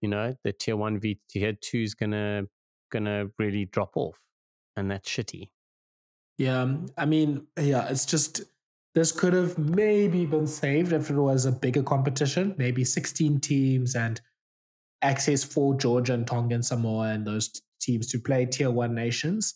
[0.01, 2.43] you know the tier 1 v tier 2 is gonna
[2.91, 4.19] gonna really drop off
[4.75, 5.49] and that's shitty
[6.37, 8.41] yeah um, I mean yeah it's just
[8.95, 13.95] this could have maybe been saved if it was a bigger competition maybe 16 teams
[13.95, 14.21] and
[15.01, 17.49] access for Georgia and Tonga and Samoa and those
[17.81, 19.55] teams to play tier one nations.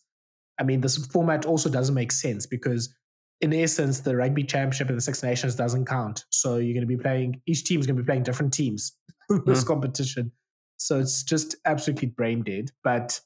[0.60, 2.94] I mean, this format also doesn't make sense because,
[3.42, 6.26] in essence, the rugby championship and the Six Nations doesn't count.
[6.30, 8.94] So you're going to be playing, each team is going to be playing different teams
[9.46, 9.68] this mm.
[9.68, 10.32] competition.
[10.78, 12.72] So it's just absolutely brain dead.
[12.84, 13.22] But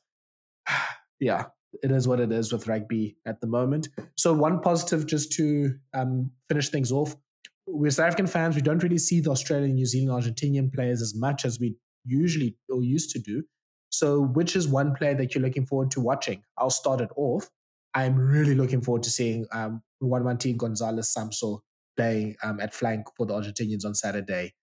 [1.19, 1.45] yeah,
[1.83, 3.89] it is what it is with rugby at the moment.
[4.15, 7.15] So, one positive just to um, finish things off.
[7.65, 8.55] We're South African fans.
[8.55, 11.75] We don't really see the Australian, New Zealand, Argentinian players as much as we
[12.05, 13.43] usually or used to do.
[13.89, 16.43] So, which is one player that you're looking forward to watching?
[16.57, 17.49] I'll start it off.
[17.93, 21.59] I'm really looking forward to seeing um, Juan Martin Gonzalez Samso
[21.95, 24.53] playing um, at flank for the Argentinians on Saturday.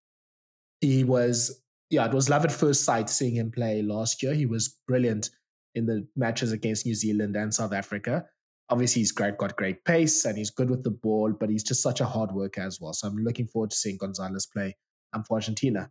[0.84, 4.34] He was, yeah, it was love at first sight seeing him play last year.
[4.34, 5.30] He was brilliant
[5.74, 8.26] in the matches against New Zealand and South Africa.
[8.70, 11.82] Obviously, he's great, got great pace and he's good with the ball, but he's just
[11.82, 12.92] such a hard worker as well.
[12.92, 14.76] So I'm looking forward to seeing Gonzalez play
[15.12, 15.90] um, for Argentina.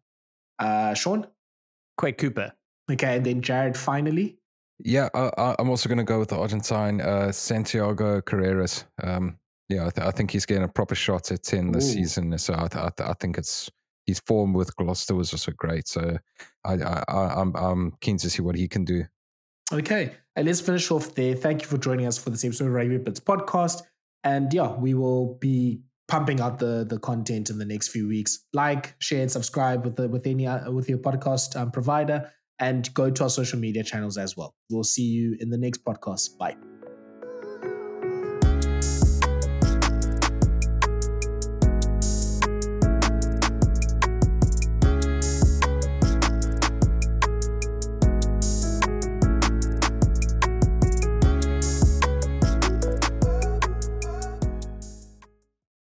[0.60, 1.28] Uh, Shaun?
[1.98, 2.54] Quade Cooper.
[2.92, 4.38] Okay, and then Jared finally.
[4.80, 8.84] Yeah, I, am also going to go with the Argentine uh, Santiago Carreras.
[9.02, 9.38] Um,
[9.70, 11.94] yeah, I, th- I, think he's getting a proper shot at 10 this Ooh.
[11.94, 12.38] season.
[12.38, 13.70] So I, th- I, think it's
[14.06, 15.88] his form with Gloucester was also great.
[15.88, 16.18] So
[16.66, 17.04] I, I,
[17.42, 19.04] I'm, I'm keen to see what he can do.
[19.72, 21.36] Okay, and let's finish off there.
[21.36, 23.82] Thank you for joining us for this episode of Rugby Bits podcast.
[24.24, 28.46] And yeah, we will be pumping out the the content in the next few weeks.
[28.54, 32.94] Like, share, and subscribe with the with any uh, with your podcast um, provider, and
[32.94, 34.54] go to our social media channels as well.
[34.70, 36.38] We'll see you in the next podcast.
[36.38, 36.73] Bye.